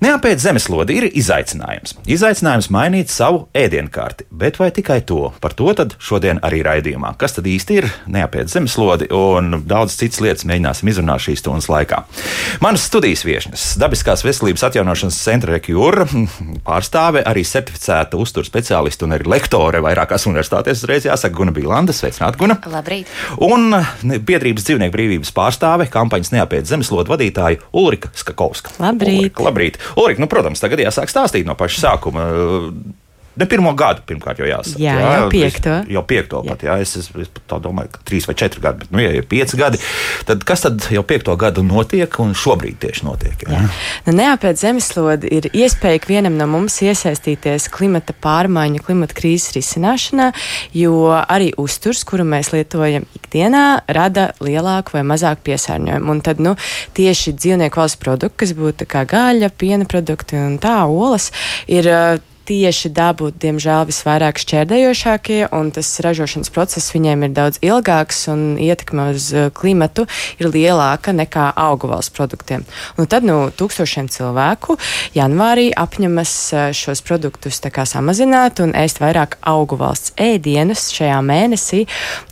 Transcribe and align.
Neapēc 0.00 0.40
zemeslode 0.40 0.94
ir 0.96 1.04
izaicinājums. 1.12 1.92
Izaicinājums 2.08 2.70
mainīt 2.72 3.10
savu 3.12 3.42
ēdienkarti, 3.52 4.24
bet 4.32 4.56
vai 4.56 4.70
tikai 4.72 5.02
to? 5.04 5.26
Par 5.44 5.52
to 5.52 5.74
tad 5.76 5.92
šodien 6.00 6.38
arī 6.46 6.62
raidījumā. 6.64 7.10
Kas 7.20 7.36
tad 7.36 7.44
īsti 7.44 7.76
ir 7.76 7.88
neapēc 8.08 8.48
zemeslode 8.48 9.10
un 9.12 9.58
daudz 9.68 9.98
citas 10.00 10.22
lietas 10.24 10.46
mēģināsim 10.48 10.88
izrunāt 10.88 11.20
šīs 11.26 11.42
stundas 11.42 11.68
laikā. 11.68 11.98
Manas 12.64 12.86
studijas 12.88 13.26
viesnes- 13.28 13.66
Dabiskās 13.82 14.24
veselības 14.24 14.64
atjaunošanas 14.70 15.18
centra 15.20 15.58
Rekjūra 15.58 16.08
pārstāve, 16.70 17.20
arī 17.20 17.44
certificēta 17.44 18.16
uzturu 18.16 18.48
speciāliste 18.48 19.04
un 19.04 19.18
arī 19.18 19.28
lektore 19.28 19.84
vairākās 19.84 20.24
universitātēs. 20.32 20.80
Uzreiz 20.80 21.10
jāsaka, 21.10 21.36
Guna 21.42 21.52
Bīlanda, 21.52 21.92
sveicināta 21.92 22.40
Guna. 22.40 22.56
Labrīt. 22.72 23.12
Un 23.36 23.76
biedrības 24.00 24.64
dzīvnieku 24.64 24.96
brīvības 24.96 25.36
pārstāve, 25.36 25.90
kampaņas 25.92 26.32
neapēc 26.38 26.72
zemeslode 26.72 27.12
vadītāja 27.12 27.60
Ulrika 27.76 28.08
Skakovska. 28.16 28.78
Labrīt. 28.80 29.28
Ulrika, 29.28 29.48
labrīt. 29.50 29.80
Ulrika, 29.96 30.22
nu, 30.22 30.28
protams, 30.30 30.62
tagad 30.62 30.82
jāsāk 30.82 31.10
stāstīt 31.10 31.48
no 31.48 31.56
paša 31.58 31.86
sākuma. 31.86 32.26
Ne 33.40 33.46
pirmo 33.48 33.72
gadu, 33.78 34.02
pirmkārt, 34.04 34.42
jau 34.42 34.48
jāsaka. 34.48 34.80
Jā, 34.82 34.94
jau 35.00 35.28
piekto. 35.32 35.76
Jau 35.88 36.02
piekto 36.04 36.42
jā. 36.44 36.52
pat, 36.52 36.64
jā. 36.66 36.74
Es, 36.84 36.92
es, 37.00 37.08
es 37.24 37.30
tā 37.48 37.56
domāju, 37.62 37.94
ka 37.94 38.02
trīs 38.10 38.26
vai 38.28 38.34
četri 38.36 38.60
gadi, 38.60 38.82
bet, 38.82 38.92
nu, 38.92 39.00
ja 39.00 39.14
ir 39.16 39.24
pieci 39.30 39.56
gadi, 39.56 39.80
tad 40.28 40.44
kas 40.48 40.66
tad 40.66 40.84
jau 40.92 41.02
piekto 41.08 41.32
gadu 41.40 41.64
notiek 41.64 42.18
un 42.20 42.34
šobrīd 42.36 42.76
tieši 42.84 43.06
notiek? 43.08 43.46
Jā. 43.46 43.62
Jā. 43.62 43.70
Nu, 44.04 44.14
neapēc 44.18 44.60
zemeslode 44.60 45.30
ir 45.32 45.48
iespēja 45.56 46.02
vienam 46.10 46.36
no 46.36 46.50
mums 46.52 46.76
iesaistīties 46.84 47.70
klimata 47.72 48.12
pārmaiņu, 48.20 48.84
klimata 48.84 49.16
krīzes 49.16 49.56
risināšanā, 49.56 50.30
jo 50.76 50.94
arī 51.22 51.52
uzturs, 51.60 52.04
kuru 52.08 52.28
mēs 52.28 52.52
lietojam 52.52 53.08
ikdienā, 53.16 53.64
rada 53.88 54.30
lielāku 54.44 54.98
vai 54.98 55.06
mazāku 55.14 55.48
piesārņojumu. 55.48 56.12
Un 56.12 56.24
tad, 56.26 56.44
nu, 56.44 56.56
tieši 56.98 57.36
dzīvnieku 57.38 57.80
valsts 57.80 58.00
produkti, 58.04 58.42
kas 58.44 58.56
būtu 58.58 58.88
kā 58.90 59.06
gaļa, 59.08 59.52
piena 59.56 59.88
produkti 59.88 60.36
un 60.40 60.58
tā 60.60 60.82
olas, 60.84 61.30
ir 61.70 61.88
tieši 62.48 62.90
dabu, 62.94 63.30
diemžēl, 63.30 63.86
visvairāk 63.90 64.40
šķērdējošākie, 64.40 65.40
un 65.54 65.70
tas 65.74 65.88
ražošanas 66.02 66.50
process 66.54 66.92
viņiem 66.94 67.26
ir 67.26 67.34
daudz 67.36 67.60
ilgāks 67.64 68.24
un 68.32 68.56
ietekme 68.60 69.10
uz 69.14 69.30
uh, 69.34 69.48
klimatu 69.54 70.06
ir 70.40 70.50
lielāka 70.50 71.14
nekā 71.16 71.50
augu 71.58 71.90
valsts 71.90 72.14
produktiem. 72.16 72.64
Un 72.98 73.08
tad 73.10 73.26
nu, 73.26 73.36
tūkstošiem 73.54 74.10
cilvēku 74.10 74.78
janvārī 75.16 75.68
apņemas 75.76 76.34
uh, 76.54 76.66
šos 76.76 77.04
produktus 77.06 77.60
samazināt 77.60 78.60
un 78.64 78.74
ēst 78.76 79.00
vairāk 79.00 79.36
augu 79.46 79.78
valsts 79.80 80.14
ēdienus 80.20 80.88
šajā 80.94 81.20
mēnesī, 81.24 81.84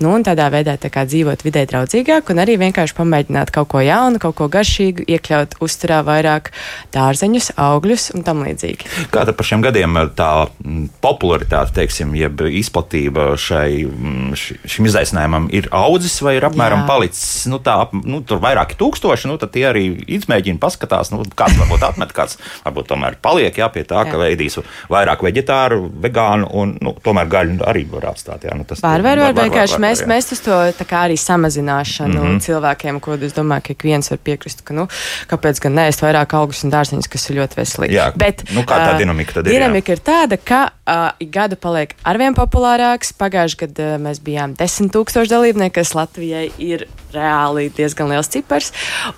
nu, 0.02 0.12
un 0.16 0.24
tādā 0.26 0.48
veidā 0.52 0.76
tā 0.80 0.90
kā 0.92 1.04
dzīvot 1.08 1.44
vidē 1.46 1.64
draudzīgāk 1.70 2.32
un 2.32 2.42
arī 2.42 2.58
vienkārši 2.60 2.96
pamēģināt 2.98 3.52
kaut 3.54 3.70
ko 3.72 3.82
jaunu, 3.84 4.20
kaut 4.22 4.36
ko 4.40 4.48
garšīgu, 4.52 5.06
iekļaut 5.08 5.58
uzturā 5.64 6.02
vairāk 6.06 6.52
dārzeņus, 6.94 7.52
augļus 7.56 8.10
un 8.16 8.26
tam 8.26 8.44
līdzīgi. 8.46 9.08
Kāda 9.14 9.34
par 9.36 9.48
šiem 9.48 9.64
gadiem 9.64 10.07
tā 10.16 10.48
mm, 10.48 10.88
popularitāte, 11.04 11.74
teiksim, 11.80 12.14
jeb 12.18 12.42
izplatība 12.48 13.30
šai, 13.40 13.84
mm, 13.86 14.38
šim 14.68 14.88
izaicinājumam 14.88 15.48
ir 15.54 15.68
audzis 15.74 16.18
vai 16.24 16.36
ir 16.38 16.46
apmēram 16.48 16.84
jā. 16.84 16.88
palicis 16.88 17.46
nu, 17.50 17.60
tā, 17.62 17.76
nu, 18.04 18.20
tur 18.26 18.42
vairāki 18.42 18.78
tūkstoši, 18.78 19.30
nu, 19.30 19.38
tad 19.40 19.52
tie 19.54 19.66
arī 19.70 19.84
izmēģina, 20.18 20.60
paskatās, 20.62 21.12
nu, 21.14 21.22
kāds 21.38 21.58
varbūt 21.60 21.86
atmet, 21.88 22.14
kāds 22.16 22.38
varbūt 22.66 22.90
tomēr 22.92 23.18
paliek 23.22 23.58
jā, 23.58 23.70
pie 23.72 23.84
tā, 23.88 24.04
jā. 24.04 24.12
ka 24.12 24.20
veidīs 24.20 24.58
vairāk 24.92 25.24
veģetāru, 25.26 25.80
vegānu 26.02 26.50
un 26.60 26.76
nu, 26.82 26.94
tomēr 27.04 27.30
gaļu 27.30 27.58
arī 27.68 27.84
var 27.90 28.10
atstāt. 28.12 28.46
Jā, 28.48 28.56
nu, 28.58 28.66
tas 28.68 28.82
var, 28.84 29.04
vienkārši 29.04 29.76
var, 29.76 29.80
var, 29.80 29.84
mēs, 29.86 30.04
jā. 30.04 30.10
mēs 30.10 30.32
uz 30.36 30.44
to 30.44 30.60
arī 30.98 31.16
samazināšanu 31.20 32.20
mm 32.20 32.28
-hmm. 32.28 32.40
cilvēkiem, 32.44 33.00
ko 33.00 33.14
es 33.14 33.34
domāju, 33.36 33.68
ka 33.68 33.72
ik 33.72 33.84
viens 33.84 34.10
var 34.10 34.18
piekrist, 34.18 34.62
ka, 34.64 34.74
nu, 34.74 34.88
kāpēc 35.30 35.60
gan 35.62 35.74
neēst 35.78 36.02
vairāk 36.02 36.34
augus 36.34 36.64
un 36.64 36.72
dārzeņus, 36.74 37.08
kas 37.08 37.30
ir 37.30 37.40
ļoti 37.40 37.60
veselīgi. 37.60 37.94
Jā, 37.94 38.12
Bet, 38.18 38.42
nu, 38.54 38.64
kā 38.66 38.78
tā 38.82 38.98
dinamika 38.98 39.38
tad 39.38 39.46
ir? 39.46 39.58
Dinamika 39.58 39.87
ir 39.94 40.02
tāda, 40.04 40.38
ka 40.38 40.60
uh, 40.88 41.10
ik 41.20 41.30
gadu 41.34 41.58
paliek 41.60 41.94
arvien 42.08 42.36
populārāks. 42.38 43.12
Pagājušajā 43.20 43.66
gadā 43.66 43.90
uh, 43.96 44.00
mēs 44.02 44.22
bijām 44.24 44.56
10 44.58 44.92
tūkstoši 44.94 45.34
dalībnieki, 45.34 45.76
kas 45.80 45.94
Latvijai 45.98 46.48
ir 46.58 46.88
reāli 47.14 47.68
diezgan 47.72 48.10
liels 48.12 48.28
cipars. 48.32 48.72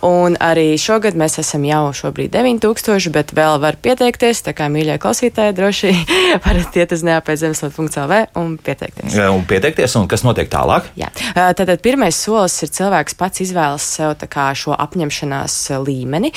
Un 0.07 0.37
arī 0.43 0.75
šogad 0.81 1.17
mēs 1.19 1.39
esam 1.43 1.65
jau 1.67 1.83
šobrīd 1.97 2.33
9000, 2.35 3.11
bet 3.15 3.35
vēl 3.37 3.59
var 3.63 3.79
pieteikties. 3.83 4.45
Tā 4.47 4.55
kā 4.57 4.69
mīļie 4.73 4.99
klausītāji 5.03 5.57
droši 5.59 5.93
varat 6.47 6.79
iet 6.79 6.95
uz 6.95 7.05
neapēdzemeslot.lv 7.07 8.21
un 8.41 8.57
pieteikties. 8.61 9.19
Un 9.31 9.45
pieteikties, 9.49 9.97
un 9.99 10.09
kas 10.11 10.25
notiek 10.27 10.51
tālāk? 10.53 10.91
Jā, 10.99 11.11
tātad 11.35 11.83
pirmais 11.83 12.17
solis 12.17 12.59
ir 12.65 12.73
cilvēks 12.75 13.19
pats 13.19 13.45
izvēlas 13.47 13.87
sev 13.97 14.17
šo 14.61 14.75
apņemšanās 14.75 15.55
līmeni. 15.87 16.33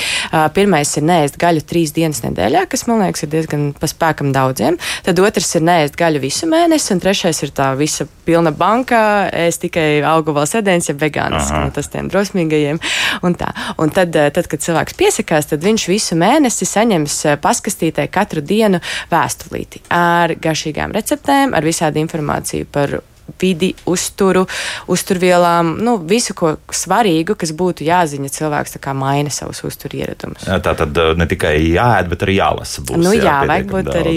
Pirmais 0.53 0.91
ir 0.99 1.05
neēst 1.07 1.38
gaļu 1.41 1.63
trīs 1.67 1.93
dienas 1.95 2.22
nedēļā, 2.25 2.66
kas 2.69 2.85
man 2.89 3.01
liekas 3.03 3.25
ir 3.25 3.31
diezgan 3.33 3.72
pa 3.77 3.89
spēkam 3.89 4.33
daudziem. 4.35 4.77
Tad 5.05 5.19
otrs 5.23 5.56
ir 5.57 5.63
neēst 5.66 5.97
gaļu 6.00 6.22
visu 6.23 6.47
mēnesi, 6.50 6.91
un 6.95 7.01
trešais 7.03 7.44
ir 7.45 7.53
tā 7.56 7.69
visa 7.79 8.07
pilna 8.28 8.53
banka, 8.56 9.29
ēst 9.34 9.63
tikai 9.66 9.88
augu 10.07 10.35
valsts 10.35 10.59
ēdienas, 10.59 10.89
ja 10.91 10.97
vegāns 11.00 11.51
nu, 11.53 11.69
tas 11.75 11.89
tiem 11.94 12.09
drosmīgajiem. 12.11 12.81
Un 13.23 13.38
tā. 13.39 13.51
un 13.81 13.94
tad, 13.94 14.16
eh, 14.16 14.29
tad, 14.34 14.50
kad 14.51 14.63
cilvēks 14.63 14.97
piesakās, 15.00 15.50
tad 15.51 15.63
viņš 15.66 15.88
visu 15.91 16.17
mēnesi 16.19 16.67
saņems 16.69 17.17
eh, 17.25 17.39
paskastītē 17.44 18.07
katru 18.11 18.44
dienu 18.44 18.81
vēstulīti 19.11 19.85
ar 19.94 20.35
garšīgām 20.35 20.95
receptēm, 20.95 21.55
ar 21.57 21.66
visādi 21.66 22.03
informāciju 22.03 22.69
par 22.72 23.00
vidi, 23.41 23.73
uzturu, 23.89 24.45
uzturvielām, 24.91 25.73
nu, 25.84 25.95
visu 26.07 26.35
ko 26.38 26.56
svarīgu, 26.73 27.35
kas 27.39 27.53
būtu 27.56 27.85
jāzina 27.88 28.31
cilvēks, 28.31 28.78
maina 28.94 29.31
savus 29.34 29.63
uzturu 29.67 30.00
ieradumus. 30.01 30.45
Jā, 30.47 30.59
tā 30.63 30.75
tad 30.78 30.97
uh, 31.00 31.13
ne 31.17 31.28
tikai 31.29 31.56
jāēd, 31.73 32.09
bet 32.11 32.25
arī 32.25 32.38
jālasa. 32.38 32.84
Būs, 32.85 33.00
nu, 33.01 33.13
jā, 33.16 33.23
jā 33.25 33.38
vajag 33.50 33.69
būt 33.72 33.89
daudz, 33.89 34.00
arī 34.01 34.16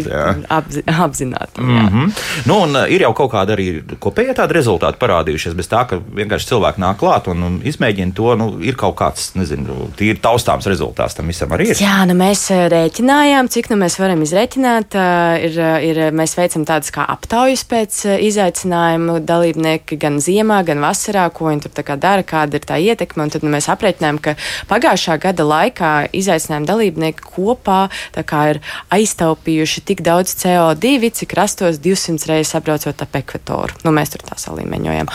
apzi, 0.58 0.82
apzinātam. 1.06 1.64
Mm 1.64 1.88
-hmm. 1.88 2.12
nu, 2.50 2.58
uh, 2.66 2.82
ir 2.90 3.06
jau 3.06 3.12
kaut 3.14 3.32
kāda 3.32 3.56
arī 3.56 3.82
kopēja 3.98 4.34
tāda 4.34 4.58
rezultāta 4.58 4.98
parādījušies, 4.98 5.54
bez 5.54 5.70
tā, 5.70 5.86
ka 5.88 6.00
vienkārši 6.20 6.50
cilvēki 6.52 6.82
nāk 6.82 6.98
klāt 7.02 7.30
un, 7.30 7.42
un 7.42 7.60
izmēģina 7.64 8.14
to, 8.14 8.34
nu, 8.36 8.50
ir 8.60 8.76
kaut 8.76 8.96
kāds, 8.96 9.30
nezinu, 9.34 9.90
tīri 9.96 10.18
taustāms 10.20 10.66
rezultāts 10.66 11.16
tam 11.16 11.26
visam 11.26 11.52
arī 11.52 11.70
ir. 11.70 11.76
Jā, 11.80 12.04
nu 12.06 12.14
mēs 12.14 12.50
uh, 12.50 12.66
rēķinājām, 12.72 13.48
cik 13.48 13.70
nu 13.70 13.76
mēs 13.76 13.98
varam 13.98 14.22
izrēķināt. 14.22 14.98
Ir, 15.46 15.58
ir, 15.82 15.98
mēs 16.12 16.36
veicam 16.36 16.64
tādas 16.64 16.90
kā 16.90 17.04
aptaujas 17.08 17.64
pēc 17.64 18.04
izaicinājuma 18.20 18.95
jautājumi 18.96 19.24
dalībnieki 19.26 19.98
gan 20.00 20.18
ziemā, 20.20 20.64
gan 20.64 20.80
vasarā, 20.80 21.28
ko 21.32 21.50
viņi 21.50 21.66
tur 21.66 21.84
kā 21.84 21.96
dara, 21.96 22.22
kāda 22.22 22.56
ir 22.56 22.64
tā 22.64 22.78
ietekme. 22.80 23.24
Un 23.24 23.30
tad 23.30 23.42
nu, 23.44 23.50
mēs 23.50 23.68
aprēķinājām, 23.68 24.18
ka 24.20 24.36
pagājušā 24.68 25.18
gada 25.20 25.44
laikā 25.44 26.08
izaicinājuma 26.12 26.66
dalībnieki 26.66 27.22
kopā 27.22 27.88
ir 28.16 28.60
aiztaupījuši 28.90 29.82
tik 29.86 30.02
daudz 30.02 30.34
CO2, 30.36 31.10
cik 31.12 31.34
rastos 31.36 31.78
200 31.82 32.30
reizes 32.30 32.54
apbraucot 32.56 33.02
ap 33.02 33.16
ekvatoru. 33.16 33.74
Nu, 33.84 33.92
mēs 33.92 34.12
tur 34.14 34.24
tā 34.26 34.38
salīmeņojam. 34.38 35.10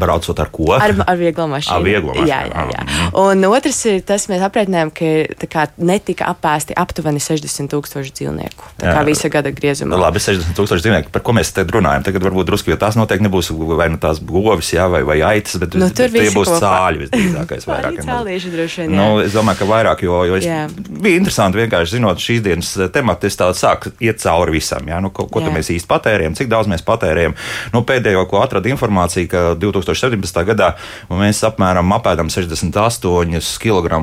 Braucot 0.00 0.40
ar 0.40 0.50
ko? 0.52 0.72
Ar, 0.76 0.94
ar 1.06 1.20
vieglo 1.20 1.46
mašīnu. 1.50 1.76
Ar 1.76 1.84
vieglo 1.84 2.14
mašīnu. 2.14 2.28
Jā, 2.30 2.40
jā, 2.48 2.66
jā. 2.74 3.10
Un 3.20 3.44
otrs 3.50 3.82
ir 3.90 4.00
tas, 4.06 4.26
mēs 4.30 4.44
aprēķinājām, 4.46 4.92
ka 4.94 5.48
kā, 5.50 5.66
netika 5.78 6.30
apēsti 6.32 6.76
aptuveni 6.78 7.22
60 7.22 7.70
tūkstoši 7.72 8.14
dzīvnieku. 8.20 8.74
Tā 8.80 8.94
kā 8.94 9.00
jā. 9.02 9.06
visa 9.08 9.30
gada 9.32 9.52
griezumā. 9.54 9.98
Labi, 10.00 10.22
60 10.22 10.56
tūkstoši 10.56 10.86
dzīvnieku. 10.86 11.12
Par 11.14 11.24
ko 11.26 11.34
mēs 11.36 11.52
te 11.56 11.64
runājam? 11.68 12.06
Tagad 12.06 12.24
varbūt 12.24 12.48
drusku, 12.48 12.72
jo 12.72 12.78
tās 12.80 12.96
noteikti 12.98 13.19
noteikti 13.20 13.50
nebūs 13.50 13.76
vai 13.76 13.88
nu 13.90 13.98
tās 14.00 14.20
govis, 14.24 14.72
jā, 14.74 14.86
vai, 14.90 15.02
vai 15.06 15.20
aitas, 15.22 15.58
bet 15.60 15.74
nu, 15.78 15.88
tur 15.90 16.10
tie 16.10 16.30
būs 16.32 16.50
cāļi 16.60 17.04
visdrīzākais. 17.04 17.66
Vairāk, 17.70 18.00
cālīši 18.04 18.52
droši 18.52 18.82
vien. 18.82 18.94
Nu, 18.96 19.20
es 19.22 19.34
domāju, 19.34 19.60
ka 19.60 19.68
vairāk, 19.68 20.02
jo, 20.04 20.22
jo 20.26 20.38
es, 20.38 20.46
bija 20.90 21.20
interesanti 21.20 21.60
vienkārši 21.60 21.98
zinot 21.98 22.20
šīs 22.20 22.42
dienas 22.44 22.72
tematu, 22.94 23.28
es 23.28 23.38
tādu 23.38 23.58
sāku 23.58 23.92
iet 24.02 24.20
cauri 24.22 24.56
visam, 24.56 24.86
jā, 24.88 24.98
nu, 25.02 25.12
ko, 25.14 25.26
ko 25.30 25.42
mēs 25.50 25.70
īsti 25.74 25.90
patērējam, 25.90 26.36
cik 26.38 26.50
daudz 26.50 26.70
mēs 26.70 26.84
patērējam. 26.86 27.36
Nu, 27.74 27.84
pēdējo, 27.86 28.24
ko 28.30 28.40
atrada 28.42 28.70
informācija, 28.72 29.28
ka 29.30 29.44
2017. 29.60 30.42
gadā 30.50 30.72
mēs 31.12 31.42
apmēram 31.46 31.94
apēdam 31.96 32.30
68 32.32 33.60
kg 33.60 34.00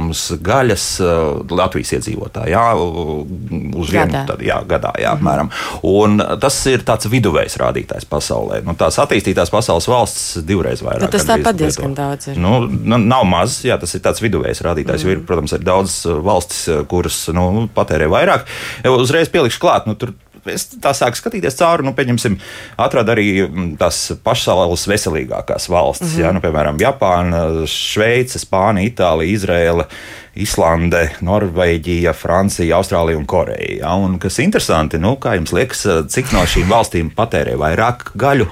gaļas 0.47 0.87
uh, 1.03 1.43
Latvijas 1.57 1.95
iedzīvotāji, 1.97 2.53
jā, 2.53 2.65
uz 2.77 3.91
vienu 3.93 4.07
gadā. 4.13 4.23
Tad, 4.31 4.43
jā, 4.45 4.59
gadā, 4.67 4.93
jā, 5.01 5.13
apmēram. 5.17 5.51
Un 5.87 6.21
tas 6.41 6.57
ir 6.71 6.83
tāds 6.87 7.09
viduvējs 7.11 7.57
rādītājs 7.61 8.07
pasaulē. 8.09 8.61
Nu, 8.67 8.75
tās 8.77 8.99
attīstītās 9.07 9.51
pasaules 9.53 9.87
valsts 9.89 10.43
divreiz 10.45 10.83
vairāk. 10.85 11.07
Bet 11.07 11.15
tas 11.15 11.25
tāpat 11.27 11.57
diezgan 11.57 11.95
daudz 11.97 12.31
ir. 12.31 12.39
Nu, 12.43 12.59
nav 12.99 13.25
maz, 13.29 13.61
jā, 13.65 13.79
tas 13.81 13.95
ir 13.97 14.03
tāds 14.05 14.21
viduvējs 14.23 14.61
rādītājs, 14.67 15.03
mm. 15.03 15.07
jo 15.07 15.15
ir, 15.15 15.25
protams, 15.27 15.55
ir 15.57 15.65
daudz 15.65 15.97
uh, 16.05 16.19
valstis, 16.23 16.65
uh, 16.69 16.83
kuras 16.89 17.23
nu, 17.35 17.67
patērē 17.73 18.11
vairāk. 18.11 18.47
Uzreiz 18.91 19.31
pielikšu 19.33 19.63
klāt, 19.63 19.89
nu, 19.89 19.97
tur 19.99 20.13
es 20.53 20.67
tā 20.81 20.93
sāku 20.97 21.19
skatīties 21.19 21.57
cauri, 21.59 21.85
nu, 21.87 21.95
pieņemsim, 21.97 22.37
atrada 22.77 23.15
arī 23.15 23.29
mm, 23.47 23.73
tās 23.81 24.03
pasaules 24.23 24.87
veselīgākās 24.89 25.69
valstis, 25.71 26.13
mm 26.13 26.15
-hmm. 26.15 26.23
jā, 26.25 26.33
nu, 26.35 26.43
piemēram, 26.45 26.79
Japāna, 26.81 27.43
Šveice, 27.67 28.39
Spānija, 28.43 28.93
Itālija, 28.93 29.33
Izraela. 29.33 29.89
Islande, 30.37 30.99
Norvēģija, 31.25 32.13
Francija, 32.13 32.77
Austrālija 32.77 33.17
un 33.17 33.25
Koreja. 33.25 33.77
Ja? 33.79 33.93
Un, 33.97 34.17
kas 34.21 34.39
interesanti, 34.43 34.99
nu, 35.01 35.15
kā 35.21 35.33
jums 35.37 35.53
liekas, 35.55 35.81
cik 36.13 36.29
no 36.35 36.43
šīm 36.45 36.69
valstīm 36.69 37.09
patērē 37.17 37.55
vairāk 37.59 38.11
gaļu? 38.19 38.45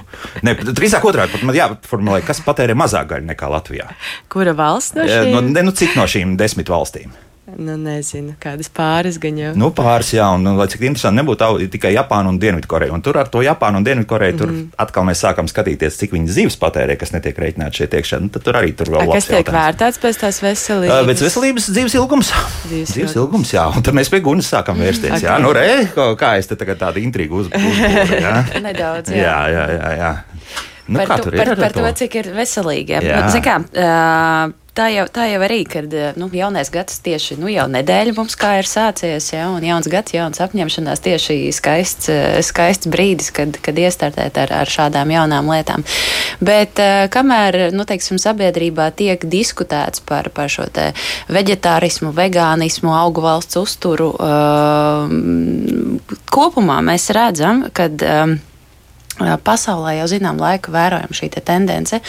Ne, 0.46 0.56
drīzāk 0.66 1.06
otrādi, 1.06 1.36
pat 1.36 1.46
man 1.46 1.58
jāformulē, 1.58 2.22
kas 2.26 2.42
patērē 2.46 2.74
mazāk 2.78 3.12
gaļu 3.14 3.30
nekā 3.30 3.52
Latvijā. 3.52 3.90
Kura 4.32 4.56
valsts 4.58 4.98
no 4.98 5.06
šīm? 5.06 5.30
Nu, 5.36 5.44
ne, 5.46 5.66
nu, 5.68 5.76
cik 5.76 5.94
no 5.98 6.08
šīm 6.10 6.34
desmit 6.40 6.72
valstīm? 6.72 7.14
Nu, 7.46 7.76
nezinu, 7.78 8.32
kādas 8.42 8.66
pāris 8.74 9.20
gan 9.22 9.36
jau. 9.38 9.52
Nu, 9.54 9.68
pāris, 9.74 10.08
jā, 10.16 10.24
un, 10.34 10.48
lai 10.58 10.64
cik 10.66 10.80
interesanti 10.88 11.20
nebūtu 11.20 11.68
tikai 11.70 11.92
Japāna 11.94 12.32
un 12.32 12.40
Dienvidkoreja. 12.42 12.90
Un 12.90 13.04
tur 13.06 13.20
ar 13.20 13.30
to 13.30 13.38
Japānu 13.46 13.78
un 13.78 13.86
Dienvidkoreju 13.86 14.34
mm. 14.34 14.40
tur 14.40 14.50
mhm. 14.50 14.64
atkal 14.82 15.06
mēs 15.06 15.22
sākam 15.22 15.46
skatīties, 15.50 15.94
cik 16.00 16.16
viņi 16.16 16.34
zivs 16.40 16.58
patērē, 16.58 16.96
kas 16.98 17.14
netiek 17.14 17.38
rēķināts 17.38 17.78
šeit 17.78 17.94
iekšā. 18.00 18.18
Nu, 18.24 18.32
tad 18.34 18.48
tur 18.48 18.58
arī 18.58 18.74
tur 18.74 18.90
vēl 18.96 19.06
A, 19.06 19.14
kas 19.14 19.30
tiek 19.30 19.52
vērtēts 19.54 20.02
pēc 20.02 20.20
tās 20.24 20.42
veselības? 20.42 20.96
Uh, 20.96 21.06
pēc 21.12 21.24
veselības 21.28 21.70
dzīves 21.70 21.96
ilgums. 22.00 22.34
Dzīves, 22.66 22.96
dzīves 22.96 23.16
ilgums, 23.22 23.54
jā. 23.54 23.70
Un 23.78 23.86
tad 23.86 23.94
mēs 23.94 24.10
pie 24.10 24.24
gunas 24.26 24.50
sākam 24.50 24.82
vērsties. 24.82 25.14
okay. 25.14 25.28
Jā, 25.30 25.38
nu, 25.38 25.54
re, 25.54 25.86
kā 26.18 26.34
es 26.42 26.50
te 26.50 26.58
tagad 26.58 26.82
tādu 26.82 27.04
intrigu 27.06 27.44
uzbūvēju. 27.44 28.34
Nedaudz, 28.66 29.14
jā. 29.14 29.22
jā, 29.22 29.38
jā, 29.54 29.66
jā, 29.78 29.96
jā. 30.02 30.14
Nu, 30.86 31.02
par, 31.02 31.22
to, 31.22 31.30
par, 31.34 31.54
par 31.58 31.74
to, 31.74 31.88
cik 32.02 32.20
ir 32.24 32.34
veselīgi. 32.34 32.98
Jā. 33.06 33.22
Nu, 33.26 33.42
kā, 33.42 33.58
uh, 33.62 34.65
tā 34.76 34.86
jau, 34.92 35.06
tā 35.12 35.26
jau 35.30 35.40
arī, 35.46 35.60
kad 35.68 35.92
eh, 35.96 36.12
nu, 36.20 36.28
jaunais 36.32 36.70
gads 36.72 37.00
tieši 37.04 37.38
nu, 37.40 37.48
jau 37.52 37.66
nedēļa 37.72 38.14
mums 38.16 38.36
kā 38.38 38.56
ir 38.60 38.68
sācies, 38.68 39.30
ja, 39.32 39.48
un 39.54 39.64
jauns 39.64 39.88
gads, 39.90 40.14
jauns 40.16 40.42
apņemšanās 40.44 41.02
tieši 41.04 41.38
skaists, 41.56 42.10
eh, 42.12 42.38
skaists 42.44 42.90
brīdis, 42.92 43.32
kad, 43.36 43.56
kad 43.64 43.78
iestartēt 43.80 44.38
ar, 44.42 44.52
ar 44.62 44.72
šādām 44.72 45.12
jaunām 45.14 45.50
lietām. 45.52 45.86
Bet 46.44 46.80
eh, 46.82 47.06
kamēr, 47.12 47.70
nu, 47.76 47.86
teiksim, 47.88 48.20
sabiedrībā 48.22 48.90
tiek 48.96 49.24
diskutēts 49.24 50.04
par, 50.06 50.30
par 50.36 50.52
šo 50.52 50.68
te 50.72 50.90
veģetārismu, 51.32 52.12
vegānismu, 52.16 52.92
augu 52.96 53.24
valsts 53.24 53.58
uzturu, 53.60 54.12
kopumā 56.32 56.78
mēs 56.84 57.08
redzam, 57.14 57.64
kad 57.76 58.02
uh, 58.04 58.36
Pasaulē 59.16 59.94
jau 59.96 60.08
zinām 60.10 60.36
laiku 60.40 60.74
vērojam 60.74 61.14
šī 61.16 61.30
te 61.32 61.40
tendence, 61.40 62.02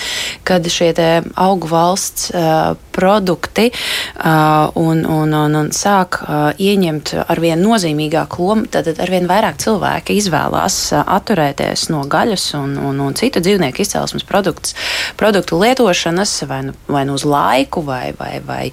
kad 0.47 0.65
šie 0.67 0.91
augu 1.39 1.69
valsts 1.71 2.31
uh, 2.33 2.75
produkti 2.91 3.69
uh, 3.71 4.67
un, 4.75 5.05
un, 5.05 5.33
un, 5.33 5.55
un 5.55 5.71
sāk 5.75 6.19
uh, 6.25 6.49
ieņemt 6.59 7.13
arvien 7.29 7.61
nozīmīgāku 7.63 8.43
lomu, 8.43 8.67
tad 8.71 8.89
arvien 8.97 9.29
vairāk 9.29 9.59
cilvēki 9.63 10.17
izvēlās 10.19 10.79
atturēties 10.99 11.87
no 11.93 12.03
gaļas 12.09 12.49
un, 12.59 12.75
un, 12.89 12.99
un 13.07 13.15
citu 13.15 13.39
dzīvnieku 13.45 13.85
izcelsmes 13.85 14.27
produktus, 14.27 14.75
produktu 15.19 15.61
lietošanas 15.63 16.35
vai 16.49 16.63
nu, 16.67 16.75
vai 16.91 17.05
nu 17.07 17.15
uz 17.15 17.23
laiku, 17.27 17.85
vai, 17.87 18.11
vai, 18.19 18.37
vai, 18.43 18.63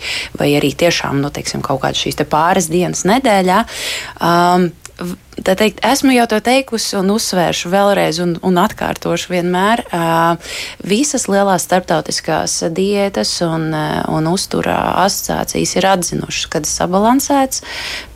vai 0.40 0.54
arī 0.58 0.74
tiešām 0.74 1.22
nu, 1.22 1.30
teiksim, 1.34 1.62
kaut 1.62 1.84
kādas 1.84 2.02
šīs 2.02 2.18
pāris 2.26 2.70
dienas 2.72 3.06
nedēļā. 3.06 3.62
Um, 4.18 4.72
teikt, 5.42 5.80
esmu 5.84 6.14
jau 6.14 6.26
to 6.30 6.38
teikusi 6.44 6.96
un 6.98 7.10
uzsvēršu 7.14 7.70
vēlreiz 7.72 8.20
un, 8.22 8.34
un 8.46 8.58
atkārtošu 8.62 9.32
vienmēr. 9.32 9.82
Visas 10.86 11.26
lielās 11.30 11.66
starptautiskās 11.66 12.60
diētas 12.74 13.32
un, 13.46 13.70
un 13.74 14.30
uzturā 14.30 14.78
asociācijas 15.04 15.74
ir 15.78 15.88
atzinušas, 15.90 16.50
ka 16.52 16.62
sabalansēts, 16.68 17.64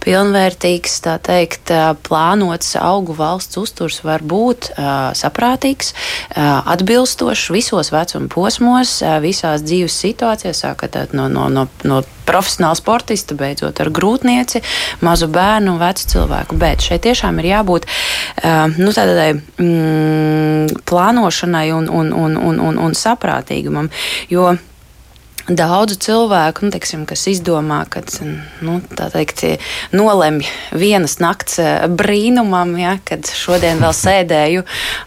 pilnvērtīgs, 0.04 0.98
tā 1.04 1.16
teikt, 1.22 1.72
plānots 2.06 2.76
augu 2.80 3.16
valsts 3.18 3.58
uzturs 3.60 4.00
var 4.06 4.22
būt 4.22 4.70
saprātīgs, 5.18 5.92
atbilstošs 6.38 7.48
visos 7.54 7.92
vecuma 7.94 8.30
posmos, 8.32 9.00
visās 9.24 9.66
dzīves 9.66 9.98
situācijās, 10.06 10.62
sākot 10.64 10.96
no, 11.16 11.26
no, 11.32 11.48
no, 11.52 11.66
no 11.84 12.02
profesionāla 12.28 12.76
sportista, 12.76 13.36
beidzot 13.38 13.80
ar 13.80 13.90
grūtnieci, 13.94 14.62
mazu 15.04 15.30
bērnu 15.32 15.74
un 15.74 15.80
vecu 15.80 16.08
cilvēku. 16.12 16.58
Bet 16.60 16.84
šeit 16.84 17.07
tiešām 17.08 17.42
ir 17.42 17.50
jābūt 17.54 17.88
uh, 17.88 18.78
nu, 18.78 18.92
tādai 18.94 19.32
mm, 19.34 20.80
plānošanai 20.88 21.68
un, 21.74 21.88
un, 21.88 22.12
un, 22.12 22.36
un, 22.36 22.64
un, 22.70 22.82
un 22.88 22.98
saprātīgumam. 22.98 23.90
Jo 24.32 24.52
daudzu 25.48 25.96
cilvēku, 25.96 26.66
nu, 26.66 26.72
teiksim, 26.74 27.04
kas 27.08 27.24
izdomā, 27.30 27.80
ka 27.88 28.02
nu, 28.64 28.78
teikt, 28.92 29.44
nolemj 29.96 30.44
vienas 30.76 31.18
nakts 31.22 31.58
eh, 31.62 31.86
brīnumam, 31.88 32.74
ja, 32.80 32.96
kad 33.08 33.24
šodien 33.24 33.80
vēl 33.80 33.94
sēdēju 33.96 34.64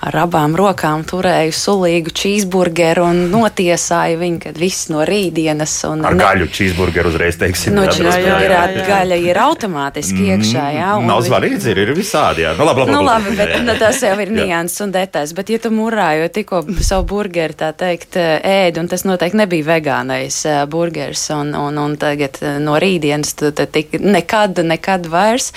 ar 0.08 0.18
abām 0.24 0.56
rokām, 0.58 1.06
turēju 1.08 1.54
sulīgu 1.56 2.14
cheeseburgeru 2.16 3.06
un 3.12 3.22
notiesāju 3.34 4.18
viņu, 4.22 4.42
kad 4.48 4.58
viss 4.62 4.90
no 4.94 5.06
rītdienas. 5.08 5.76
Un, 5.92 6.06
ar 6.10 6.18
ne... 6.18 6.24
gaļu 6.26 6.50
cheeseburgeru 6.50 7.14
uzreiz 7.14 7.38
teiksim. 7.42 7.78
Nu, 7.78 7.86
jā, 7.86 8.18
jā, 8.18 8.18
jā, 8.26 8.42
jā. 8.50 8.88
Gaļa 8.90 9.22
ir 9.22 9.42
automātiski 9.42 10.18
mm, 10.18 10.32
iekšā. 10.34 10.66
Jā, 10.78 10.90
Nav 11.06 11.22
svarīgs, 11.28 11.70
ir, 11.70 11.84
ir 11.86 11.94
visādi. 11.98 12.46
Jā. 12.48 12.56
Nu, 12.58 12.66
labi, 12.66 12.86
labi, 12.86 12.96
nu, 12.98 13.04
labi, 13.06 13.36
bet 13.38 13.56
nu, 13.66 13.78
tas 13.80 14.02
jau 14.02 14.16
ir 14.26 14.34
nianses 14.40 14.86
un 14.88 14.96
detaļas. 14.96 15.36
Bet, 15.38 15.54
ja 15.54 15.62
tu 15.62 15.74
murāji 15.76 16.34
tikko 16.42 16.64
savu 16.82 17.06
burgeru, 17.14 17.58
tā 17.58 17.72
teikt, 17.78 18.18
ēd, 18.18 18.82
un 18.82 18.90
tas 18.92 19.06
noteikti 19.06 19.40
nebija 19.44 19.70
vegānais 19.74 20.31
uh, 20.46 20.64
burgers, 20.72 21.24
un, 21.36 21.54
un, 21.58 21.80
un 21.82 21.96
tagad 22.00 22.40
no 22.64 22.78
rītdienas 22.82 23.34
tu 23.40 23.52
tik 23.52 23.98
nekad, 24.00 24.62
nekad 24.66 25.08
vairs. 25.12 25.52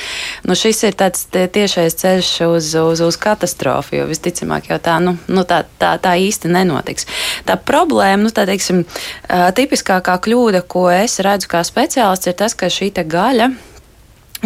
Nu, 0.45 0.57
šis 0.59 0.83
ir 0.89 0.99
tāds 0.99 1.27
tiešais 1.33 1.99
ceļš 2.01 2.33
uz, 2.49 2.71
uz, 2.81 3.05
uz 3.05 3.21
katastrofu, 3.21 3.99
jo 4.01 4.09
visticamāk 4.11 4.71
jau 4.73 4.81
tā, 4.83 4.99
nu, 5.05 5.17
nu, 5.29 5.45
tā, 5.49 5.63
tā, 5.81 5.95
tā 6.03 6.17
īsti 6.21 6.53
nenotiks. 6.53 7.09
Tā 7.49 7.59
problēma, 7.61 8.23
nu, 8.27 8.33
tā 8.35 8.47
teiksim, 8.49 8.85
tipiskākā 9.29 10.19
kļūda, 10.25 10.65
ko 10.69 10.89
es 10.93 11.21
redzu 11.25 11.51
kā 11.53 11.65
speciālists, 11.67 12.31
ir 12.31 12.39
tas, 12.41 12.57
ka 12.59 12.73
šī 12.73 12.93
gaļa 12.95 13.53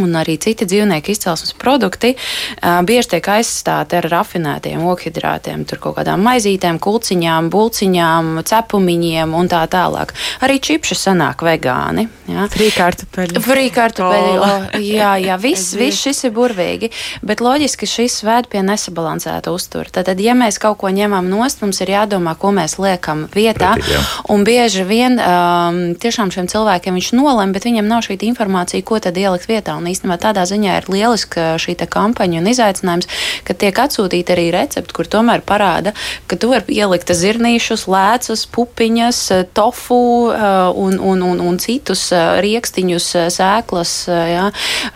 un 0.02 0.16
arī 0.20 0.38
citi 0.40 0.66
dzīvnieku 0.68 1.12
izcelsmes 1.12 1.54
produkti 1.58 2.14
uh, 2.14 2.80
bieži 2.86 3.14
tiek 3.14 3.30
aizstāti 3.38 3.98
ar 3.98 4.08
rafinētiem 4.12 4.84
okhidrātiem, 4.88 5.64
tur 5.68 5.80
kaut 5.82 5.98
kādām 6.00 6.22
maizītēm, 6.26 6.80
kulciņām, 6.82 7.50
bulciņām, 7.52 8.30
cepumiņiem 8.48 9.34
un 9.38 9.50
tā 9.50 9.64
tālāk. 9.70 10.14
Arī 10.44 10.58
čipši 10.62 10.98
sanāk 10.98 11.42
vegāni. 11.46 12.08
Frīkārtupeļi. 12.28 13.42
Frīkārtupeļi. 13.44 14.34
Oh. 14.38 14.78
Jā, 14.84 15.14
jā, 15.22 15.38
viss, 15.46 15.74
viss 15.78 16.04
šis 16.04 16.26
ir 16.28 16.34
burvīgi, 16.36 16.92
bet 17.26 17.42
loģiski 17.44 17.88
šis 17.88 18.20
vēd 18.26 18.50
pie 18.52 18.62
nesabalansēta 18.66 19.52
uztura. 19.54 19.90
Tad, 19.98 20.12
ja 20.22 20.36
mēs 20.38 20.60
kaut 20.62 20.80
ko 20.82 20.92
ņemam 20.92 21.28
nost, 21.30 21.62
mums 21.64 21.80
ir 21.84 21.94
jādomā, 21.94 22.36
ko 22.38 22.52
mēs 22.54 22.78
liekam 22.82 23.26
vietā, 23.34 23.74
Pretī, 23.78 23.98
un 24.32 24.44
bieži 24.46 24.84
vien 24.86 25.18
um, 25.18 25.80
tiešām 25.98 26.32
šiem 26.34 26.48
cilvēkiem 26.50 26.98
viņš 26.98 27.10
nolem, 27.16 27.52
bet 27.54 27.66
viņiem 27.68 27.88
nav 27.88 28.04
šī 28.06 28.18
informācija, 28.28 28.84
ko 28.86 29.00
tad 29.02 29.18
ielikt 29.18 29.48
vietā. 29.50 29.76
Un 29.78 29.87
īstenībā 29.92 30.18
tādā 30.22 30.44
ziņā 30.48 30.78
ir 30.80 30.88
lieliska 30.92 31.54
šī 31.60 31.76
kampaņa 31.88 32.40
un 32.40 32.50
izaicinājums, 32.50 33.08
ka 33.46 33.54
tiek 33.54 33.76
atsūtīti 33.78 34.34
arī 34.34 34.48
recepti, 34.54 34.94
kur 34.96 35.08
tomēr 35.10 35.42
parāda, 35.46 35.94
ka 36.28 36.36
tu 36.40 36.50
vari 36.52 36.78
ielikt 36.78 37.12
zirnīšus, 37.14 37.86
lēcas, 37.90 38.44
pupiņas, 38.52 39.20
tofu 39.56 39.98
uh, 40.28 40.70
un, 40.74 40.98
un, 40.98 41.22
un, 41.22 41.42
un 41.44 41.58
citus 41.62 42.08
uh, 42.12 42.38
rīkstiņus, 42.42 43.08
sēklas, 43.34 43.94
jā, 44.08 44.48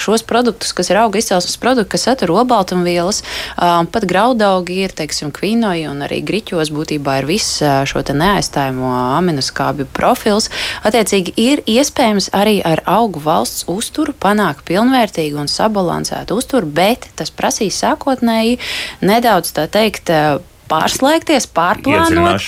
šos 0.02 0.24
produktus, 0.28 0.74
kas 0.76 0.90
ir 0.92 1.00
auga 1.02 1.20
izcelsmes 1.20 1.58
produkti, 1.62 1.94
kas 1.94 2.06
satur 2.08 2.32
olbaltumvielas, 2.34 3.22
pat 3.56 4.06
graudaugi 4.08 4.82
ir, 4.84 4.94
teiksim, 4.96 5.30
kvinoji 5.34 5.86
un 5.90 6.02
arī 6.06 6.20
griķos 6.26 6.72
būtībā 6.74 7.20
ir 7.20 7.28
viss 7.28 7.60
šo 7.62 8.02
neaizstājamo 8.02 8.90
aminoskābju 9.18 9.86
profils. 9.94 10.50
Attiecīgi 10.86 11.34
ir 11.38 11.62
iespējams 11.70 12.30
arī 12.36 12.58
ar 12.66 12.82
augu 12.90 13.22
valsts 13.22 13.66
uzturu 13.70 14.14
panākt 14.18 14.66
pilnīgi 14.68 14.81
pilnvērtīgu 14.82 15.38
un 15.38 15.50
sabalansētu 15.50 16.36
uzturu, 16.38 16.66
bet 16.66 17.06
tas 17.18 17.30
prasīs 17.30 17.78
sākotnēji 17.82 18.58
nedaudz 19.06 19.54
tā 19.54 19.68
teikt 19.70 20.10
pārslēgties, 20.70 21.46
pārplānot, 21.54 22.42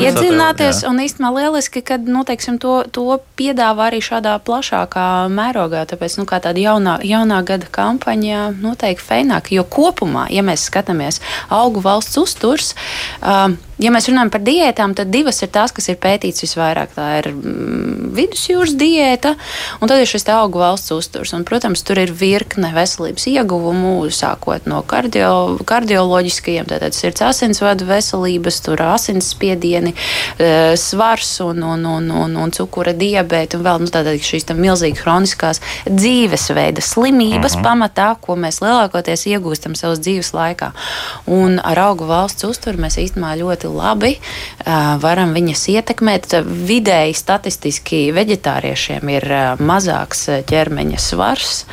iedzināties. 0.00 0.82
Jā. 0.82 0.90
Un 0.90 1.02
īstenībā 1.04 1.30
lieliski, 1.38 1.82
ka 1.86 1.98
nu, 2.02 2.24
teiksim, 2.26 2.58
to, 2.62 2.76
to 2.94 3.18
piedāvā 3.38 3.88
arī 3.90 4.00
šādā 4.04 4.36
plašākā 4.44 5.06
mērogā. 5.32 5.84
Tāpēc 5.90 6.18
nu, 6.20 6.26
tāda 6.30 6.54
jaunā, 6.60 6.98
jaunā 7.06 7.42
gada 7.46 7.70
kampaņa 7.78 8.50
noteikti 8.60 9.04
feināk. 9.04 9.52
Jo 9.54 9.66
kopumā, 9.68 10.26
ja 10.34 10.44
mēs 10.46 10.66
skatāmies 10.70 11.22
augu 11.52 11.84
valsts 11.84 12.20
uzturs, 12.20 12.74
uh, 13.22 13.52
ja 13.82 13.90
mēs 13.94 14.08
runājam 14.10 14.30
par 14.34 14.42
diētām, 14.44 14.94
tad 14.96 15.10
divas 15.12 15.40
ir 15.44 15.50
tās, 15.54 15.72
kas 15.74 15.88
ir 15.90 15.98
pētītas 16.02 16.44
visvairāk. 16.46 16.94
Tā 16.94 17.06
ir 17.20 17.30
mm, 17.32 18.10
vidusjūras 18.14 18.74
diēta, 18.78 19.34
un 19.80 19.90
tad 19.90 20.02
ir 20.02 20.10
šis 20.10 20.26
augu 20.34 20.62
valsts 20.62 20.94
uzturs. 20.94 21.34
Un, 21.36 21.46
protams, 21.48 21.82
tur 21.86 22.00
ir 22.02 22.12
virkne 22.14 22.70
veselības 22.74 23.26
ieguvumu, 23.30 23.96
sākot 24.14 24.68
no 24.70 24.82
kardio, 24.86 25.58
kardioloģiskajiem, 25.68 26.68
tātad 26.70 26.96
sirds 26.96 27.24
asinsvadu 27.44 27.84
veselības, 27.84 28.60
tur 28.64 28.80
asinsspiedieni, 28.82 29.92
e, 30.38 30.76
svars 30.80 31.40
un, 31.44 31.62
un, 31.62 31.84
un, 31.84 32.10
un, 32.10 32.36
un 32.40 32.52
cukura 32.54 32.94
diabēta 32.96 33.58
un 33.58 33.64
vēl 33.66 33.84
nu, 33.84 33.90
šīs 34.24 34.48
milzīgas 34.56 35.02
hroniskās 35.04 35.60
dzīvesveida 35.84 36.80
slimības 36.80 37.56
mhm. 37.56 37.60
-huh. 37.60 37.64
pamatā, 37.64 38.08
ko 38.20 38.36
mēs 38.36 38.62
lielākoties 38.64 39.26
iegūstam 39.28 39.76
savas 39.76 40.00
dzīves 40.00 40.32
laikā. 40.32 40.72
Un 41.26 41.60
ar 41.60 41.78
augu 41.88 42.08
valsts 42.08 42.44
uzturu 42.48 42.80
mēs 42.80 42.96
īstenībā 42.98 43.34
ļoti 43.40 43.68
labi 43.68 44.16
uh, 44.16 44.96
varam 45.00 45.34
viņas 45.34 45.68
ietekmēt. 45.68 46.34
Vidēji 46.44 47.14
statistiski 47.14 48.12
veģetāriešiem 48.14 49.08
ir 49.08 49.28
uh, 49.28 49.60
mazāks 49.60 50.28
ķermeņa 50.48 50.98
svars, 50.98 51.64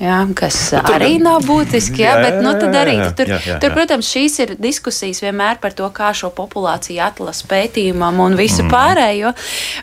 jā, 0.00 0.26
kas 0.34 0.58
bet 0.74 0.90
arī 0.94 1.18
nav 1.22 1.44
būtiski, 1.46 2.02
jā, 2.02 2.16
jā, 2.16 2.22
bet 2.24 2.42
nu, 2.42 2.54
tad 2.58 2.74
arī 2.82 2.98
tur, 3.14 3.28
jā, 3.28 3.38
jā, 3.38 3.54
jā. 3.54 3.58
tur, 3.62 3.74
protams, 3.76 4.10
šīs 4.10 4.38
ir 4.44 4.54
diskusijas 4.58 5.19
vienmēr 5.24 5.60
par 5.62 5.74
to, 5.76 5.88
kā 5.94 6.12
šo 6.16 6.30
populāciju 6.34 7.02
atlasa 7.04 7.46
pētījumam 7.50 8.20
un 8.24 8.36
visu 8.38 8.64
mm. 8.64 8.70
pārējo. 8.72 9.32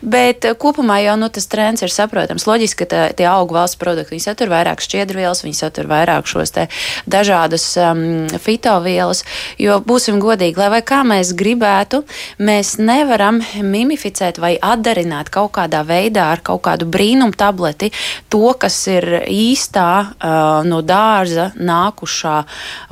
Bet 0.01 0.47
kopumā 0.59 0.99
jau 1.03 1.17
nu, 1.19 1.29
tas 1.33 1.49
trends 1.51 1.83
ir 1.85 1.93
saprotams. 1.93 2.47
Loģiski, 2.49 2.83
ka 2.83 2.89
tā, 2.91 3.03
tie 3.17 3.27
augu 3.29 3.57
valsts 3.57 3.79
produkti, 3.79 4.15
viņi 4.15 4.25
satur 4.27 4.51
vairāk 4.51 4.83
šķiedrvielas, 4.83 5.43
viņi 5.45 5.57
satur 5.57 5.89
vairāk 5.89 6.29
šos 6.29 6.53
te 6.55 6.67
dažādas 7.09 7.65
um, 7.81 8.27
fitovielas, 8.41 9.23
jo 9.61 9.79
būsim 9.83 10.21
godīgi, 10.23 10.59
lai 10.59 10.69
vai 10.77 10.81
kā 10.85 11.03
mēs 11.07 11.33
gribētu, 11.37 12.03
mēs 12.39 12.77
nevaram 12.81 13.41
mimificēt 13.63 14.41
vai 14.41 14.55
atdarināt 14.61 15.31
kaut 15.33 15.53
kādā 15.57 15.83
veidā 15.87 16.29
ar 16.35 16.43
kaut 16.45 16.63
kādu 16.67 16.87
brīnumu 16.89 17.35
tableti 17.37 17.91
to, 18.31 18.51
kas 18.59 18.79
ir 18.91 19.07
īstā 19.27 19.89
uh, 20.01 20.65
no 20.67 20.81
dārza 20.85 21.51
nākušā 21.57 22.37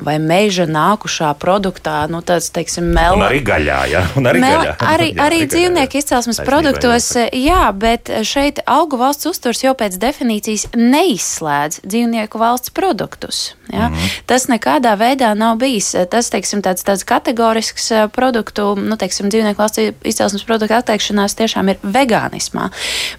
vai 0.05 0.17
meža 0.21 0.67
nākušā 0.69 1.31
produktā, 1.41 2.05
nu 2.11 2.21
tāds, 2.35 2.51
teiksim, 2.55 2.91
mel... 2.95 3.17
Un 3.17 3.25
arī 3.29 3.41
gaļā, 3.45 3.79
jā, 3.91 4.03
un 4.19 4.29
arī 4.29 4.43
mel... 4.43 4.57
gaļā. 4.59 4.75
Arī, 4.91 5.09
jā, 5.11 5.19
arī 5.25 5.41
dzīvnieku 5.49 5.99
izcelsmes 6.01 6.41
produktos, 6.45 7.09
jā, 7.31 7.61
bet 7.79 8.11
šeit 8.27 8.61
augu 8.69 8.99
valsts 9.01 9.29
uzturs 9.31 9.63
jau 9.65 9.75
pēc 9.77 9.97
definīcijas 10.01 10.69
neizslēdz 10.75 11.81
dzīvnieku 11.85 12.41
valsts 12.41 12.73
produktus. 12.75 13.45
Ja? 13.73 13.87
Mm 13.87 13.95
-hmm. 13.95 14.21
Tas 14.25 14.47
nekādā 14.47 14.95
veidā 14.97 15.33
nav 15.33 15.57
bijis. 15.57 15.95
Tas, 16.09 16.29
teiksim, 16.29 16.61
tāds, 16.61 16.85
tāds 16.85 17.05
kategorisks 17.05 17.91
eh, 17.91 18.07
produktu, 18.07 18.75
nu, 18.75 18.97
teiksim, 18.97 19.29
dzīvnieku 19.29 19.61
valsts 19.61 19.79
izcelsmes 20.03 20.43
produktu 20.43 20.75
atteikšanās 20.75 21.35
tiešām 21.35 21.69
ir 21.69 21.77
vegānismā. 21.83 22.69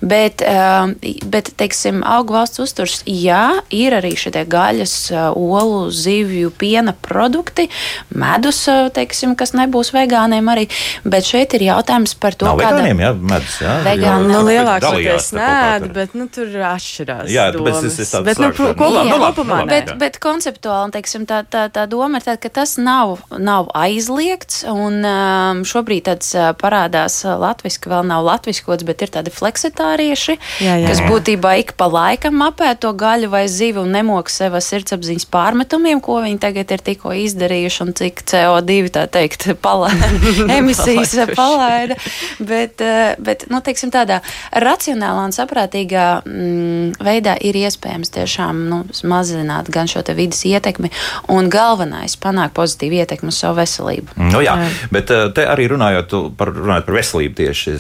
Bet, 0.01 0.43
eh, 0.43 1.17
bet 1.25 1.51
teiksim, 1.57 2.03
augu 2.05 2.33
valsts 2.33 2.59
uzturs, 2.59 3.03
jā, 3.07 3.61
ir 3.71 3.93
arī 3.93 4.17
šie 4.17 4.45
gaļas, 4.47 4.95
eh, 5.11 5.31
olu, 5.35 5.91
zivju, 5.91 6.51
piena 6.51 6.95
produkti, 7.03 7.69
medus, 8.11 8.67
teiksim, 8.93 9.37
kas 9.37 9.53
nebūs 9.53 9.93
vegāniem 9.93 10.47
arī. 10.53 10.69
Bet 11.05 11.25
šeit 11.25 11.55
ir 11.55 11.61
jautājums 11.61 12.15
par 12.15 12.35
to, 12.35 12.47
kāda 12.47 12.87
ir 12.87 12.97
jā, 12.97 13.13
medus. 13.15 13.59
Jā, 13.61 13.77
vegāni, 13.85 14.33
nu, 14.33 14.43
lielākoties 14.47 15.33
nē, 15.33 15.93
bet 15.93 16.15
nu, 16.15 16.29
tur 16.29 16.47
atšķirās. 16.47 17.31
Jā, 17.31 17.51
tāpēc 17.55 17.85
es, 17.87 17.99
es 17.99 18.15
bet, 18.27 18.39
nu, 18.39 18.51
kopumā, 18.53 19.05
nu, 19.09 19.19
kopumā, 19.23 19.63
bet, 19.69 19.95
bet 20.01 20.19
konceptuāli 20.37 20.93
teiksim, 20.97 21.25
tā, 21.29 21.41
tā, 21.49 21.67
tā 21.73 21.87
doma 21.89 22.21
ir 22.21 22.27
tāda, 22.27 22.41
ka 22.43 22.51
tas 22.61 22.77
nav, 22.81 23.23
nav 23.41 23.71
aizliegts. 23.77 24.65
Un, 24.69 25.01
um, 25.07 25.63
šobrīd 25.67 26.07
tāds 26.11 26.33
uh, 26.37 26.51
parādās 26.59 27.19
uh, 27.25 27.37
latviešu, 27.41 27.89
vēl 27.91 28.05
nav 28.09 28.25
latviskots, 28.27 28.85
bet 28.87 29.05
ir 29.05 29.13
tādi 29.15 29.33
fleksitārieši, 29.33 30.37
jā, 30.65 30.77
jā. 30.83 30.91
kas 30.91 31.03
būtībā 31.07 31.57
ik 31.63 31.75
pa 31.81 31.89
laikam 31.91 32.43
apē 32.45 32.75
to 32.81 32.93
gaļu 32.97 33.31
vai 33.33 33.45
zivi 33.51 33.81
un 33.81 33.93
nemok 33.95 34.31
sev 34.33 34.57
sirdsapziņas 34.61 35.29
pārmetumiem, 35.33 36.03
ko 36.05 36.21
viņi 36.25 36.41
tagad 36.43 36.75
ir 36.77 36.85
tikko 36.85 37.15
izdarījuši 37.25 37.83
un 37.87 37.95
cik 37.97 38.23
CO2 38.29 38.93
tā 38.97 39.07
teikt 39.13 39.49
palaida, 39.67 40.11
emisijas 40.59 41.17
palaida. 41.33 41.99
Bet, 42.39 42.85
uh, 42.85 43.17
bet 43.23 43.47
nu, 43.53 43.63
teiksim, 43.65 43.93
tādā 43.95 44.21
racionālā 44.53 45.27
un 45.31 45.37
saprātīgā 45.37 46.07
mm, 46.25 47.01
veidā 47.07 47.37
ir 47.41 47.57
iespējams 47.65 48.13
tiešām 48.17 48.67
nu, 48.71 48.83
mazināt 49.09 49.71
gan 49.73 49.89
šo 49.91 50.05
vidas 50.27 50.45
ietekmi, 50.47 50.91
un 51.33 51.51
galvenais- 51.53 52.17
panākt 52.25 52.57
pozitīvu 52.59 53.01
ietekmi 53.03 53.33
uz 53.33 53.41
savu 53.41 53.61
veselību. 53.61 54.17
Nu, 54.17 54.43
jā, 54.45 54.57
jā. 54.59 54.71
bet 54.91 55.11
eh, 55.11 55.29
te 55.35 55.47
arī 55.47 55.69
runājot 55.73 56.37
par, 56.37 56.53
runājot 56.55 56.87
par 56.87 56.99
veselību, 57.01 57.35
tieši 57.35 57.77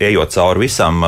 ejot 0.00 0.30
cauri 0.36 0.66
visam. 0.66 1.04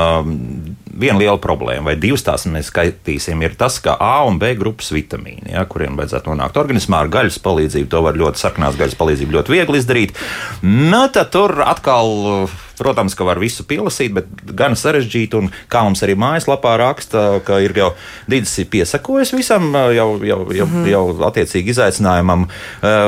Viena 0.98 1.18
liela 1.20 1.38
problēma, 1.38 1.84
vai 1.84 1.94
divas 1.94 2.24
tās 2.26 2.42
mēs 2.50 2.72
skaitīsim, 2.72 3.38
ir 3.46 3.52
tas, 3.54 3.76
ka 3.78 3.94
A 4.02 4.24
un 4.26 4.40
B 4.40 4.56
grupas 4.58 4.90
vitamīni, 4.90 5.52
ja, 5.52 5.62
kuriem 5.64 5.94
vajadzētu 5.94 6.32
nonākt 6.32 6.58
organismā 6.58 7.04
ar 7.04 7.08
gaļas 7.12 7.38
palīdzību, 7.38 7.88
to 7.92 8.02
var 8.02 8.18
ļoti 8.18 8.42
sarkanās 8.42 8.74
gaļas 8.80 8.98
palīdzību 8.98 9.36
ļoti 9.36 9.54
viegli 9.54 9.78
izdarīt. 9.78 10.18
Nu, 10.66 11.04
tad 11.14 11.30
tur 11.30 11.62
atkal 11.62 12.50
Protams, 12.78 13.16
ka 13.18 13.26
var 13.26 13.40
visu 13.42 13.66
pielasīt, 13.68 14.14
bet 14.16 14.28
gan 14.58 14.76
sarežģīti. 14.78 15.38
Un 15.38 15.50
kā 15.70 15.82
mums 15.86 16.02
arī 16.06 16.14
mājaslapā 16.18 16.76
raksta, 16.80 17.40
ka 17.46 17.60
ir 17.64 17.74
jau 17.76 17.92
Dīdis 18.28 18.54
ir 18.62 18.68
piesakojis 18.72 19.32
visam, 19.32 19.70
jau, 19.94 20.08
jau, 20.24 20.40
jau, 20.52 20.66
mm 20.66 20.74
-hmm. 20.74 20.88
jau 20.90 21.04
attiecīgi 21.28 21.72
izaicinājumam. 21.74 22.46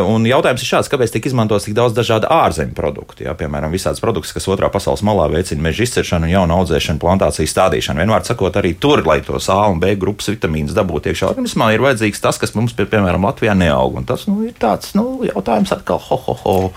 Un 0.09 0.27
jautājums 0.27 0.62
ir 0.62 0.69
šāds, 0.69 0.91
kāpēc 0.91 1.12
tiek 1.12 1.27
izmantots 1.27 1.65
tik 1.65 1.75
daudz 1.75 1.95
dažādu 1.95 2.27
ārzemju 2.31 2.75
produktu? 2.75 3.25
Jā, 3.25 3.35
piemēram, 3.35 3.71
visādas 3.71 4.00
produktus, 4.00 4.33
kas 4.33 4.49
otrā 4.49 4.71
pasaules 4.73 5.03
malā 5.03 5.29
veicina 5.31 5.62
meža 5.62 5.83
izciršanu 5.83 6.25
un 6.25 6.31
jaunu 6.31 6.57
audzēšanu, 6.61 6.99
plantāciju 6.99 7.47
stādīšanu. 7.47 8.00
Vienmēr 8.00 8.25
sakot, 8.25 8.57
arī 8.57 8.75
tur, 8.75 9.07
lai 9.07 9.21
tos 9.21 9.49
A 9.49 9.69
un 9.69 9.81
B 9.81 9.95
grupas 9.95 10.29
vitamīnus 10.29 10.75
dabūtu 10.75 11.12
iekšā 11.12 11.31
organismā, 11.31 11.73
ir 11.75 11.81
vajadzīgs 11.81 12.21
tas, 12.21 12.39
kas 12.39 12.55
mums, 12.55 12.73
pie, 12.73 12.87
piemēram, 12.87 13.25
Latvijā 13.25 13.55
neaug. 13.55 13.97
Un 14.00 14.05
tas 14.05 14.27
nu, 14.27 14.43
ir 14.45 14.55
tāds 14.59 14.95
nu, 14.95 15.21
jautājums 15.25 15.73
atkal, 15.73 15.99
ho, 15.99 16.17
ho, 16.27 16.37
ho. 16.45 16.73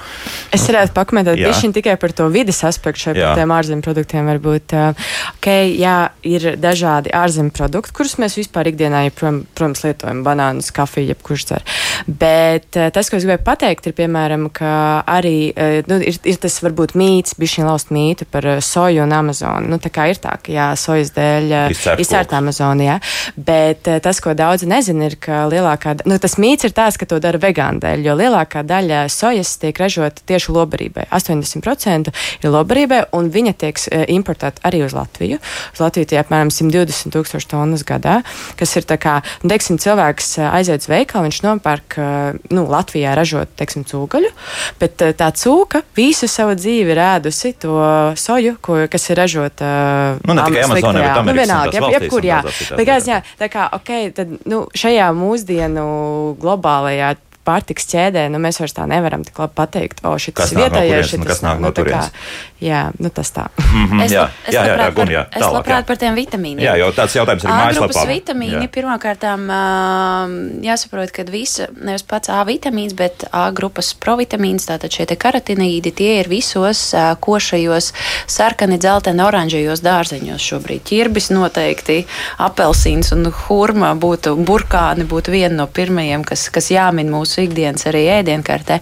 Es 0.51 0.67
varētu 0.67 0.93
pakomentēt 0.93 1.73
tikai 1.73 1.97
par 1.97 2.11
to 2.11 2.27
vidas 2.29 2.63
aspektu 2.63 2.82
aspektu 2.83 3.07
šeit 3.07 3.19
par 3.19 3.37
tiem 3.39 3.53
ārzemju 3.53 3.83
produktiem. 3.85 4.27
Varbūt, 4.33 4.73
ok, 5.37 5.47
jā, 5.77 5.97
ir 6.27 6.55
dažādi 6.59 7.13
ārzemju 7.15 7.53
produkti, 7.55 7.93
kurus 7.95 8.17
mēs 8.19 8.35
vispār 8.39 8.71
ikdienā, 8.71 9.05
ja, 9.07 9.13
protams, 9.15 9.83
lietojam 9.85 10.23
banānus, 10.25 10.71
kafiju, 10.75 11.13
jebkurš 11.13 11.45
cer. 11.47 11.63
Bet 12.07 12.71
tas, 12.75 13.09
ko 13.09 13.17
es 13.17 13.23
gribēju 13.23 13.43
pateikt, 13.45 13.87
ir, 13.87 13.95
piemēram, 13.95 14.49
ka 14.53 15.03
arī 15.07 15.53
nu, 15.87 15.99
ir, 16.03 16.19
ir 16.27 16.39
tas 16.41 16.59
varbūt 16.63 16.95
mīts, 16.99 17.37
bišķiņ 17.39 17.69
laust 17.69 17.93
mītu 17.93 18.27
par 18.31 18.47
soju 18.63 19.03
un 19.05 19.15
Amazonu. 19.15 19.71
Nu, 19.71 19.79
tā 19.79 19.91
kā 19.93 20.09
ir 20.11 20.19
tā, 20.21 20.35
ka 20.43 20.51
jā, 20.53 20.67
sojas 20.79 21.13
dēļ 21.15 21.55
izcērt 22.03 22.35
Amazonijā. 22.35 22.99
Bet 23.37 23.87
tas, 24.03 24.19
ko 24.23 24.35
daudzi 24.37 24.67
nezina, 24.69 25.07
ir, 25.07 25.17
ka 25.21 25.45
lielākā, 25.51 25.95
nu, 26.09 26.19
tas 26.21 26.37
mīts 26.41 26.67
ir 26.67 26.75
tāds, 26.75 26.99
ka 26.99 27.07
to 27.09 27.21
dara 27.23 27.39
vegānu 27.41 27.83
dēļ, 27.83 28.07
jo 28.07 28.17
lielākā 28.19 28.65
daļa 28.67 29.05
sojas 29.13 29.55
tiek 29.61 29.77
ražota 29.79 30.25
tieši 30.27 30.55
lobarībai. 30.55 31.07
80% 31.13 32.11
ir 32.43 32.51
lobarībai 32.51 32.72
labarībai, 32.73 33.01
un 33.13 33.29
viņa 33.31 33.53
tiek 33.61 33.79
e, 33.87 34.01
importēta 34.13 34.63
arī 34.67 34.83
uz 34.85 34.93
Latviju. 34.95 35.39
Uz 35.73 35.81
Latviju 35.81 36.09
tie 36.09 36.19
apmēram 36.21 36.49
120 36.53 37.13
tūkstoši 37.13 37.49
tonnas 37.51 37.85
gadā, 37.85 38.21
kas 38.57 38.73
ir 38.79 38.87
tā 38.89 38.97
kā, 38.97 39.19
nu, 39.43 39.51
teiksim, 39.51 39.77
cilvēks 39.81 40.37
e, 40.39 40.47
aiziet 40.49 40.83
uz 40.83 40.89
veikalu, 40.89 41.27
viņš 41.29 41.41
nopērk, 41.45 41.97
e, 41.97 42.07
nu, 42.55 42.65
Latvijā 42.71 43.13
ražot, 43.17 43.53
teiksim, 43.59 43.85
cūgaļu, 43.89 44.31
bet 44.81 45.03
tā 45.19 45.29
cūka 45.37 45.83
visu 45.97 46.29
savu 46.31 46.55
dzīvi 46.57 46.97
rēdusi 46.97 47.53
to 47.61 47.77
soju, 48.19 48.57
ko, 48.63 48.79
kas 48.91 49.09
ir 49.11 49.21
ražota. 49.21 49.67
Nu, 50.23 50.37
ne 50.37 50.47
tikai 50.47 50.65
Amazonē, 50.67 51.03
bet 51.03 51.29
nu, 51.29 51.37
vienalga, 51.37 51.77
jeb, 51.77 51.89
jebkur, 51.97 52.25
jā. 52.25 52.41
Tā 52.73 52.87
kā, 52.87 52.97
jā, 53.05 53.21
tā 53.39 53.51
kā, 53.53 53.67
ok, 53.77 53.93
tad, 54.17 54.33
nu, 54.49 54.65
šajā 54.77 55.11
mūsdienu 55.17 55.85
globālajā 56.41 57.13
pārtiks 57.47 57.87
ķēdē, 57.91 58.27
nu, 58.31 58.39
mēs 58.43 58.59
vairs 58.61 58.75
tā 58.77 58.87
nevaram 58.89 59.23
tik 59.27 59.39
labi 59.39 59.55
pateikt, 59.57 60.03
o, 60.07 60.15
šis 60.21 60.55
vietējais, 60.55 61.11
šis 61.11 61.25
kas 61.27 61.43
nāk 61.45 61.61
no 61.61 61.69
nu, 61.69 61.75
turienes. 61.75 62.11
Jā, 62.63 62.85
nu 63.03 63.09
tas 63.11 63.31
tā. 63.35 63.49
Mm 63.59 63.87
-hmm, 63.89 64.03
es, 64.05 64.11
jā, 64.11 64.23
es 64.47 64.55
jā, 64.55 64.61
jā, 64.67 64.75
jā, 64.79 64.89
gun, 64.95 65.09
jā, 65.11 65.23
tālāk, 65.27 65.37
es 65.37 65.53
labprāt 65.57 65.83
jā. 65.83 65.87
par 65.87 65.97
tiem 65.97 66.15
vitamīniem. 66.15 66.63
Jā, 66.63 66.75
jo 66.79 66.91
tāds 66.95 67.15
jautājums 67.15 67.43
ir 67.43 67.49
mājaslapā. 67.49 68.05
vitamīni, 68.07 68.67
pirmkārtām 68.71 69.47
jāsaprot, 70.63 71.11
ka 71.11 71.23
visa, 71.31 71.67
nevis 71.75 72.03
pats 72.03 72.29
A 72.29 72.43
vitamīns, 72.47 72.95
bet 72.95 73.25
A 73.31 73.51
grupas 73.51 73.93
provitamīns, 73.93 74.67
tātad 74.67 74.91
šie 74.91 75.05
te 75.05 75.15
karotinīdi, 75.15 75.91
tie 75.91 76.19
ir 76.19 76.29
visos 76.29 76.93
košajos 77.19 77.93
sarkani, 78.27 78.77
dzelteni, 78.77 79.23
oranžajos 79.23 79.81
dārzeņos 79.81 80.41
šobrīd. 80.41 80.83
Ķirbis 80.83 81.29
noteikti, 81.29 82.05
apelsīns 82.37 83.11
un 83.11 83.27
hurma 83.31 83.93
būtu, 83.95 84.35
burkāni 84.45 85.03
būtu 85.03 85.31
viena 85.31 85.55
no 85.55 85.67
pirmajiem, 85.67 86.23
kas, 86.23 86.49
kas 86.49 86.71
jāmin 86.71 87.11
mūsu 87.11 87.32
mūsu 87.33 87.47
ikdienas 87.47 87.85
arī 87.89 88.05
ēdienkartē. 88.19 88.79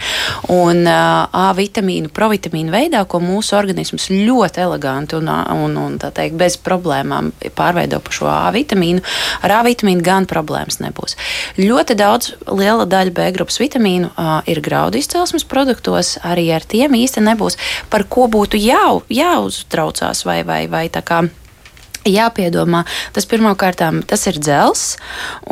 Un 0.51 0.86
uh, 0.86 1.27
A 1.31 1.51
vitamīnu, 1.55 2.12
provitamīnu 2.12 2.72
veidā, 2.72 3.05
ko 3.08 3.22
mūsu 3.24 3.55
organisms 3.55 4.10
ļoti 4.12 4.62
eleganti 4.62 5.15
un, 5.15 5.29
un, 5.29 5.77
un 5.77 5.98
teikt, 6.00 6.36
bez 6.36 6.58
problēmām 6.58 7.31
pārveido 7.55 8.01
par 8.03 8.13
šo 8.13 8.27
A 8.27 8.51
vitamīnu, 8.51 9.01
ar 9.43 9.55
A 9.60 9.62
vitamīnu 9.63 10.03
gan 10.03 10.27
problēmas 10.27 10.81
nebūs. 10.84 11.15
Ļoti 11.58 11.96
daudz, 11.96 12.34
liela 12.51 12.86
daļa 12.86 13.15
B 13.15 13.29
grupas 13.36 13.60
vitamīnu 13.62 14.12
uh, 14.12 14.41
ir 14.46 14.62
graudu 14.62 15.00
izcelsmes 15.00 15.48
produktos, 15.48 16.17
arī 16.24 16.50
ar 16.51 16.65
tiem 16.67 16.98
īsti 17.00 17.24
nebūs, 17.24 17.58
par 17.89 18.08
ko 18.10 18.27
būtu 18.31 18.60
jau, 18.60 19.03
jāuztraucās 19.10 20.25
vai, 20.27 20.41
vai, 20.48 20.65
vai 20.72 20.88
tā 20.91 21.03
kā 21.05 21.24
jāpiedomā. 22.08 22.84
Tas 23.15 23.27
pirmkārt, 23.29 23.81
ir 24.29 24.39
dzels, 24.41 24.98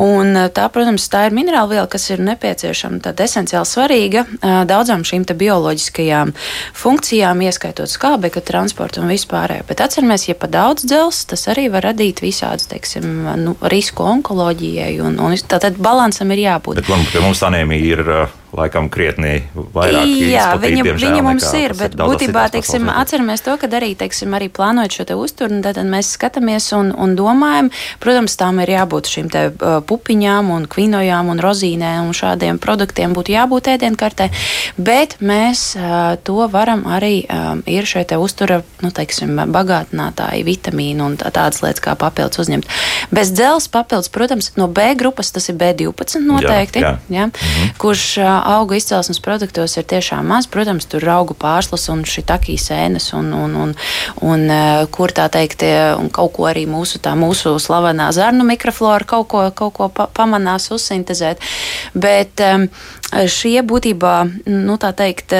un 0.00 0.36
tā, 0.54 0.66
protams, 0.72 1.08
tā 1.12 1.26
ir 1.28 1.36
minerāla 1.36 1.70
viela, 1.70 1.86
kas 1.90 2.08
ir 2.10 2.22
nepieciešama, 2.24 3.00
tāda 3.04 3.26
esenciāli 3.26 3.68
svarīga 3.68 4.24
daudzām 4.68 5.04
šīm 5.06 5.26
bioloģiskajām 5.30 6.32
funkcijām, 6.76 7.44
ieskaitot 7.46 7.90
skābekļa 7.90 8.44
transportu 8.46 9.02
un 9.04 9.12
vispārējo. 9.12 9.66
Bet 9.68 9.84
atceramies, 9.84 10.26
ja 10.30 10.36
pa 10.38 10.50
daudz 10.50 10.86
dzels, 10.88 11.22
tas 11.30 11.46
arī 11.52 11.68
var 11.72 11.86
radīt 11.90 12.22
visādus, 12.24 12.68
teiksim, 12.70 13.06
nu, 13.44 13.56
risku 13.72 14.06
onkoloģijai, 14.08 14.92
un, 15.04 15.20
un 15.22 15.38
tātad 15.50 15.78
balansam 15.80 16.32
ir 16.34 16.46
jābūt. 16.46 16.82
Bet 16.82 16.92
man, 16.92 17.06
mums 17.26 17.42
anēmija 17.46 17.94
ir 17.94 18.14
laikam 18.56 18.88
krietni 18.92 19.44
vairāk. 19.54 20.10
Jā, 20.30 20.46
viņa, 20.60 20.84
viņa 20.98 21.22
mums 21.24 21.46
ir, 21.56 21.74
bet 21.78 21.94
būtībā, 21.98 22.46
teiksim, 22.54 22.88
atceramies 22.92 23.44
to, 23.46 23.54
ka 23.60 23.70
arī, 23.78 23.92
teiksim, 23.98 24.34
arī 24.36 24.50
plānojot 24.52 24.96
šo 25.00 25.18
uzturu, 25.20 25.60
tad 25.64 25.78
mēs 25.86 26.12
skatāmies 26.16 26.70
un, 26.76 26.90
un 26.92 27.14
domājam, 27.18 27.70
protams, 28.02 28.36
tām 28.40 28.60
ir 28.64 28.74
jābūt 28.74 29.10
šīm 29.10 29.30
te 29.32 29.44
pupiņām 29.86 30.50
un 30.54 30.66
kvinojām 30.70 31.30
un 31.32 31.42
rozīnēm 31.42 32.10
un 32.10 32.16
šādiem 32.16 32.60
produktiem 32.62 33.14
būtu 33.16 33.34
jābūt 33.36 33.70
ēdienkartē, 33.74 34.30
bet 34.78 35.18
mēs 35.22 35.64
to 36.26 36.48
varam 36.50 36.84
arī, 36.90 37.22
ir 37.70 37.88
šie 37.88 38.04
te 38.08 38.18
uztura, 38.20 38.60
nu, 38.82 38.92
teiksim, 38.94 39.36
bagātinātāji, 39.54 40.46
vitamīnu 40.46 41.06
un 41.06 41.18
tā, 41.20 41.30
tādas 41.34 41.62
lietas 41.64 41.84
kā 41.84 41.94
papildus 41.98 42.42
uzņemt. 42.42 42.68
Bez 43.14 43.32
dzels 43.34 43.70
papildus, 43.72 44.10
protams, 44.12 44.52
no 44.58 44.68
B 44.70 44.90
grupas 44.98 45.32
tas 45.34 45.48
ir 45.52 45.58
B12 45.60 46.24
noteikti, 46.26 46.82
jā, 46.82 46.96
jā. 47.06 47.20
Jā, 47.20 47.26
mhm. 47.28 47.72
kurš 47.80 48.04
augu 48.44 48.76
izcelsmes 48.78 49.20
produktos 49.22 49.76
ir 49.76 49.86
tiešām 49.90 50.26
maz. 50.30 50.48
Protams, 50.50 50.86
tur 50.90 51.04
ir 51.04 51.12
augu 51.14 51.36
pārslas 51.38 51.88
un 51.92 52.04
šī 52.08 52.24
takīs 52.28 52.68
sēnes, 52.70 53.10
un, 53.16 53.32
un, 53.36 53.56
un, 53.64 53.74
un 54.26 54.46
kur 54.94 55.14
tā 55.16 55.28
teikt, 55.32 55.64
un 56.00 56.10
kaut 56.14 56.34
ko 56.36 56.48
arī 56.50 56.66
mūsu, 56.70 57.00
tā 57.02 57.16
mūsu 57.18 57.56
slavenā 57.62 58.10
zarnu 58.16 58.46
mikroflora 58.48 59.08
kaut 59.08 59.28
ko, 59.32 59.44
kaut 59.56 59.76
ko 59.76 59.90
pa, 59.94 60.08
pamanās 60.14 60.70
uzsintezēt. 60.74 61.42
Bet 61.94 62.42
šie 63.10 63.58
būtībā, 63.66 64.14
nu 64.46 64.76
tā 64.80 64.92
teikt, 64.96 65.34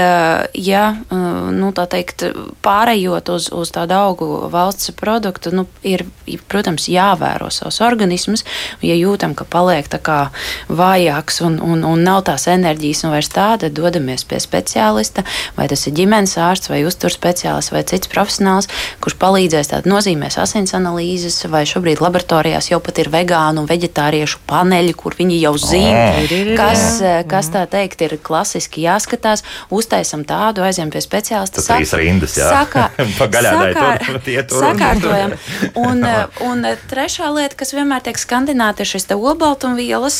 ja, 0.59 0.85
nu 1.11 1.71
tā 1.77 1.87
teikt, 1.91 2.25
pārējot 2.65 3.31
uz, 3.31 3.49
uz 3.55 3.71
tādu 3.75 3.95
augu 3.95 4.29
valsts 4.51 4.91
produktu, 4.99 5.53
nu, 5.55 5.67
ir, 5.87 6.05
protams, 6.51 6.89
jāvēro 6.91 7.51
savs 7.55 7.81
organisms, 7.87 8.45
ja 8.83 8.97
jūtam, 8.99 9.37
ka 9.39 9.47
paliek 9.47 9.87
tā 9.91 10.01
kā 10.03 10.19
vājāks 10.67 11.41
un, 11.47 11.61
un, 11.63 11.85
un 11.87 12.03
nav 12.07 12.25
tās 12.27 12.49
enerģijas 12.51 13.05
un 13.07 13.15
vairs 13.15 13.31
tāda, 13.31 13.71
dodamies 13.71 14.27
pie 14.27 14.41
speciālista, 14.43 15.25
vai 15.59 15.69
tas 15.71 15.87
ir 15.87 15.95
ģimenes 16.01 16.37
ārsts, 16.43 16.73
vai 16.73 16.83
uzturs 16.89 17.19
speciālists, 17.21 17.75
vai 17.75 17.85
cits 17.87 18.11
profesionāls, 18.11 18.71
kurš 19.05 19.19
palīdzēs 19.23 19.73
tādu 19.75 19.95
nozīmēs 19.95 20.41
asins 20.43 20.75
analīzes, 20.75 21.39
vai 21.51 21.63
šobrīd 21.69 22.03
laboratorijās 22.03 22.73
jau 22.73 22.83
pat 22.83 22.99
ir 23.03 23.13
vegānu 23.15 23.63
un 23.63 23.71
veģetāriešu 23.71 24.43
paneļi, 24.51 24.97
kur 24.99 25.15
viņi 25.19 25.41
jau 25.45 25.55
zina, 25.61 26.05
oh. 26.19 26.55
kas, 26.59 26.85
eh, 27.05 27.23
kas 27.31 27.53
tā 27.55 27.60
teikt 27.71 28.05
ir 28.07 28.17
klasiski 28.23 28.85
jāskatās, 28.87 29.45
uztaisam 29.75 30.25
tādu, 30.29 30.65
aizjām 30.67 30.93
pie 30.93 31.03
speciālista. 31.05 31.61
Tas 31.61 31.71
trīs 31.73 31.95
rindas, 31.99 32.37
jā. 32.39 32.49
Sakā, 32.51 32.89
sakārtojam. 34.65 35.37
Un, 35.81 36.05
eh, 36.05 36.43
un 36.47 36.65
eh, 36.69 36.79
trešā 36.91 37.31
lieta, 37.35 37.59
kas 37.61 37.75
vienmēr 37.77 38.05
tiek 38.07 38.21
skandināta, 38.21 38.85
ir 38.85 38.91
šis 38.91 39.09
te 39.11 39.19
olbaltumvielas, 39.19 40.19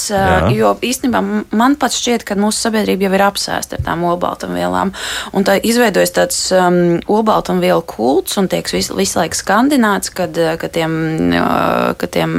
jo 0.55 0.75
īstenībā 0.85 1.21
man 1.57 1.77
pats 1.81 1.99
šķiet, 2.01 2.25
ka 2.29 2.37
mūsu 2.41 2.67
sabiedrība 2.67 3.09
jau 3.09 3.15
ir 3.17 3.25
apsēsta 3.27 3.79
ar 3.79 3.85
tām 3.87 4.05
olbaltumvielām. 4.11 4.93
Un 5.37 5.47
tā 5.47 5.57
izveidojas 5.63 6.15
tāds 6.17 6.39
um, 6.57 6.99
olbaltumvielu 7.11 7.85
kults 7.89 8.39
un 8.41 8.49
tiek 8.51 8.69
visu, 8.73 8.97
visu 8.99 9.21
laiku 9.21 9.39
skandināts, 9.39 10.13
kad, 10.15 10.37
uh, 10.41 10.55
ka 10.61 10.71
tiem, 10.73 10.93
uh, 11.37 11.93
ka 12.01 12.11
tiem 12.11 12.37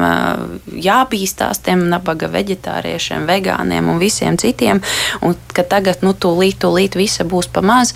jābīstās 0.82 1.62
tiem 1.66 1.86
nabaga 1.92 2.30
veģetāriešiem, 2.32 3.28
vegāniem 3.30 3.90
un 3.92 4.00
visiem 4.02 4.38
citiem, 4.42 4.82
un 5.26 5.38
ka 5.54 5.66
tagad, 5.68 6.04
nu, 6.06 6.14
tūlīt, 6.14 6.60
tūlīt 6.64 6.98
visa 7.00 7.26
būs 7.28 7.50
pa 7.52 7.64
maz. 7.66 7.94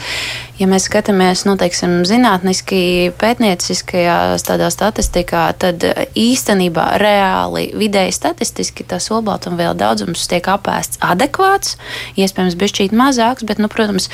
Ja 0.55 0.69
mēs 0.71 0.85
skatāmies, 0.87 1.41
nu, 1.43 1.57
teiksim, 1.59 2.05
zinātniski, 2.07 3.11
pētnieciskajā 3.19 4.37
tādā 4.47 4.69
statistikā, 4.71 5.49
tad 5.59 5.83
īstenībā 6.15 6.85
reāli 7.01 7.65
vidēji 7.75 8.13
statistiski 8.15 8.85
tas 8.87 9.09
olbaltumvielu 9.11 9.75
daudzums 9.75 10.23
tiek 10.31 10.47
apēsts 10.47 11.01
adekvāts 11.03 11.75
iespējams, 12.15 12.55
bišķīt 12.61 12.95
mazāks, 12.95 13.43
bet, 13.43 13.59
nu, 13.59 13.67
protams, 13.71 14.07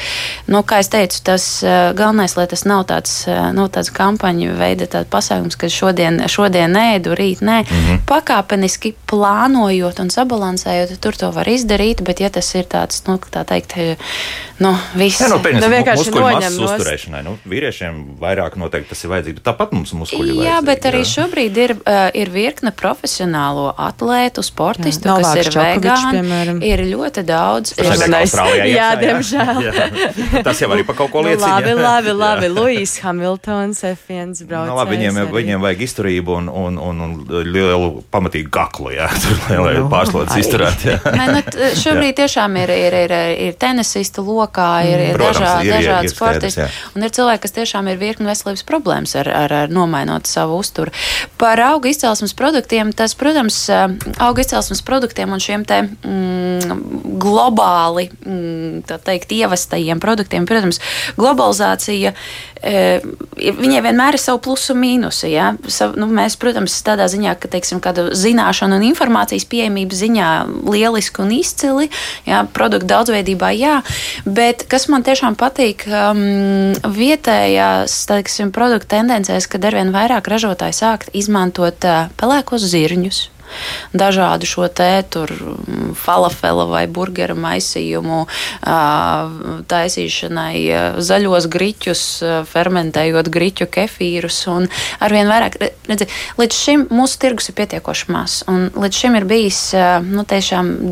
nu, 0.49 0.63
kā 0.65 0.79
es 0.81 0.89
teicu, 0.89 1.19
tas 1.29 1.45
eh, 1.61 1.91
galvenais, 1.97 2.33
lai 2.39 2.47
tas 2.49 2.65
nav 2.65 2.87
tāds, 2.89 3.13
nav 3.29 3.69
tāds 3.75 3.93
kampaņu 3.93 4.57
veida 4.57 5.03
pasākums, 5.13 5.59
ka 5.61 5.69
šodien, 5.69 6.23
šodien 6.25 6.73
ēdu, 6.73 7.13
rīt 7.17 7.45
nē, 7.45 7.59
mm 7.61 7.69
-hmm. 7.69 8.01
pakāpeniski 8.09 8.95
plānojot 9.05 10.01
un 10.01 10.09
sabalansējot, 10.09 10.97
tur 10.97 11.13
to 11.13 11.31
var 11.31 11.45
izdarīt, 11.45 12.01
bet 12.01 12.19
ja 12.19 12.29
tas 12.29 12.49
ir 12.55 12.65
tāds, 12.65 13.05
nu, 13.05 13.19
tā 13.31 13.45
teikt, 13.45 13.77
eh, 13.77 13.97
nu, 14.59 14.73
viss. 14.95 15.21
Jā, 15.21 15.29
nu, 15.29 15.37
pieņas, 15.37 15.61
nu, 15.61 15.71
vienkārši 15.77 16.11
noņem 16.35 16.57
no 16.57 16.67
uzturēšanai. 16.69 17.23
Nu, 17.27 17.35
vīriešiem 17.51 18.01
vairāk 18.21 18.57
noteikti 18.61 18.93
tas 18.93 19.03
ir 19.05 19.13
vajadzīgs, 19.13 19.39
bet 19.39 19.47
tāpat 19.51 19.75
mums 19.75 19.93
muskuļi 19.97 20.35
ir. 20.37 20.43
Jā, 20.47 20.57
bet 20.65 20.87
arī 20.89 21.03
jā. 21.03 21.09
šobrīd 21.15 21.61
ir, 21.61 21.75
uh, 21.81 22.07
ir 22.17 22.31
virkne 22.33 22.73
profesionālo 22.75 23.69
atlētu, 23.75 24.43
sportistu, 24.45 25.11
jā, 25.11 25.17
kas 25.21 25.43
ir 25.43 25.51
vegāni. 25.55 26.57
Ir 26.71 26.85
ļoti 26.91 27.25
daudz 27.27 27.75
Mēs, 27.81 28.05
Austrālijā. 28.21 28.65
Jā, 28.71 28.89
diemžēl. 29.03 29.61
jā. 29.67 30.43
Tas 30.45 30.61
jau 30.61 30.69
arī 30.73 30.85
par 30.87 30.97
kaut 30.99 31.11
ko 31.13 31.23
liecina. 31.25 31.59
Nu, 31.59 31.75
labi, 31.75 31.75
labi, 31.77 32.15
labi. 32.23 32.51
Luīs 32.51 32.97
Hamiltons 33.03 33.83
F1 33.91 34.35
brauc. 34.47 34.69
Nu, 34.69 34.77
labi, 34.79 34.97
viņiem, 34.97 35.19
arī. 35.23 35.35
viņiem 35.37 35.63
vajag 35.65 35.85
izturību 35.87 36.37
un, 36.39 36.49
un, 36.63 36.79
un, 36.81 37.03
un 37.07 37.43
lielu 37.47 37.91
pamatīgu 38.13 38.51
kaklu, 38.53 38.93
jā, 38.95 39.09
tur 39.23 39.39
lai 39.61 39.75
nu, 39.79 39.87
pārslodzes 39.91 40.45
izturēt. 40.45 40.85
Jā. 40.87 40.97
Nē, 41.15 41.27
nu, 41.35 41.71
šobrīd 41.81 42.17
tiešām 42.21 42.57
ir, 42.61 42.73
ir, 42.87 42.97
ir, 43.05 43.15
ir 43.47 43.57
tenisistu 43.61 44.23
lokā, 44.25 44.69
ir, 44.87 45.05
ir 45.11 45.21
dažādi, 45.21 45.69
ir, 45.69 45.75
dažādi 45.77 46.13
sportisti. 46.21 46.67
Un 46.95 47.05
ir 47.05 47.13
cilvēki, 47.15 47.43
kas 47.45 47.55
tiešām 47.57 47.89
ir 47.91 47.99
virkni 48.01 48.29
veselības 48.29 48.63
problēmas 48.67 49.15
ar, 49.19 49.29
ar, 49.43 49.55
ar 49.63 49.73
nomainot 49.73 50.29
savu 50.29 50.59
uzturu. 50.61 50.93
Par 51.41 51.59
auga 51.65 51.91
izcelsmes 51.91 52.35
produktiem, 52.37 52.93
tas, 52.95 53.15
protams, 53.17 53.63
auga 54.21 54.45
izcelsmes 54.45 54.83
produktiem 54.85 55.33
un 55.33 55.41
šiem 55.43 55.65
te 55.67 55.81
mm, 55.83 56.77
globāli 57.21 58.07
mm, 58.11 58.99
teikt, 59.07 59.33
ievestajiem 59.35 60.01
produktiem. 60.03 60.47
Protams, 60.49 60.81
globalizācija 61.19 62.13
e, 62.13 62.15
viņai 62.61 63.81
vienmēr 63.81 64.15
ir 64.15 64.21
savu 64.21 64.41
plusu 64.45 64.75
un 64.75 64.81
mīnusu. 64.83 65.25
Ja? 65.31 65.51
Sav, 65.71 65.95
nu, 65.99 66.07
mēs, 66.13 66.37
protams, 66.41 66.75
tādā 66.85 67.07
ziņā, 67.11 67.33
ka 67.41 67.49
teiksim, 67.51 67.81
zināšanu 67.81 68.77
un 68.77 68.85
informācijas 68.91 69.47
pieejamības 69.49 70.01
ziņā 70.03 70.29
lieliski 70.69 71.23
un 71.25 71.33
izcili, 71.39 71.89
ja? 72.27 72.43
produktu 72.53 72.91
daudzveidībā, 72.91 73.51
jā, 73.57 73.79
bet 74.25 74.67
kas 74.69 74.87
man 74.93 75.05
tiešām 75.07 75.37
patīk, 75.39 75.87
um, 75.89 76.23
vietējās 76.85 77.97
teiksim, 78.11 78.53
produktu 78.53 78.93
tendencēs, 78.97 79.49
kad 79.49 79.65
arvien 79.65 79.93
vairāk 79.95 80.29
ražotāji 80.29 80.77
sāk 80.77 81.09
izmantot 81.17 81.81
uh, 81.87 82.09
pelēkos 82.21 82.69
zirņus 82.71 83.27
dažādu 83.93 84.49
šo 84.49 84.67
te 84.67 85.03
tur 85.11 85.31
mm, 85.31 85.93
falafela 85.99 86.65
vai 86.69 86.85
burgeru 86.87 87.35
maisījumu 87.39 88.23
taisīšanai, 89.71 90.55
zaļos 91.01 91.47
griķus, 91.51 92.03
fermentējot 92.51 93.29
griķu 93.31 93.67
kefīrus 93.71 94.41
un 94.51 94.67
arvien 95.03 95.29
vairāk. 95.29 95.57
Redzi, 95.89 96.07
līdz 96.39 96.57
šim 96.57 96.85
mūsu 96.93 97.19
tirgus 97.21 97.49
ir 97.51 97.57
pietiekoši 97.57 98.11
mazs, 98.13 98.43
un 98.51 98.69
līdz 98.75 99.01
šim 99.03 99.17
ir 99.19 99.27
bijis 99.29 99.61
nu, 100.07 100.25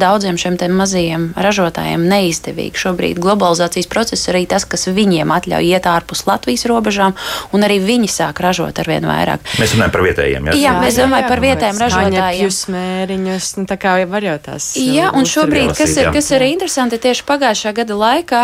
daudziem 0.02 0.40
šiem 0.40 0.58
mazajiem 0.76 1.30
ražotājiem 1.40 2.04
neizdevīgi. 2.10 2.80
Šobrīd 2.80 3.20
globalizācijas 3.22 3.90
process 3.92 4.30
arī 4.32 4.46
tas, 4.50 4.66
kas 4.70 4.88
viņiem 4.92 5.32
atļauj 5.36 5.70
iet 5.70 5.88
ārpus 5.90 6.26
Latvijas 6.28 6.66
robežām, 6.70 7.16
un 7.56 7.66
arī 7.66 7.80
viņi 7.84 8.10
sāk 8.12 8.42
ražot 8.44 8.82
arvien 8.82 9.08
vairāk. 9.08 9.44
Mēs 9.62 9.76
runājam 9.76 9.96
par 9.96 10.06
vietējiem. 10.08 10.50
Jā, 10.52 10.58
jā 10.64 10.76
mēs 10.80 11.00
domājam 11.00 11.30
par 11.32 11.44
vietējiem 11.44 11.82
ražotājiem 11.86 12.49
smēriņus. 12.54 13.50
Nu, 13.60 13.66
tā 13.70 13.80
kā 13.82 13.98
var 14.10 14.26
jau 14.26 14.38
tās. 14.50 14.72
Jā, 14.80 15.12
un 15.16 15.28
šobrīd, 15.30 15.74
kas 15.78 15.96
ir, 15.98 16.12
kas 16.16 16.32
ir 16.36 16.48
interesanti, 16.50 17.00
tieši 17.02 17.26
pagājušā 17.28 17.76
gada 17.82 18.00
laikā 18.00 18.44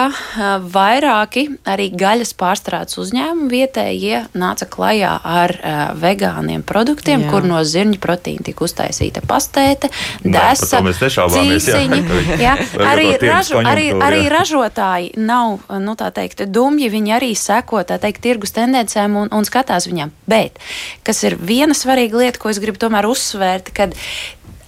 vairāki 0.76 1.48
arī 1.68 1.90
gaļas 1.96 2.36
pārstrādes 2.38 3.00
uzņēmumi 3.02 3.52
vietējie 3.52 4.26
nāca 4.38 4.68
klajā 4.70 5.16
ar 5.26 5.56
vegānu 5.96 6.36
vegāniem 6.36 6.64
produktiem, 6.66 7.26
Jā. 7.26 7.32
kur 7.32 7.46
no 7.48 7.62
zirņu 7.64 8.00
proteīna 8.02 8.46
tika 8.46 8.66
uztaisīta 8.66 9.24
pastēta, 9.26 9.90
desa, 10.24 10.82
cīsiņi. 10.84 12.02
Jā, 12.46 12.56
arī, 12.86 13.08
ražu, 13.22 13.60
arī, 13.62 13.90
arī 13.94 14.26
ražotāji 14.32 15.14
nav, 15.18 15.66
nu 15.82 15.96
tā 16.00 16.12
teikt, 16.16 16.46
dumji, 16.52 16.90
viņi 16.94 17.16
arī 17.18 17.32
seko, 17.38 17.84
tā 17.88 18.00
teikt, 18.02 18.24
tirgus 18.26 18.56
tendencēm 18.56 19.18
un, 19.20 19.32
un 19.36 19.48
skatās 19.48 19.90
viņam. 19.90 20.14
Bet, 20.30 20.60
kas 21.06 21.24
ir 21.28 21.38
viena 21.40 21.76
svarīga 21.78 22.24
lieta, 22.24 22.42
ko 22.42 22.52
es 22.54 22.62
gribu 22.64 22.82
tomēr 22.82 23.08
uzsvērt, 23.10 23.72
kad 23.76 23.95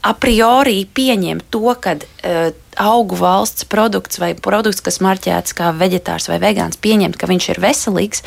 a 0.07 0.13
priori 0.13 0.85
pieņemt 0.85 1.49
to, 1.51 1.73
ka 1.81 1.97
uh, 1.97 2.51
augu 2.77 3.17
valsts 3.17 3.65
produkts 3.65 4.19
vai 4.21 4.33
produkts, 4.37 4.83
kas 4.85 4.99
marķēts 5.03 5.55
kā 5.57 5.71
vegetārs 5.77 6.29
vai 6.29 6.37
vegāns, 6.41 6.77
pieņemt, 6.81 7.17
ka 7.17 7.29
viņš 7.29 7.49
ir 7.53 7.61
veselīgs, 7.63 8.23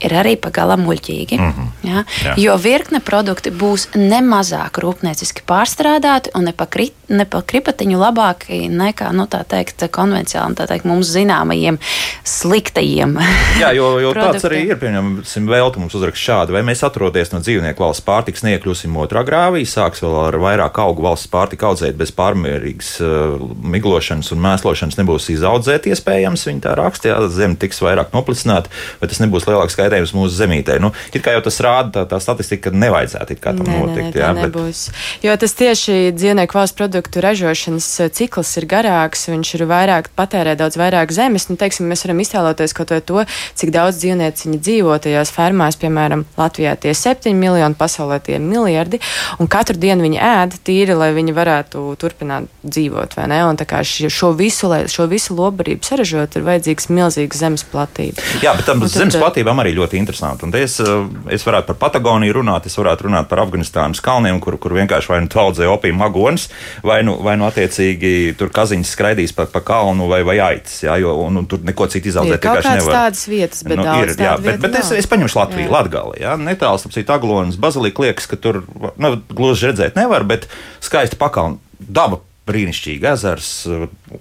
ir 0.00 0.14
arī 0.16 0.36
pagalam 0.40 0.84
muļķīgi. 0.86 1.38
Mm 1.38 1.52
-hmm. 1.52 1.68
ja? 1.88 2.04
Jā. 2.24 2.34
Jo 2.36 2.56
virkne 2.56 3.00
produkti 3.00 3.50
būs 3.50 3.90
nemazāk 3.94 4.80
rūpnieciski 4.80 5.44
pārstrādāti 5.46 6.32
un 6.34 6.48
ne 6.48 6.52
pa, 6.52 6.66
kri, 6.66 6.90
ne 7.08 7.24
pa 7.24 7.42
kripatiņu 7.42 7.98
labāki 7.98 8.68
nekā 8.68 9.12
nu, 9.12 9.26
teikt, 9.26 9.84
konvencionāli 9.92 10.56
tā 10.56 10.66
teikt, 10.66 10.84
mums 10.84 11.06
zināmajiem 11.06 11.78
sliktajiem. 12.24 13.18
Jā, 13.60 13.72
jo, 13.72 13.98
jo 14.00 14.14
tāds 14.14 14.44
arī 14.44 14.64
ir. 14.70 14.78
Pieņemsim, 14.80 15.46
vēl 15.46 15.72
mums 15.76 15.94
uzrakst 15.94 16.22
šādi, 16.22 16.52
vai 16.52 16.62
mēs 16.62 16.82
atrodamies 16.86 17.32
no 17.32 17.40
dzīvnieku 17.40 17.82
valsts 17.82 18.04
pārtiks, 18.04 18.42
niekļūsim 18.42 18.96
otrā 18.96 19.24
grāvī, 19.26 19.66
sāks 19.68 20.00
vēl 20.00 20.16
ar 20.24 20.38
vairāk 20.40 20.78
augu 20.78 21.02
valsts 21.02 21.28
pārtika 21.28 21.68
audzēt 21.68 21.98
bez 22.00 22.12
pārmērīgas 22.16 23.00
uh, 23.04 23.36
miglas 23.62 23.89
miglošanas 23.90 24.30
un 24.32 24.40
mēslošanas 24.44 24.98
nebūs 25.00 25.28
izaudzēt, 25.34 25.88
iespējams, 25.90 26.46
viņi 26.46 26.62
tā 26.62 26.74
raksta, 26.78 27.10
jā, 27.10 27.18
zeme 27.32 27.58
tiks 27.58 27.80
vairāk 27.82 28.14
noplicināta, 28.14 28.70
bet 29.00 29.10
tas 29.10 29.20
nebūs 29.22 29.46
lielāks 29.48 29.74
skaidrojums 29.74 30.14
mūsu 30.14 30.36
zemītē. 30.36 30.78
Nu, 30.82 30.92
it 31.12 31.24
kā 31.24 31.34
jau 31.34 31.42
tas 31.44 31.58
rāda, 31.64 31.90
tā, 31.98 32.04
tā 32.12 32.20
statistika, 32.22 32.70
ka 32.70 32.82
nevajadzētu 32.84 33.34
it 33.34 33.42
kā 33.42 33.54
tam 33.56 33.66
nē, 33.66 33.78
notikt. 33.80 34.14
Nē, 34.14 34.20
jā, 34.22 34.30
bet... 34.36 34.46
nebūs. 34.46 34.82
Jo 35.24 35.34
tas 35.40 35.56
tieši 35.58 35.96
dzīvnieku 36.14 36.58
valsts 36.58 36.78
produktu 36.78 37.24
ražošanas 37.24 37.88
uh, 38.04 38.12
cikls 38.14 38.52
ir 38.60 38.68
garāks, 38.70 39.26
viņš 39.32 39.54
ir 39.58 39.66
vairāk, 39.70 40.12
patērē 40.18 40.54
daudz 40.60 40.78
vairāk 40.80 41.14
zemes. 41.14 41.48
Nu, 41.50 41.58
teiksim, 41.60 41.90
mēs 41.90 42.06
varam 42.06 42.22
iztēloties 42.22 42.76
kaut 42.76 42.94
vai 42.94 43.00
to, 43.02 43.24
cik 43.58 43.74
daudz 43.74 43.98
dzīvnieciņu 44.02 44.60
dzīvo 44.60 44.98
tajās 45.02 45.34
fermās, 45.34 45.78
piemēram, 45.80 46.24
Latvijā 46.38 46.76
tie 46.80 46.94
7 46.96 47.34
miljoni, 47.36 47.78
pasaulē 47.78 48.20
tie 48.22 48.38
miljardi, 48.42 49.00
un 49.42 49.50
katru 49.50 49.78
dienu 49.80 50.06
viņi 50.06 50.22
ēd 50.30 50.58
tīri, 50.66 50.96
lai 50.98 51.10
viņi 51.16 51.34
varētu 51.36 51.84
turpināt 52.00 52.48
dzīvot, 52.62 53.16
vai 53.18 53.28
ne? 53.30 53.40
Un 53.48 53.58
tā 53.58 53.66
kā 53.68 53.79
vienkārši 53.80 54.10
šo 54.10 54.32
visu, 54.36 54.68
lai 54.68 54.88
šo 54.88 55.06
visu 55.06 55.34
lobarību 55.34 55.84
saražot, 55.84 56.36
ir 56.36 56.44
vajadzīgs 56.44 56.88
milzīgs 56.90 57.38
zemes 57.40 57.64
platība. 57.64 58.20
Jā, 58.42 58.54
bet 58.56 58.66
tam 58.66 58.82
zemes 58.86 59.14
tad, 59.14 59.22
platībām 59.22 59.58
arī 59.60 59.74
ļoti 59.74 59.98
interesanti. 59.98 60.44
Un 60.44 60.54
es, 60.54 60.80
eh, 60.80 60.86
es 61.30 61.44
varētu 61.44 61.66
par 61.66 61.76
Patagoniju 61.76 62.32
runāt, 62.40 62.66
es 62.66 62.76
varētu 62.76 63.08
runāt 63.08 63.28
par 63.28 63.38
Afganistānas 63.40 64.00
kalniem, 64.00 64.40
kur, 64.40 64.58
kur 64.58 64.72
vienkārši 64.72 65.08
vai 65.08 65.20
nu 65.20 65.28
audzē 65.28 65.66
opiju 65.68 65.94
magonis, 65.94 66.48
vai 66.82 67.02
nu, 67.02 67.16
vai 67.22 67.36
nu 67.36 67.48
attiecīgi 67.48 68.36
tur 68.36 68.50
kaziņas 68.50 68.94
skraidīs 68.96 69.34
pa, 69.34 69.46
pa 69.46 69.60
kalnu 69.60 70.08
vai, 70.08 70.22
vai 70.22 70.38
aitas, 70.38 70.82
jā, 70.82 70.98
jo 71.00 71.14
un, 71.24 71.36
un 71.36 71.46
tur 71.46 71.60
neko 71.64 71.86
citu 71.88 72.08
izaudzēt 72.08 72.40
vienkārši 72.40 72.76
nevar. 72.76 72.94
tādas 72.94 73.26
vietas, 73.28 73.62
bet 73.64 73.76
nu, 73.76 73.84
daudz 73.84 74.16
ir, 74.16 74.24
jā, 74.24 74.36
bet, 74.40 74.60
bet 74.60 74.74
es, 74.82 74.92
es 74.92 75.06
paņemšu 75.06 75.40
Latviju, 75.40 75.66
jā. 75.66 75.72
Latgali, 75.72 76.20
jā, 76.20 76.36
netāls, 76.36 76.84
apsīt 76.86 77.10
Aglonas, 77.10 77.56
Bazilika 77.56 78.02
liekas, 78.02 78.28
ka 78.28 78.36
tur, 78.36 78.64
nu, 78.96 79.16
gluži 79.30 79.70
redzēt 79.70 79.96
nevar, 79.96 80.24
bet 80.24 80.48
skaisti 80.84 81.16
pakalni. 81.16 81.58
Daba 81.80 82.20
brīnišķīgi 82.50 83.08
ezers, 83.14 83.54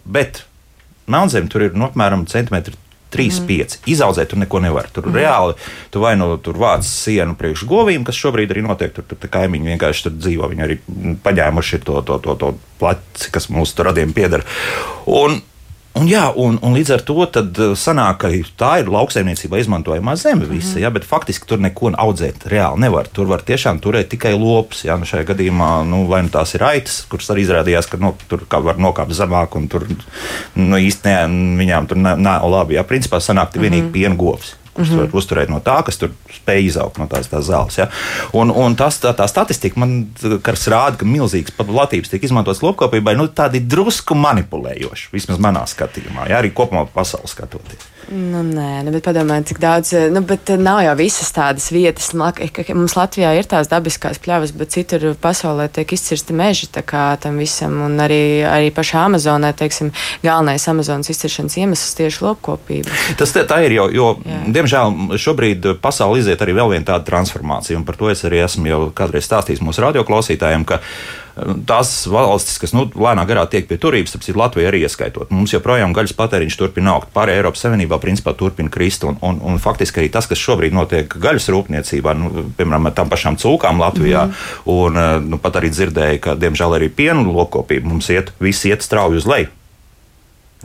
bet 0.06 0.46
Melnzem 1.10 1.50
tur 1.50 1.65
ir 1.65 1.74
nu, 1.74 1.88
apmēram 1.89 2.28
centimetri 2.30 2.76
3, 3.10 3.42
mm. 3.42 3.48
5. 3.50 3.78
Izaudzēt 3.89 4.30
tur 4.32 4.39
neko 4.44 4.62
nevar. 4.62 4.89
Tur 4.94 5.08
mm. 5.10 5.18
reāli 5.18 5.56
tu 5.89 6.04
vai 6.04 6.13
nu 6.20 6.36
tur 6.46 6.60
vāc 6.62 6.86
sienu 6.86 7.34
priekš 7.39 7.65
govīm, 7.70 8.06
kas 8.06 8.20
šobrīd 8.22 8.54
arī 8.54 8.63
notiek. 8.65 8.94
Tur, 8.94 9.08
tur 9.10 9.32
kaimiņi 9.34 9.74
vienkārši 9.74 10.06
tur 10.06 10.18
dzīvo. 10.18 10.50
Viņi 10.52 10.65
arī 10.65 10.78
paņēmuši 11.26 11.82
to, 11.88 12.04
to, 12.06 12.20
to, 12.26 12.38
to 12.44 12.52
placi, 12.82 13.32
kas 13.34 13.50
mūsu 13.54 13.88
radiem 13.88 14.13
pieder. 14.13 14.46
Un, 15.10 15.42
Un, 15.99 16.07
jā, 16.07 16.23
un, 16.39 16.55
un 16.63 16.75
līdz 16.77 16.93
ar 16.95 17.01
to 17.03 17.17
uh, 17.19 17.71
sanāk, 17.75 18.21
ka 18.21 18.31
tā 18.59 18.71
ir 18.81 18.91
lauksaimniecībā 18.93 19.59
izmantojamā 19.59 20.15
zeme 20.19 20.47
visa, 20.47 20.77
mm. 20.77 20.83
jā, 20.85 20.91
bet 20.95 21.07
faktiski 21.07 21.49
tur 21.49 21.59
neko 21.63 21.91
audzēt 21.99 22.45
reāli 22.51 22.85
nevar. 22.85 23.09
Tur 23.12 23.27
var 23.31 23.43
tiešām 23.45 23.81
turēt 23.83 24.12
tikai 24.13 24.31
lopus. 24.38 24.85
Jā, 24.88 24.95
nu 24.99 25.09
šajā 25.09 25.27
gadījumā 25.33 25.71
nu, 25.89 26.05
vai 26.09 26.21
nu 26.23 26.31
tās 26.33 26.55
ir 26.55 26.63
aitas, 26.67 27.01
kuras 27.12 27.29
arī 27.33 27.43
izrādījās, 27.47 27.89
ka 27.91 27.99
nu, 27.99 28.13
tur 28.31 28.45
var 28.47 28.79
nokāpt 28.79 29.15
zemāk, 29.17 29.59
un 29.59 29.67
tur 29.71 29.89
nu, 29.89 30.79
īstenībā 30.79 31.27
viņām 31.59 31.91
tur 31.91 31.99
nav, 31.99 32.47
labi. 32.47 32.79
Jā, 32.79 32.85
principā 32.88 33.19
sanāk 33.23 33.57
vienīgi 33.57 33.83
mm 33.83 33.89
-hmm. 33.89 33.95
piena 33.97 34.15
govs 34.19 34.39
kurus 34.39 34.59
mm 34.88 34.96
-hmm. 34.96 35.12
var 35.12 35.22
uzturēt 35.22 35.50
no 35.50 35.60
tā, 35.60 35.84
kas 35.86 35.98
tur 35.98 36.12
spēj 36.34 36.65
izaugt 36.65 36.98
no 36.98 37.08
tās, 37.08 37.28
tās 37.28 37.46
zāles. 37.50 37.78
Ja? 37.78 37.89
Un, 38.34 38.52
un 38.52 38.76
tas, 38.76 39.00
tā, 39.02 39.13
tā 39.13 39.28
statistika 39.28 39.80
man 39.80 40.08
rāda, 40.22 40.98
ka 40.98 41.06
milzīgas 41.06 41.52
platības 41.52 42.10
tiek 42.10 42.24
izmantotas 42.24 42.62
lopkopībai, 42.62 43.15
nu, 43.15 43.28
tādi 43.28 43.60
drusku 43.60 44.15
manipulējoši, 44.15 45.10
vismaz 45.12 45.39
manā 45.39 45.65
skatījumā, 45.68 46.30
ja? 46.30 46.39
arī 46.39 46.54
kopumā 46.54 46.86
pasaules 46.94 47.32
skatoties. 47.32 47.98
Nu, 48.10 48.39
nē, 48.41 48.82
nu, 48.88 48.91
bet 48.95 49.04
padomājiet, 49.06 49.52
cik 49.52 49.60
daudz, 49.62 49.91
nu, 50.10 50.24
bet 50.26 50.50
nav 50.58 50.80
jau 50.82 50.95
visas 50.98 51.30
tādas 51.34 51.67
vietas. 51.69 52.08
Mums 52.17 52.95
Latvijā 52.98 53.36
ir 53.38 53.45
tās 53.50 53.69
dabiskās 53.69 54.17
pļavas, 54.24 54.54
bet 54.58 54.74
citur 54.74 55.12
pasaulē 55.22 55.67
tiek 55.74 55.93
izcirsti 55.93 56.34
meži 56.34 56.72
tam 56.74 57.38
visam. 57.38 57.78
Un 57.86 58.02
arī, 58.02 58.41
arī 58.50 58.74
pašā 58.74 59.06
Amazonē, 59.06 59.54
teiksim, 59.54 59.91
galvenais 60.26 60.65
Amazonas 60.72 61.12
izciršanas 61.13 61.60
iemesls 61.62 61.93
tieši 62.02 62.26
lopkopība. 62.26 62.98
Tas 63.19 63.36
tā, 63.36 63.45
tā 63.45 63.62
ir, 63.67 63.78
jo, 63.78 63.88
jo 63.93 64.10
diemžēl 64.26 65.17
šobrīd 65.22 65.72
pasauli 65.84 66.24
iziet 66.24 66.41
arī 66.41 66.58
vēl 66.58 66.74
viena 66.74 66.89
tāda 66.95 67.06
transformācija, 67.12 67.78
un 67.78 67.86
par 67.86 68.00
to 68.00 68.10
es 68.10 68.26
arī 68.26 68.41
esmu 68.48 68.74
jau 68.74 68.84
kādreiz 68.95 69.30
stāstījis 69.30 69.62
mūsu 69.62 69.86
radioklausītājiem, 69.86 70.65
ka 70.65 70.82
tās 71.69 71.91
valstis, 72.10 72.58
kas 72.62 72.73
nu, 72.75 72.86
lēnā 72.89 73.25
garā 73.30 73.45
tiek 73.49 73.67
pie 73.69 73.80
turības, 73.82 74.15
ap 74.15 74.25
citu 74.25 74.39
Latviju 74.39 74.69
arī 74.69 74.84
ieskaitot. 74.86 75.34
Mums 75.34 75.54
joprojām 75.56 75.93
gaļas 75.95 76.15
patēriņš 76.17 76.58
turpina 76.60 76.95
augt. 76.95 77.12
Pārējā 77.15 77.41
Eiropas 77.41 77.65
Savienībā 77.65 77.99
principā 78.02 78.34
turpina 78.38 78.71
krist. 78.73 79.06
Un, 79.08 79.19
un, 79.25 79.41
un 79.45 79.62
faktiski 79.62 80.04
arī 80.04 80.12
tas, 80.13 80.30
kas 80.30 80.41
šobrīd 80.41 80.75
notiek 80.75 81.15
gaļas 81.21 81.49
rūpniecībā, 81.54 82.15
nu, 82.19 82.47
piemēram, 82.58 82.89
ar 82.89 82.97
tām 82.97 83.12
pašām 83.12 83.39
cūkām 83.41 83.82
Latvijā, 83.84 84.25
mm. 84.30 84.73
un 84.73 84.99
nu, 85.30 85.41
pat 85.41 85.62
arī 85.62 85.71
dzirdēju, 85.75 86.23
ka 86.25 86.36
diemžēl 86.39 86.80
arī 86.80 86.91
pienu 86.93 87.30
lopkopība 87.34 87.89
mums 87.89 88.12
iet, 88.13 88.34
visi 88.43 88.73
iet 88.73 88.86
strauji 88.86 89.21
uz 89.21 89.30
leju. 89.30 89.54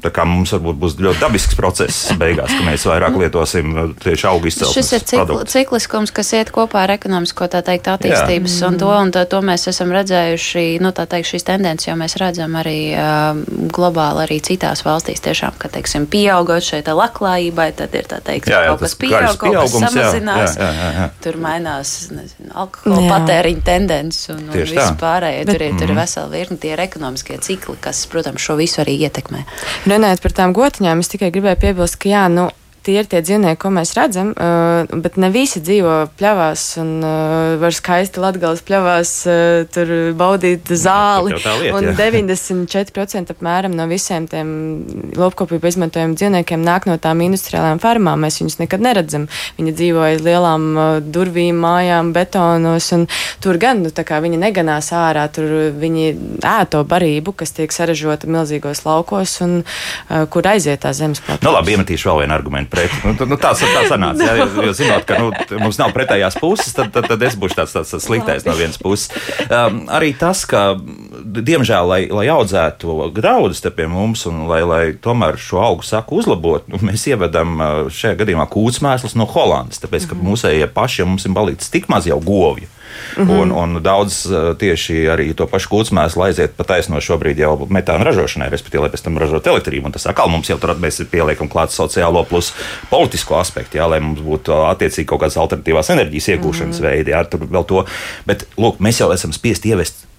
Tā 0.02 0.10
kā 0.10 0.24
mums 0.26 0.50
varbūt 0.50 0.78
būs 0.82 0.94
ļoti 0.98 1.20
dabisks 1.22 1.54
process 1.54 2.08
beigās, 2.18 2.50
ka 2.50 2.64
mēs 2.66 2.82
vairāk 2.90 3.14
lietosim 3.20 3.68
uh, 3.78 3.90
tieši 4.02 4.26
augu 4.26 4.48
izcelsmes. 4.50 4.74
Šis 4.74 4.88
ir 4.96 5.04
cikl, 5.06 5.36
cikliskums, 5.46 6.10
kas 6.14 6.32
iet 6.34 6.50
kopā 6.54 6.82
ar 6.82 6.92
ekonomisko 6.96 7.46
teikt, 7.52 7.86
attīstības 7.92 8.56
Jā. 8.58 8.72
un 8.72 8.78
to, 8.80 8.88
un 8.90 9.12
tā, 9.14 9.22
to 9.30 9.38
mēs 9.46 9.68
esam 9.70 9.94
redzējuši, 9.94 10.64
nu 10.82 10.90
tā 10.96 11.04
teikt, 11.10 11.30
šīs 11.30 11.46
tendences, 11.46 11.86
jo 11.86 11.94
mēs 12.00 12.18
redzam 12.18 12.56
arī 12.58 12.78
uh, 12.98 13.38
globāli 13.70 14.24
arī 14.24 14.40
citās 14.42 14.82
valstīs 14.82 15.22
tiešām, 15.22 15.54
ka, 15.62 15.70
teiksim, 15.76 16.08
pieaugot 16.10 16.66
šeit 16.66 16.90
labklājībai, 16.90 17.68
tad 17.78 17.94
ir 17.94 18.10
tā 18.10 18.18
teikt, 18.18 18.50
jā, 18.50 18.64
jā, 18.66 18.74
kaut 18.74 18.82
kas 18.82 18.98
pieaug, 18.98 19.38
kaut 19.38 19.60
kas 19.60 19.78
samazinās. 19.78 20.58
Jā, 20.58 20.72
jā, 20.72 20.72
jā, 20.74 20.90
jā. 20.98 21.06
Tur 21.22 21.38
mainās, 21.46 21.94
nezinu, 22.10 22.50
alkohola 22.50 23.06
patēriņa 23.14 23.64
tendences 23.70 24.26
un, 24.34 24.42
un 24.50 24.58
viss 24.58 24.98
pārējie. 24.98 25.46
Tur, 25.52 25.66
ir, 25.68 25.78
tur 25.78 25.94
ir 25.94 26.02
vesela 26.02 26.34
virkni 26.34 26.58
tie 26.66 26.74
ir 26.74 26.82
ekonomiskie 26.88 27.38
cikli, 27.46 27.78
kas, 27.84 28.02
protams, 28.10 28.42
šo 28.42 28.58
visu 28.58 28.82
arī 28.82 28.98
ietekmē. 29.06 29.44
Runājot 29.84 30.22
par 30.24 30.32
tām 30.32 30.52
gotiņām, 30.56 31.02
es 31.04 31.10
tikai 31.12 31.28
gribēju 31.34 31.60
piebilst, 31.60 31.98
ka 32.00 32.08
jā, 32.08 32.22
nu, 32.32 32.46
tie 32.84 32.98
ir 33.00 33.08
tie 33.10 33.22
dzīvnieki, 33.24 33.58
ko 33.60 33.70
mēs 33.74 33.94
redzam, 33.96 34.32
uh, 34.36 34.84
bet 35.04 35.16
ne 35.20 35.30
visi 35.34 35.62
dzīvo 35.64 35.96
pļavās 36.18 36.64
un 36.82 36.90
uh, 37.00 37.54
var 37.62 37.74
skaisti 37.74 38.22
latgales 38.22 38.62
pļavās 38.66 39.12
uh, 39.30 39.64
tur 39.74 39.92
baudīt 40.18 40.68
zāli. 40.68 41.34
Lieta, 41.34 41.54
un 41.78 41.88
94% 41.96 43.32
apmēram 43.34 43.74
no 43.76 43.88
visiem 43.90 44.28
tiem 44.30 44.48
lopkopību 45.16 45.70
izmantojumiem 45.70 46.16
dzīvniekiem 46.20 46.64
nāk 46.64 46.88
no 46.90 46.98
tām 47.00 47.24
industriālām 47.24 47.80
farmām. 47.82 48.24
Mēs 48.24 48.40
viņus 48.42 48.60
nekad 48.60 48.84
neredzam. 48.84 49.26
Viņi 49.58 49.74
dzīvo 49.80 50.04
aiz 50.10 50.24
lielām 50.24 50.68
uh, 50.74 50.90
durvīm, 51.02 51.58
mājām, 51.64 52.12
betonos, 52.16 52.90
un 52.96 53.08
tur 53.44 53.60
gan 53.62 53.84
nu, 53.84 53.92
viņi 53.94 54.40
neganās 54.40 54.90
ārā, 54.94 55.26
tur 55.32 55.72
viņi 55.80 56.06
ēto 56.44 56.84
barību, 56.88 57.34
kas 57.40 57.54
tiek 57.56 57.72
saražota 57.74 58.28
milzīgos 58.30 58.84
laukos 58.86 59.38
un 59.44 59.60
uh, 59.62 60.24
kur 60.30 60.46
aiziet 60.48 60.84
tā 60.84 60.92
zemes 60.96 61.22
plakāta. 61.24 61.46
Nu, 61.46 61.54
labi, 61.56 61.74
iemetīšu 61.74 62.10
vēl 62.10 62.24
vienu 62.24 62.36
argumentu 62.36 62.73
pret. 62.74 62.98
Nu, 63.04 63.14
nu, 63.30 63.38
tā 63.40 63.54
tā 63.54 63.84
sanāca. 63.88 64.26
Jā, 64.26 64.36
jo, 64.42 64.66
jo 64.68 64.74
zinot, 64.76 65.06
ka 65.08 65.18
nu, 65.22 65.30
mums 65.62 65.78
nav 65.80 65.94
pretējās 65.96 66.38
puses, 66.42 66.74
tad, 66.76 66.92
tad, 66.94 67.08
tad 67.10 67.22
es 67.26 67.38
būšu 67.38 67.60
tāds, 67.60 67.74
tāds 67.76 67.94
sliktais 68.04 68.46
no 68.48 68.56
vienas 68.58 68.80
puses. 68.80 69.10
Um, 69.48 69.84
arī 69.92 70.12
tas, 70.18 70.44
ka 70.50 70.74
diemžēl, 71.24 71.88
lai, 71.88 72.00
lai 72.12 72.26
audzētu 72.32 73.10
graudus 73.14 73.62
te 73.64 73.72
pie 73.74 73.88
mums 73.90 74.26
un 74.30 74.44
lai, 74.50 74.62
lai 74.66 74.82
tomēr 75.00 75.38
šo 75.40 75.62
augu 75.64 75.86
saku 75.86 76.20
uzlabotu, 76.22 76.74
nu, 76.74 76.82
mēs 76.84 77.06
ievedam 77.10 77.58
šajā 77.92 78.18
gadījumā 78.22 78.46
kūtsmēslus 78.52 79.16
no 79.18 79.28
Holandas, 79.30 79.82
tāpēc, 79.82 80.08
ka 80.08 80.14
mm 80.14 80.20
-hmm. 80.20 80.30
mūsējie 80.34 80.70
paši 80.74 81.08
mums 81.08 81.26
ir 81.26 81.36
balīts 81.36 81.70
tik 81.72 81.88
maz 81.88 82.06
jau 82.10 82.20
govju. 82.20 82.70
Mm 83.16 83.28
-hmm. 83.28 83.40
un, 83.40 83.52
un 83.52 83.82
daudz 83.82 84.26
tieši 84.58 84.94
arī 85.14 85.34
to 85.34 85.46
pašu 85.46 85.68
kūtsmēslu 85.70 86.24
aiziet 86.26 86.56
pa 86.56 86.64
taisno 86.64 87.00
šobrīd 87.00 87.38
jau 87.38 87.66
metāna 87.70 88.04
ražošanai, 88.04 88.50
respektīvi, 88.50 88.82
lai 88.82 88.90
pēc 88.90 89.04
tam 89.04 89.18
ražot 89.18 89.46
elektrību. 89.46 89.86
Un 89.86 89.92
tas 89.92 90.06
atkal 90.06 90.28
mums 90.28 90.48
jau 90.50 90.58
tur 90.58 90.74
mēs 90.80 91.02
pieliekam 91.10 91.48
klāt 91.48 91.70
sociālo 91.70 92.24
plus 92.24 92.52
politisko 92.90 93.38
aspektu, 93.38 93.78
jā, 93.78 93.88
lai 93.90 94.00
mums 94.00 94.20
būtu 94.20 94.52
attiecīgi 94.70 95.06
kaut 95.06 95.20
kādas 95.20 95.36
alternatīvās 95.36 95.90
enerģijas 95.90 96.28
iegūšanas 96.28 96.80
mm 96.80 96.84
-hmm. 96.84 96.90
veidi. 96.90 97.10
Jā, 97.10 97.24
tur 97.24 97.40
vēl 97.40 97.64
to, 97.64 97.84
bet 98.26 98.46
lūk, 98.56 98.80
mēs 98.80 99.00
jau 99.00 99.12
esam 99.12 99.32
spiest 99.32 99.66
ievest 99.66 100.13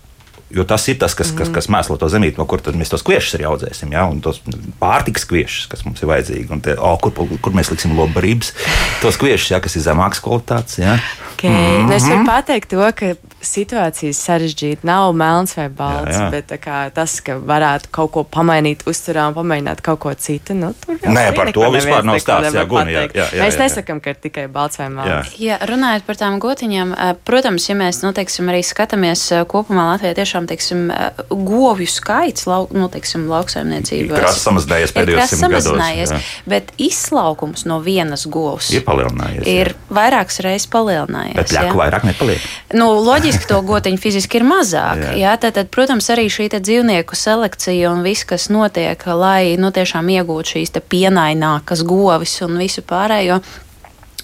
Jo 0.53 0.61
tas 0.63 0.83
ir 0.91 0.99
tas, 1.01 1.15
kas, 1.17 1.31
kas, 1.33 1.49
kas 1.49 1.67
mēslo 1.73 1.97
to 1.97 2.05
zemīti, 2.11 2.37
no 2.37 2.45
kur 2.45 2.61
mēs 2.77 2.91
tos 2.93 3.01
kviešus 3.05 3.39
arī 3.39 3.47
audzēsim. 3.49 3.89
Ja? 3.95 4.03
Un 4.05 4.19
tos 4.21 4.43
pārtikas 4.79 5.25
kviešus, 5.25 5.65
kas 5.71 5.81
mums 5.87 6.03
ir 6.03 6.11
vajadzīgi. 6.11 6.45
Un 6.53 6.61
tie, 6.61 6.75
oh, 6.77 6.99
kur, 7.01 7.15
kur 7.41 7.55
mēs 7.57 7.71
liksim 7.73 7.95
lobarības, 7.97 8.53
tos 9.01 9.17
kviešus, 9.21 9.55
ja, 9.55 9.59
kas 9.63 9.75
ir 9.79 9.85
zemākas 9.87 10.21
kvalitātes. 10.21 10.77
Ja? 10.83 10.99
Okay. 11.33 11.49
Mm 11.49 11.87
-hmm. 11.87 11.95
Es 11.97 12.05
varu 12.05 12.25
pateikt 12.29 12.69
to, 12.69 12.85
ka 12.95 13.15
situācijas 13.47 14.19
sarežģīta 14.27 14.87
nav 14.87 15.11
melns 15.17 15.55
vai 15.57 15.67
balts, 15.69 16.15
jā, 16.15 16.25
jā. 16.25 16.29
bet 16.33 16.53
kā, 16.63 16.79
tas, 16.95 17.17
ka 17.25 17.37
varētu 17.39 17.91
kaut 17.95 18.13
ko 18.15 18.25
pamainīt 18.27 18.85
uzturā 18.89 19.27
un 19.29 19.37
pamēģināt 19.37 19.83
kaut 19.85 20.01
ko 20.05 20.13
citu, 20.13 20.55
nu, 20.57 20.73
tur 20.83 20.97
jau 20.99 21.13
Nē, 21.15 21.27
par 21.37 21.51
to 21.55 21.69
vispār 21.73 22.05
nav 22.07 22.19
stāsts. 22.23 22.55
Jā, 22.55 22.65
guni, 22.69 22.95
jā, 22.95 23.05
jā, 23.09 23.27
jā, 23.35 23.45
mēs 23.45 23.59
nesakām, 23.61 24.01
ka 24.03 24.15
ir 24.15 24.21
tikai 24.23 24.47
balts 24.51 24.79
vai 24.81 24.89
melns. 24.93 25.35
Jā. 25.35 25.55
jā, 25.55 25.59
runājot 25.69 26.07
par 26.07 26.19
tām 26.21 26.39
gotiņām, 26.43 26.95
protams, 27.27 27.69
ja 27.69 27.77
mēs, 27.79 28.01
nu, 28.05 28.13
teiksim, 28.15 28.51
arī 28.53 28.63
skatāmies 28.65 29.27
kopumā 29.51 29.89
Latvijā 29.93 30.15
tiešām 30.21 30.49
teiksim, 30.49 30.87
govju 31.29 31.89
skaits 31.91 32.47
lau, 32.49 32.65
nu, 32.75 32.89
teiksim, 32.91 33.27
lauksaimniecībā 33.31 34.21
ir 34.21 34.29
samazinājies 34.39 34.93
pēdējos 34.95 35.33
simts 35.33 35.69
gados. 35.69 36.13
Bet 36.49 36.71
izslaukums 36.81 37.65
no 37.69 37.79
vienas 37.83 38.25
govs 38.31 38.71
ir 38.75 38.85
palielinājies. 38.85 39.45
Ir 39.49 39.71
jā. 39.73 39.77
vairākas 39.97 40.41
reizes 40.45 40.69
palielinājies. 40.71 41.37
Bet 41.37 41.53
ļaku 41.55 41.79
vairāk 41.81 42.07
nepaliek. 42.07 42.47
Nu, 42.77 42.87
loģiski 43.05 43.34
to 43.49 43.59
gotiņu 43.65 43.99
fiziski 44.01 44.39
ir 44.39 44.47
mazāk. 44.47 45.03
jā. 45.03 45.13
Jā, 45.25 45.35
tad, 45.41 45.57
tad, 45.57 45.69
protams, 45.73 46.07
arī 46.13 46.27
šī 46.31 46.47
dzīvnieku 46.55 47.17
selekcija 47.17 47.91
un 47.91 48.03
viss, 48.05 48.27
kas 48.27 48.49
notiek, 48.53 49.01
lai 49.11 49.55
nu, 49.59 49.71
tiešām 49.75 50.09
iegūtu 50.15 50.55
šīs 50.55 50.75
pienainākas 50.89 51.83
govis 51.85 52.39
un 52.45 52.57
visu 52.61 52.85
pārējo. 52.85 53.41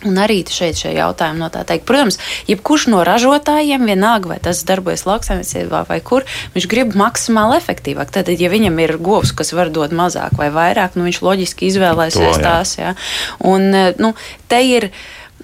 Un 0.01 0.17
arī 0.17 0.39
šeit 0.49 0.79
šie 0.79 0.95
jautājumi 0.95 1.43
no 1.43 1.51
tā 1.53 1.61
teikt. 1.67 1.85
Protams, 1.85 2.17
jebkurš 2.49 2.87
no 2.89 3.03
ražotājiem, 3.05 3.85
vienalga 3.85 4.31
vai 4.31 4.39
tas 4.41 4.63
darbojas 4.65 5.05
lauksaimniecībā 5.05 5.83
vai 5.89 5.99
kur, 6.01 6.25
viņš 6.55 6.67
grib 6.71 6.95
maksimāli 6.97 7.59
efektīvāk. 7.59 8.09
Tad, 8.13 8.31
ja 8.33 8.49
viņam 8.49 8.81
ir 8.81 8.97
govs, 8.97 9.35
kas 9.37 9.53
var 9.53 9.69
dot 9.69 9.93
mazāk 9.93 10.33
vai 10.41 10.49
vairāk, 10.53 10.97
nu, 10.97 11.05
viņš 11.05 11.21
loģiski 11.21 11.69
izvēlēsies 11.69 12.17
to, 12.17 12.41
jā. 12.41 12.45
tās. 12.47 12.75
Jā. 12.81 12.95
Un, 13.45 13.69
nu, 14.01 14.15
te 14.49 14.63
ir 14.65 14.89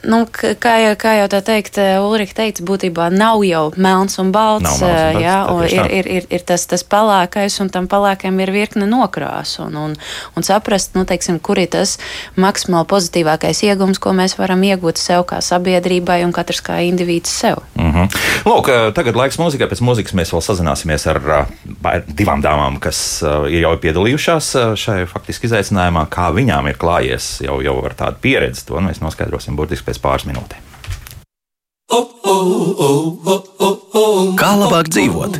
Nu, 0.05 0.19
kā, 0.29 0.73
jau, 0.83 0.93
kā 0.99 1.13
jau 1.17 1.27
tā 1.31 1.39
teikt, 1.45 1.77
eh, 1.81 1.97
Ulrika 2.03 2.35
teica, 2.41 2.63
būtībā 2.67 3.07
nav 3.13 3.41
jau 3.47 3.71
melns 3.79 4.19
un 4.21 4.31
balts. 4.35 4.65
Melns 4.67 4.81
un 4.81 4.89
balts 4.89 5.23
jā, 5.23 5.37
un 5.49 5.63
ir, 5.65 5.91
ir, 5.99 6.09
ir, 6.19 6.27
ir 6.37 6.43
tas, 6.45 6.65
tas 6.69 6.83
pelēkais, 6.85 7.57
un 7.63 7.71
tam 7.73 7.87
pelēkajam 7.89 8.37
ir 8.43 8.51
virkne 8.53 8.85
nokrāsu. 8.89 9.65
Un, 9.67 9.77
un, 9.81 9.95
un 10.37 10.45
saprast, 10.45 10.93
nu, 10.97 11.05
teiksim, 11.07 11.39
kur 11.41 11.57
ir 11.61 11.71
tas 11.73 11.95
maksimāli 12.37 12.89
pozitīvākais 12.91 13.63
iegums, 13.65 14.01
ko 14.03 14.13
mēs 14.17 14.37
varam 14.37 14.61
iegūt 14.67 15.01
sev 15.01 15.25
kā 15.29 15.41
sabiedrībai 15.41 16.19
un 16.27 16.35
katrs 16.35 16.61
kā 16.61 16.77
indivīds 16.85 17.33
sev. 17.33 17.63
Mm 17.75 17.91
-hmm. 17.93 18.21
Lūk, 18.45 18.69
eh, 18.69 18.91
tagad 18.93 19.15
laiks 19.15 19.39
mūzikai. 19.41 19.67
Pēc 19.67 19.81
mūzikas 19.81 20.13
mēs 20.13 20.33
vēl 20.33 20.41
sazināsimies 20.45 21.07
ar 21.09 21.17
uh, 21.17 21.45
divām 22.07 22.41
dāmām, 22.41 22.79
kas 22.79 23.23
ir 23.49 23.61
jau 23.61 23.77
piedalījušās 23.77 24.75
šajā 24.75 25.07
faktiski 25.07 25.47
izaicinājumā, 25.47 26.07
kā 26.09 26.29
viņām 26.33 26.69
ir 26.69 26.77
klājies 26.77 27.41
jau, 27.41 27.61
jau 27.61 27.85
ar 27.85 27.93
tādu 27.93 28.21
pieredzi. 28.21 28.65
To 28.67 28.79
mēs 28.83 29.01
noskaidrosim 29.01 29.55
burtiski 29.55 29.86
pēc 29.87 30.01
pāris 30.03 30.27
minūtēm. 30.29 30.63
Kā 34.37 34.51
labāk 34.59 34.91
dzīvot? 34.91 35.39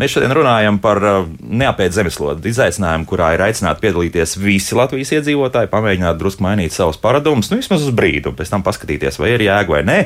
Mēs 0.00 0.14
šodien 0.14 0.32
runājam 0.32 0.78
par 0.80 0.98
uh, 1.04 1.26
neapēdu 1.44 1.92
zemeslodi 1.92 2.48
izaicinājumu, 2.48 3.04
kurā 3.10 3.34
ir 3.34 3.42
aicināti 3.44 3.82
piedalīties 3.82 4.38
visi 4.40 4.76
Latvijas 4.78 5.10
iedzīvotāji, 5.18 5.68
pamēģināt 5.68 6.16
drusku 6.16 6.40
mainīt 6.46 6.72
savus 6.72 6.96
paradumus, 7.02 7.50
nu 7.52 7.58
vismaz 7.58 7.84
uz 7.84 7.92
brīdi, 7.92 8.30
un 8.30 8.38
pēc 8.38 8.48
tam 8.54 8.64
paskatīties, 8.64 9.18
vai 9.20 9.34
ir 9.34 9.44
jēga 9.44 9.74
vai 9.74 9.82
nē. 9.84 9.98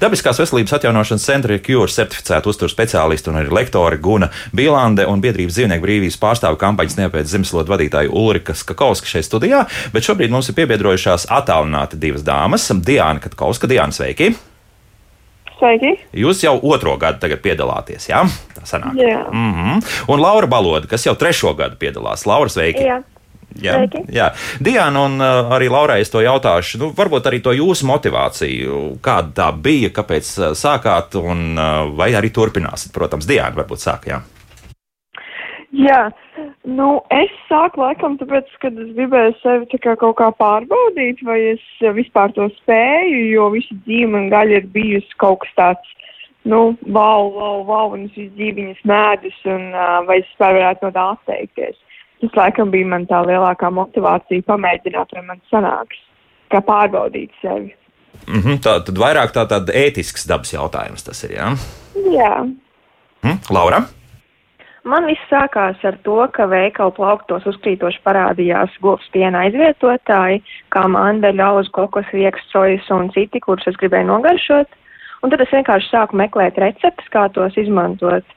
Dabiskās 0.00 0.40
veselības 0.40 0.78
atjaunošanas 0.78 1.28
centra 1.28 1.58
Cure 1.66 1.92
certificēta 1.92 2.48
uzturu 2.48 2.72
speciālisti 2.72 3.28
un 3.34 3.42
arī 3.42 3.52
lektori 3.52 4.00
Guna 4.00 4.30
Bīlande 4.56 5.04
un 5.12 5.20
biedrības 5.20 5.60
dzīvnieku 5.60 5.84
brīvības 5.84 6.18
pārstāvu 6.24 6.56
kampaņas 6.64 6.96
neapēdu 7.02 7.34
zemeslodu 7.34 7.74
vadītāju 7.74 8.16
Ulrika 8.16 8.56
Skakauska 8.56 9.12
šeit 9.12 9.28
studijā, 9.28 9.66
bet 9.92 10.08
šobrīd 10.08 10.32
mums 10.32 10.48
ir 10.48 10.56
piebiedrojušās 10.62 11.28
attālināti 11.28 12.00
divas 12.00 12.24
dāmas- 12.24 12.70
Diana 12.88 13.20
Katkauska, 13.20 13.68
Diana 13.68 13.92
Sveiki! 13.92 14.32
Sveiki! 15.58 15.94
Jūs 16.18 16.42
jau 16.44 16.56
otro 16.66 16.96
gadu 17.00 17.36
piedalāties, 17.42 18.08
jā? 18.10 18.24
Tā 18.56 18.66
sanāk. 18.66 18.94
Jā. 18.98 19.24
Mm 19.30 19.52
-hmm. 19.54 19.82
Un 20.08 20.20
Laura 20.20 20.46
Baloda, 20.46 20.86
kas 20.86 21.06
jau 21.06 21.14
trešo 21.14 21.54
gadu 21.54 21.76
piedalās. 21.76 22.26
Laura, 22.26 22.48
sveiki! 22.48 22.82
Jā. 22.82 23.02
Jā, 23.62 23.88
jā. 24.10 24.32
Diana, 24.60 25.04
un 25.06 25.20
uh, 25.20 25.52
arī 25.54 25.68
Laurai 25.70 26.00
es 26.00 26.10
to 26.10 26.18
jautāšu. 26.20 26.78
Nu, 26.78 26.90
varbūt 26.96 27.28
arī 27.30 27.40
to 27.42 27.52
jūsu 27.54 27.86
motivāciju, 27.86 28.98
kāda 29.04 29.30
tā 29.34 29.52
bija, 29.52 29.92
kāpēc 29.94 30.30
uh, 30.40 30.54
sākāt, 30.58 31.14
un 31.14 31.54
uh, 31.54 31.96
vai 31.96 32.10
arī 32.18 32.32
turpināsiet. 32.34 32.92
Protams, 32.92 33.26
Diana, 33.26 33.54
varbūt 33.54 33.78
sāk, 33.78 34.08
jā. 34.10 34.20
Jā, 35.74 36.10
Nu, 36.64 36.86
es 37.14 37.32
sāku 37.46 37.82
laikam 37.82 38.16
tāpēc, 38.18 38.48
ka 38.62 38.70
es 38.72 38.92
gribēju 38.96 39.34
sevi 39.42 39.68
tā 39.70 39.78
kā 39.84 39.94
kaut 40.00 40.16
kā 40.18 40.30
pārbaudīt, 40.40 41.22
vai 41.26 41.38
es 41.52 41.62
vispār 41.94 42.32
to 42.34 42.48
spēju, 42.56 43.20
jo 43.30 43.50
visi 43.54 43.76
dzīve 43.84 44.10
man 44.16 44.30
gaļa 44.32 44.58
ir 44.58 44.66
bijusi 44.74 45.18
kaut 45.22 45.44
kas 45.44 45.54
tāds, 45.60 46.10
nu, 46.50 46.74
wow, 46.88 47.30
wow, 47.36 47.62
wow, 47.68 47.94
un 47.94 48.08
es 48.08 48.16
visu 48.16 48.32
dzīvi 48.34 48.56
viņas 48.60 48.82
mēdus, 48.90 49.38
un 49.54 49.70
uh, 49.70 50.00
vai 50.08 50.18
es 50.22 50.28
vispār 50.32 50.58
varētu 50.58 50.88
no 50.88 50.92
tā 50.96 51.06
atteikties. 51.14 51.80
Tas 52.24 52.38
laikam 52.40 52.74
bija 52.74 52.90
man 52.90 53.06
tā 53.10 53.22
lielākā 53.28 53.70
motivācija 53.70 54.48
pamēģināt, 54.50 55.14
vai 55.14 55.26
man 55.30 55.42
sanāks, 55.52 56.00
kā 56.50 56.64
pārbaudīt 56.64 57.34
sevi. 57.42 57.74
Mm 58.24 58.40
-hmm, 58.40 58.62
tā 58.64 58.78
tad 58.86 58.98
vairāk 58.98 59.34
tā 59.34 59.46
tāda 59.50 59.74
ētisks 59.74 60.26
dabas 60.26 60.54
jautājums 60.54 61.04
tas 61.04 61.24
ir, 61.24 61.36
jā? 61.38 61.52
Jā. 62.14 62.32
Hm, 63.22 63.38
Laura? 63.50 63.84
Man 64.84 65.06
viss 65.08 65.30
sākās 65.30 65.80
ar 65.88 65.96
to, 66.04 66.18
ka 66.36 66.44
veikalu 66.50 66.92
plauktos 66.92 67.46
uzkrītoši 67.48 68.02
parādījās 68.04 68.74
govs 68.84 69.06
piena 69.14 69.46
aizvietotāji, 69.46 70.42
kā 70.76 70.82
manda, 70.92 71.30
ļauz, 71.32 71.70
kokos, 71.72 72.10
rieks, 72.12 72.44
sojas 72.52 72.90
un 72.92 73.08
citi, 73.14 73.40
kurus 73.40 73.64
es 73.70 73.78
gribēju 73.80 74.10
nogaršot. 74.10 74.76
Un 75.24 75.32
tad 75.32 75.40
es 75.40 75.54
vienkārši 75.56 75.88
sāku 75.88 76.20
meklēt 76.20 76.60
receptes, 76.60 77.08
kā 77.08 77.24
tos 77.32 77.56
izmantot. 77.56 78.28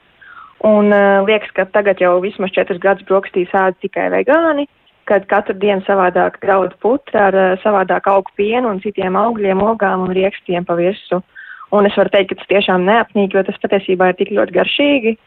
Un 0.64 0.88
uh, 0.88 1.20
liekas, 1.28 1.52
ka 1.52 1.68
tagad 1.68 2.00
jau 2.00 2.16
vismaz 2.24 2.56
četrus 2.56 2.80
gadus 2.80 3.04
brokastīs 3.06 3.52
ēd 3.52 3.76
tikai 3.84 4.08
vegāni, 4.16 4.64
kad 5.06 5.28
katru 5.28 5.52
dienu 5.60 5.84
savādāk 5.84 6.40
graudu 6.40 6.80
putra 6.80 7.28
ar 7.28 7.36
uh, 7.36 7.54
savādāk 7.60 8.08
augu 8.08 8.32
pienu 8.40 8.72
un 8.72 8.80
citiem 8.80 9.20
augļiem, 9.20 9.60
ogām 9.60 10.08
un 10.08 10.16
riekstiem 10.16 10.64
pa 10.64 10.80
virsu. 10.80 11.20
Un 11.76 11.84
es 11.84 11.96
varu 12.00 12.08
teikt, 12.16 12.32
ka 12.32 12.40
tas 12.40 12.54
tiešām 12.56 12.88
neapnīk, 12.88 13.36
jo 13.36 13.44
tas 13.44 13.60
patiesībā 13.60 14.14
ir 14.14 14.16
tik 14.16 14.32
ļoti 14.32 14.56
garšīgi. 14.56 15.18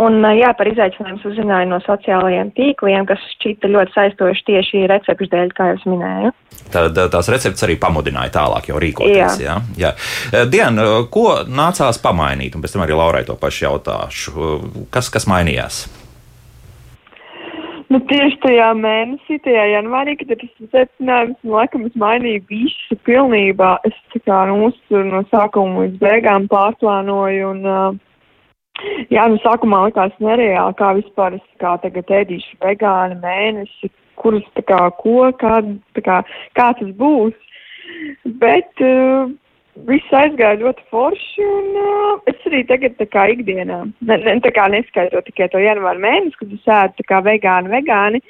Un, 0.00 0.22
jā, 0.38 0.48
par 0.56 0.70
izaicinājumu 0.70 1.20
uzzināju 1.28 1.68
no 1.68 1.78
sociālajiem 1.84 2.54
tīkliem, 2.56 3.04
kas 3.08 3.20
šķita 3.34 3.68
ļoti 3.74 3.92
saistoši 3.92 4.44
tieši 4.48 4.84
recepšu 4.88 5.28
dēļ, 5.34 5.52
kā 5.56 5.66
jau 5.68 5.92
minēju. 5.92 6.30
Tad 6.72 6.96
tās 7.12 7.28
receptes 7.28 7.66
arī 7.66 7.76
pamudināja 7.80 8.32
tālāk 8.38 8.70
jau 8.70 8.80
rīkoties. 8.80 9.42
Jā. 9.42 9.58
Jā? 9.76 9.92
Jā. 10.32 10.46
Diana, 10.48 10.86
ko 11.12 11.42
nācās 11.44 12.00
pamainīt? 12.00 12.56
Un 12.56 12.64
pēc 12.64 12.72
tam 12.76 12.86
arī 12.86 12.96
Laurai 12.96 13.26
to 13.28 13.36
pašu 13.36 13.66
jautāšu. 13.66 14.46
Kas, 14.94 15.12
kas 15.12 15.28
mainījās? 15.28 15.84
Nu, 17.92 17.98
tieši 18.08 18.38
tajā 18.40 18.70
mēnesī, 18.78 19.36
tajā 19.44 19.66
janvārī, 19.74 20.14
kad 20.16 20.30
ir 20.32 20.38
tas 20.40 20.70
secinājums, 20.72 21.36
nu, 21.44 21.52
laikam 21.58 21.82
es 21.84 21.96
mainīju 22.00 22.46
visu 22.48 22.96
pilnībā. 23.04 23.74
Es 23.84 23.98
tā 24.14 24.22
kā 24.24 24.38
nu, 24.48 24.70
uzturu 24.70 25.04
no 25.10 25.20
sākuma 25.28 25.84
līdz 25.84 26.00
beigām 26.00 26.48
pārplānoju 26.48 27.50
un 27.50 27.60
uh, 27.68 28.00
Jā, 29.14 29.26
nu 29.30 29.38
sākumā 29.42 29.86
likās 29.88 30.14
nereāli, 30.22 30.78
kā 30.78 30.92
vispār 30.98 31.38
es 31.38 31.44
kā 31.62 31.76
tagad 31.82 32.10
ēdīšu 32.22 32.58
vegāni 32.64 33.18
mēnesi, 33.22 33.92
kurus 34.20 34.46
tā 34.56 34.64
kā 34.68 34.80
ko, 35.00 35.30
kā, 35.40 35.60
tā 35.96 36.04
kā, 36.06 36.18
kā 36.58 36.72
tas 36.78 36.92
būs. 36.98 37.36
Bet 38.40 38.82
uh, 38.84 39.30
viss 39.88 40.14
aizgāja 40.16 40.60
ļoti 40.60 40.84
forši 40.92 41.46
un 41.46 41.80
uh, 41.80 42.20
es 42.30 42.46
arī 42.48 42.62
tagad 42.68 42.96
tā 43.00 43.08
kā 43.10 43.26
ikdienā, 43.34 43.82
ne, 44.08 44.18
ne, 44.26 44.36
tā 44.44 44.52
kā 44.54 44.68
neskaitot 44.72 45.26
tikai 45.28 45.48
to 45.52 45.62
janvāru 45.62 46.02
mēnesi, 46.02 46.38
kad 46.40 46.54
es 46.56 46.70
ēdu 46.78 47.00
tā 47.00 47.08
kā 47.08 47.20
vegāni, 47.26 47.72
vegāni, 47.72 48.22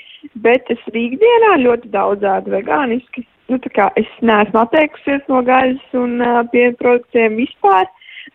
bet 0.45 0.71
es 0.73 0.83
arī 0.91 1.09
ikdienā 1.11 1.59
ļoti 1.67 1.93
daudz 1.95 2.27
ēdu 2.37 2.57
vegāniski. 2.57 3.27
Nu, 3.51 3.59
tā 3.61 3.73
kā 3.75 3.88
es 4.01 4.09
neesmu 4.25 4.62
atteikusies 4.62 5.27
no 5.29 5.43
gaļas 5.45 5.99
un 5.99 6.23
uh, 6.25 6.41
piena 6.53 6.79
produktiem 6.79 7.37
vispār. 7.43 7.91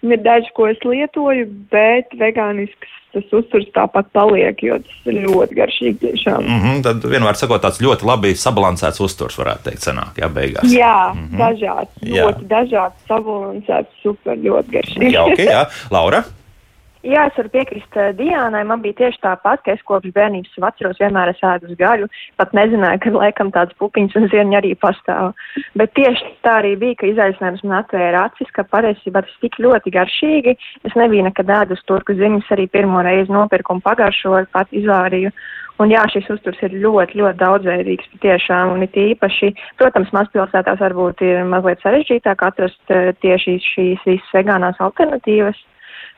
Ir 0.05 0.21
daži, 0.23 0.51
ko 0.55 0.67
es 0.69 0.79
lietoju, 0.85 1.47
bet 1.71 2.13
vegānisks 2.19 2.93
tas 3.15 3.33
uzturs 3.33 3.67
tāpat 3.75 4.09
paliek, 4.15 4.59
jo 4.63 4.77
tas 4.83 5.09
ir 5.09 5.21
ļoti 5.25 5.57
garšīgi 5.57 5.99
tiešām. 6.03 6.43
Mm 6.43 6.63
-hmm, 6.63 6.81
tad 6.85 7.05
vienmēr 7.07 7.39
sakot, 7.39 7.63
tāds 7.63 7.79
ļoti 7.81 8.05
labi 8.07 8.33
sabalansēts 8.37 9.01
uzturs, 9.03 9.37
varētu 9.39 9.69
teikt, 9.69 9.85
sanāk, 9.87 10.19
jā, 10.21 10.29
beigās. 10.29 10.71
Jā, 10.71 11.13
mm 11.13 11.23
-hmm. 11.23 11.37
dažāds, 11.41 11.93
jā. 12.01 12.25
ļoti 12.25 12.47
dažāds, 12.51 13.07
sabalansēts, 13.07 14.01
super, 14.03 14.35
ļoti 14.37 14.75
garšīgi. 14.75 15.13
jā, 15.15 15.23
ok, 15.23 15.39
jā. 15.39 15.63
Laura? 15.95 16.23
Jā, 17.07 17.21
es 17.29 17.37
varu 17.39 17.51
piekrist 17.53 17.93
uh, 17.95 18.09
Diānai. 18.17 18.65
Man 18.67 18.81
bija 18.83 18.97
tieši 18.97 19.21
tāpat, 19.23 19.61
ka 19.63 19.71
es 19.77 19.83
kopš 19.87 20.11
bērnības 20.15 20.57
atceros 20.67 20.97
vienmēr 20.99 21.29
es 21.31 21.43
ēdu 21.45 21.69
uz 21.69 21.77
gaļu. 21.79 22.09
Pat 22.35 22.51
nezināju, 22.57 22.99
ka 23.05 23.13
laikam 23.13 23.51
tāds 23.55 23.77
pupiņš 23.79 24.17
un 24.19 24.25
zirņi 24.33 24.57
arī 24.59 24.73
pastāv. 24.81 25.29
Bet 25.79 25.93
tieši 25.95 26.33
tā 26.43 26.57
arī 26.59 26.73
bija, 26.81 26.97
ka 26.99 27.07
izaicinājums 27.07 27.63
man 27.63 27.77
atvēra 27.77 28.25
acis, 28.27 28.49
ka 28.51 28.65
patiesībā 28.67 29.21
tas 29.23 29.37
tik 29.45 29.55
ļoti 29.63 29.93
garšīgi. 29.95 30.55
Es 30.89 30.97
nebiju 30.99 31.29
nekad 31.29 31.53
ēdus 31.61 31.85
turku 31.87 32.17
ziņas, 32.17 32.51
arī 32.57 32.67
pirmo 32.75 33.05
reizi 33.07 33.31
nopirku 33.31 33.77
un 33.77 33.79
pagaršoju, 33.87 34.51
pat 34.51 34.75
izvārīju. 34.75 35.31
Un 35.79 35.93
jā, 35.93 36.03
šis 36.11 36.27
uzturs 36.33 36.59
ir 36.65 36.75
ļoti, 36.81 37.21
ļoti 37.21 37.39
daudzveidīgs 37.39 38.11
patiešām, 38.17 38.73
un 38.73 38.83
it 38.83 38.99
īpaši, 38.99 39.53
protams, 39.79 40.11
mazpilsētās 40.11 40.83
varbūt 40.83 41.23
ir 41.23 41.43
mazliet 41.47 41.85
sarežģītāk 41.85 42.43
atrast 42.49 42.91
uh, 42.91 43.13
tieši 43.23 43.59
šīs 43.71 44.07
visas 44.09 44.37
vegānās 44.41 44.83
alternatīvas. 44.83 45.63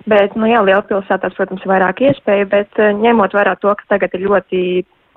Bet, 0.07 0.37
nu 0.39 0.47
jā, 0.47 0.61
lielpilsētās, 0.63 1.35
protams, 1.35 1.65
ir 1.65 1.73
vairāk 1.73 1.99
iespēju, 2.07 2.47
bet 2.51 2.79
uh, 2.79 2.93
ņemot 2.95 3.35
vērā 3.35 3.57
to, 3.59 3.73
ka 3.75 3.95
tagad 3.95 4.15
ir 4.15 4.27
ļoti 4.29 4.61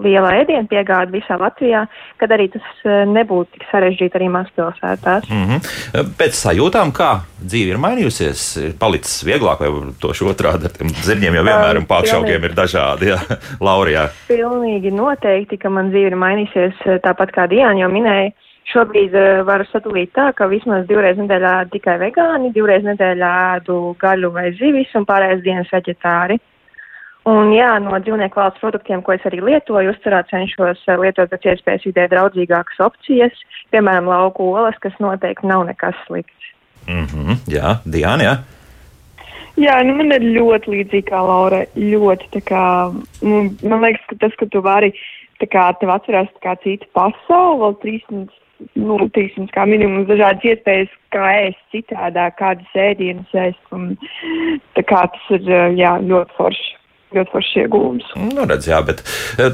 liela 0.03 0.33
ēdienu 0.40 0.66
piegāde 0.71 1.12
visā 1.14 1.37
Latvijā, 1.38 1.85
kad 2.18 2.33
arī 2.35 2.49
tas 2.53 2.64
uh, 2.83 3.03
nebūtu 3.09 3.55
tik 3.55 3.66
sarežģīti 3.71 4.18
arī 4.18 4.29
mazpilsētās. 4.35 5.29
Mm 5.31 5.45
-hmm. 5.49 6.12
Pēc 6.18 6.38
sajūtām, 6.40 6.92
kā 6.97 7.12
dzīve 7.38 7.77
ir 7.77 7.83
mainījusies, 7.83 8.45
ir 8.64 8.77
palicis 8.81 9.23
vieglāk, 9.29 9.61
vai 9.61 9.92
to 10.01 10.12
otrādi 10.33 10.66
ar 10.66 10.75
tiem 10.79 10.88
zirņiem 10.88 11.38
jau 11.38 11.45
vienmēr 11.45 11.79
un 11.79 11.87
pākšaukiem 11.87 12.45
ir 12.45 12.55
dažādi, 12.55 13.12
jā, 13.12 13.21
Laurijā. 13.66 14.09
Pilnīgi 14.29 14.90
noteikti, 14.90 15.59
ka 15.59 15.71
man 15.71 15.90
dzīve 15.90 16.12
ir 16.12 16.16
mainījusies 16.16 17.03
tāpat 17.03 17.31
kā 17.31 17.47
Diana 17.47 17.79
jau 17.79 17.90
minēja. 17.92 18.33
Šobrīd 18.70 19.14
uh, 19.18 19.42
varu 19.48 19.66
sadalīt 19.72 20.12
tā, 20.16 20.31
ka 20.38 20.46
vismaz 20.46 20.87
divreiz 20.87 21.18
nedēļā 21.18 21.55
tikai 21.72 21.98
vegāni, 22.01 22.53
divreiz 22.55 22.85
nedēļā 22.87 23.33
ēdu 23.59 23.79
gaļu 24.01 24.31
vai 24.33 24.53
zivis 24.61 24.94
un 24.98 25.07
pārējais 25.09 25.42
dienas 25.44 25.72
veģetāri. 25.72 26.38
Un 27.31 27.53
jā, 27.55 27.77
no 27.79 27.94
dzīvnieku 28.03 28.40
valsts 28.40 28.62
produktiem, 28.62 29.03
ko 29.07 29.14
es 29.14 29.27
arī 29.29 29.38
lietoju, 29.46 29.92
uzturā 29.92 30.25
cenšos 30.31 30.81
lietot 30.98 31.31
pēc 31.31 31.53
iespējas 31.53 31.85
vidē 31.87 32.09
draudzīgākas 32.11 32.81
opcijas, 32.83 33.44
piemēram, 33.70 34.11
lauku 34.11 34.48
olas, 34.57 34.79
kas 34.83 34.96
noteikti 35.03 35.46
nav 35.46 35.62
nekas 35.68 35.98
slikts. 36.09 36.51
Mm 36.88 37.07
-hmm, 37.07 37.38
jā, 37.46 37.77
Diana, 37.87 38.25
jā. 38.27 38.37
Jā, 39.61 39.83
nu 39.85 39.94
man 39.94 40.12
ir 40.16 40.25
ļoti 40.35 40.70
līdzīgi 40.72 41.11
kā 41.11 41.20
Laura. 41.20 41.64
Ļoti 41.77 42.29
tā 42.33 42.40
kā, 42.40 42.64
nu, 43.22 43.42
man 43.68 43.85
liekas, 43.85 44.07
ka 44.09 44.16
tas, 44.25 44.35
ka 44.40 44.46
tu 44.46 44.62
vari, 44.64 44.92
tā 45.40 45.46
kā 45.46 45.68
tev 45.79 45.92
atcerās 45.92 46.31
tā 46.38 46.40
kā 46.46 46.57
cita 46.64 46.87
pasaule, 46.96 47.61
vēl 47.61 47.77
300 47.85 48.41
nu, 48.79 48.98
teiksim, 49.16 49.48
kā 49.55 49.64
minimums 49.68 50.09
dažādas 50.11 50.44
iespējas, 50.53 50.92
kā 51.14 51.33
ēst 51.46 51.62
citādāk, 51.75 52.37
kādas 52.40 52.79
ēdienas 52.88 53.35
ēst. 53.46 53.64
Un, 53.75 53.92
tā 54.77 54.87
kā 54.88 55.05
tas 55.14 55.35
ir 55.38 55.51
jā, 55.79 55.96
ļoti 56.12 56.38
forši. 56.38 56.70
Ļoti 57.12 57.29
foršs 57.29 57.57
iegūms. 57.61 58.05
Nu, 58.33 58.46
redz, 58.48 58.70
jā, 58.70 58.79
bet 58.88 59.03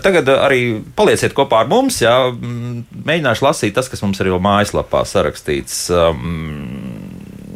tagad 0.04 0.28
arī 0.30 0.60
palieciet 0.94 1.32
kopā 1.34 1.64
ar 1.64 1.70
mums. 1.70 1.96
Jā, 2.04 2.12
mēģināšu 2.30 3.42
lasīt 3.42 3.74
tas, 3.74 3.90
kas 3.90 4.04
mums 4.04 4.22
ir 4.22 4.30
jau 4.30 4.38
mājaslapā 4.42 5.02
sarakstīts. 5.02 5.88
Um, 5.90 6.77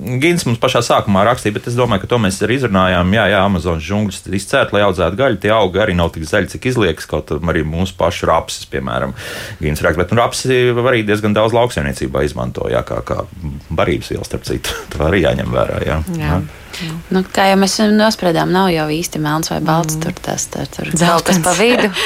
Gins 0.03 0.43
mums 0.47 0.59
pašā 0.59 0.81
sākumā 0.83 1.23
rakstīja, 1.29 1.55
bet 1.55 1.67
es 1.71 1.77
domāju, 1.79 2.03
ka 2.03 2.09
to 2.11 2.19
mēs 2.23 2.41
arī 2.43 2.57
izrunājām. 2.59 3.12
Jā, 3.15 3.27
jā 3.31 3.43
Amazonas 3.47 3.85
džungļus 3.87 4.25
izcērt, 4.38 4.73
lai 4.75 4.83
audzētu 4.87 5.19
gaļu. 5.21 5.38
Tie 5.43 5.53
augi 5.55 5.83
arī 5.83 5.95
nav 5.99 6.11
tik 6.15 6.25
zaļi, 6.27 6.51
cik 6.55 6.67
izliekas. 6.73 7.07
Kaut 7.11 7.31
arī 7.37 7.62
mūsu 7.67 7.95
pašu 7.99 8.27
rapsis, 8.31 8.67
piemēram, 8.73 9.15
Gins 9.62 9.85
raksta. 9.85 10.03
Bet 10.03 10.15
nu, 10.15 10.19
rapsi 10.19 10.59
arī 10.73 11.05
diezgan 11.07 11.37
daudz 11.37 11.55
lauksaimniecībā 11.55 12.25
izmanto, 12.27 12.67
jā, 12.73 12.83
kā, 12.88 12.99
kā 13.07 13.23
barības 13.71 14.11
vielu, 14.15 14.27
starp 14.27 14.49
citu. 14.49 14.75
Tā 14.97 15.07
arī 15.07 15.23
jāņem 15.23 15.55
vērā. 15.55 15.79
Jā. 15.87 16.03
Jā. 16.19 16.35
Jā. 16.83 16.91
Nu, 17.15 17.23
kā 17.29 17.47
jau 17.53 17.62
mēs 17.62 17.79
nospriedām, 17.95 18.51
nav 18.51 18.73
jau 18.75 18.88
īsti 18.91 19.23
melns 19.23 19.53
vai 19.53 19.61
balts. 19.62 20.01
Mm. 20.01 20.07
Tur 20.07 20.21
tas 20.25 20.49
tur, 20.51 20.71
tur 20.73 20.93
kaut 20.99 21.31
kas 21.31 21.43
pa 21.45 21.55
vidu. 21.59 21.93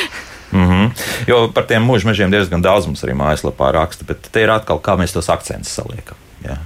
Mm 0.53 0.69
-hmm. 0.69 0.91
Jo 1.27 1.51
par 1.55 1.65
tiem 1.67 1.83
mūža 1.83 2.07
mežiem 2.07 2.31
diezgan 2.31 2.63
daudz 2.63 2.87
mums 2.87 3.03
arī 3.05 3.17
mājaslapā 3.19 3.73
raksta, 3.73 4.05
bet 4.07 4.29
te 4.33 4.41
ir 4.41 4.51
atkal, 4.51 4.79
kā 4.79 4.95
mēs 4.97 5.13
tos 5.13 5.29
akcentus 5.29 5.75
saliekam. 5.75 6.17
Jā 6.45 6.57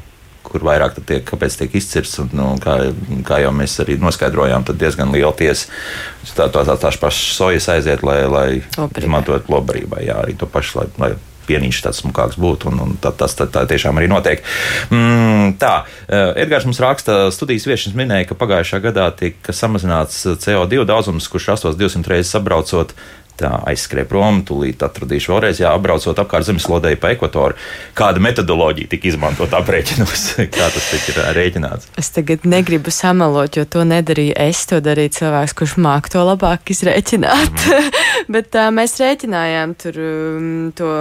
kur 0.51 0.67
vairāk 0.67 0.99
tiek, 0.99 1.25
kāpēc 1.27 1.57
tiek 1.63 1.79
izcirsts. 1.81 2.21
Un, 2.25 2.31
nu, 2.37 2.51
kā, 2.63 2.77
kā 3.27 3.41
jau 3.45 3.55
mēs 3.57 3.79
arī 3.85 3.97
noskaidrojām, 4.03 4.67
tad 4.69 4.81
diezgan 4.81 5.15
liela 5.15 5.33
tiesa. 5.37 5.71
Tā, 6.35 6.51
tā, 6.53 6.67
tā, 6.67 6.77
tās 6.81 7.01
pašas 7.01 7.35
sojas 7.39 7.71
aiziet, 7.73 8.05
lai, 8.07 8.21
lai 8.31 8.49
izmantotu 9.01 9.53
lobarībai. 9.53 10.05
Jā, 10.09 10.21
arī 10.25 10.37
to 10.39 10.51
pašu, 10.51 10.83
lai, 10.83 10.89
lai 11.01 11.13
pienīšs 11.51 11.85
tāds 11.87 12.01
smukāks 12.03 12.39
būtu, 12.41 12.71
un, 12.71 12.83
un 12.85 12.97
tā, 13.03 13.13
tas 13.17 13.35
tā, 13.39 13.47
tā 13.51 13.65
tiešām 13.71 13.99
arī 13.99 14.11
notiek. 14.11 14.43
Mm, 14.93 15.57
tā, 15.61 15.73
eh, 16.07 16.43
Edgars 16.45 16.67
mums 16.69 16.81
raksta, 16.83 17.19
studijas 17.35 17.67
viesņas 17.69 17.97
minēja, 17.99 18.31
ka 18.31 18.39
pagājušā 18.39 18.83
gadā 18.85 19.09
tika 19.17 19.55
samazināts 19.57 20.23
CO2 20.45 20.87
daudzums, 20.89 21.29
kurš 21.33 21.51
rastos 21.55 21.79
200 21.81 22.13
reizes 22.13 22.33
sabraucot 22.37 22.95
tā 23.41 23.53
aizskrēja 23.71 24.09
prom, 24.11 24.43
tūlīt 24.47 24.83
atradīšu 24.87 25.35
vēlreiz, 25.35 25.63
jā, 25.63 25.73
apbraucot 25.77 26.21
apkārt 26.23 26.49
zemeslodei 26.49 26.97
pa 27.01 27.15
ekvatoru. 27.15 27.57
Kāda 27.99 28.23
metodoloģija 28.23 28.93
tika 28.93 29.11
izmantot 29.11 29.55
aprēķinos, 29.57 30.27
kā 30.57 30.69
tas 30.75 30.91
tika 30.93 31.31
rēķināts? 31.37 31.91
Es 32.01 32.13
tagad 32.15 32.47
negribu 32.49 32.93
samalot, 32.95 33.59
jo 33.59 33.67
to 33.69 33.87
nedarīju 33.89 34.37
es, 34.49 34.63
to 34.71 34.83
darīja 34.85 35.17
cilvēks, 35.21 35.57
kurš 35.59 35.77
māk 35.81 36.13
to 36.13 36.23
labāk 36.27 36.75
izrēķināt. 36.75 37.67
Mm. 37.67 37.91
Bet 38.37 38.53
tā, 38.55 38.69
mēs 38.75 38.99
rēķinājām 39.01 39.77
tur 39.81 40.01
um, 40.05 40.49
to. 40.77 40.95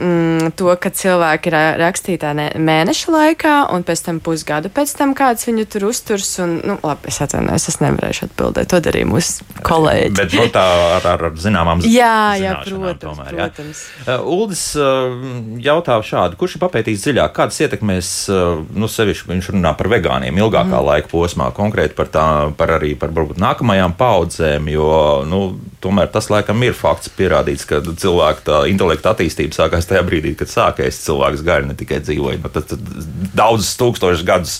Mm, 0.00 0.54
to, 0.56 0.70
ka 0.80 0.88
cilvēki 0.96 1.50
ir 1.50 1.54
rakstītā 1.76 2.30
mēneša 2.56 3.12
laikā, 3.12 3.54
un 3.74 3.82
pēc 3.84 4.00
tam 4.06 4.20
pusgadu 4.24 4.70
pēc 4.72 4.94
tam 4.96 5.12
kāds 5.18 5.44
viņu 5.44 5.66
tur 5.68 5.84
uzturs. 5.90 6.30
Un, 6.40 6.54
nu, 6.64 6.78
labi, 6.80 7.10
es 7.10 7.20
atvainojos, 7.20 7.66
es 7.68 7.76
nevarēšu 7.82 8.30
atbildēt. 8.30 8.70
To 8.72 8.80
darīja 8.80 9.08
mūsu 9.10 9.44
kolēģi. 9.66 10.14
Bet 10.16 10.36
nu, 10.38 10.46
tā 10.54 10.64
ar, 10.96 11.08
ar 11.12 11.36
zināmām 11.36 11.82
jā, 12.00 12.38
jā, 12.40 12.54
protams, 12.64 13.02
tomēr, 13.02 13.34
protams. 13.34 13.82
Jā. 14.06 14.16
Uh, 14.16 14.30
Uldis 14.38 14.62
uh, 14.80 15.12
jautā 15.60 15.98
šādu, 16.06 16.40
kurš 16.40 16.56
ir 16.56 16.64
papētījis 16.64 17.04
dziļāk, 17.04 17.36
kādas 17.36 17.60
ietekmēs, 17.66 18.14
uh, 18.32 18.64
nu, 18.72 18.88
sevišķi 18.88 19.28
viņš 19.34 19.52
runā 19.52 19.74
par 19.76 19.90
vegāniem 19.92 20.40
ilgākā 20.40 20.78
mm. 20.78 20.86
laika 20.88 21.12
posmā, 21.12 21.50
konkrēti 21.56 21.98
par, 21.98 22.08
tā, 22.14 22.24
par 22.56 22.72
arī 22.78 22.94
par 22.96 23.12
varbūt 23.16 23.42
nākamajām 23.42 23.98
paudzēm, 24.00 24.72
jo, 24.72 24.88
nu, 25.28 25.42
tomēr 25.84 26.08
tas 26.12 26.30
laikam 26.32 26.64
ir 26.64 26.76
fakts 26.78 27.12
pierādīts, 27.16 27.68
ka 27.68 27.82
cilvēka 27.84 28.64
intelekta 28.70 29.12
attīstība 29.12 29.56
sākās 29.56 29.89
tajā 29.90 30.02
brīdī, 30.06 30.34
kad 30.38 30.50
sākās 30.50 31.00
cilvēks 31.04 31.44
gaļa, 31.46 31.70
ne 31.70 31.76
tikai 31.78 32.00
dzīvoja. 32.04 32.40
Nu, 32.42 32.50
tad, 32.52 32.70
tad 32.70 32.90
daudzus 33.36 33.74
tūkstošus 33.80 34.24
gadus 34.26 34.56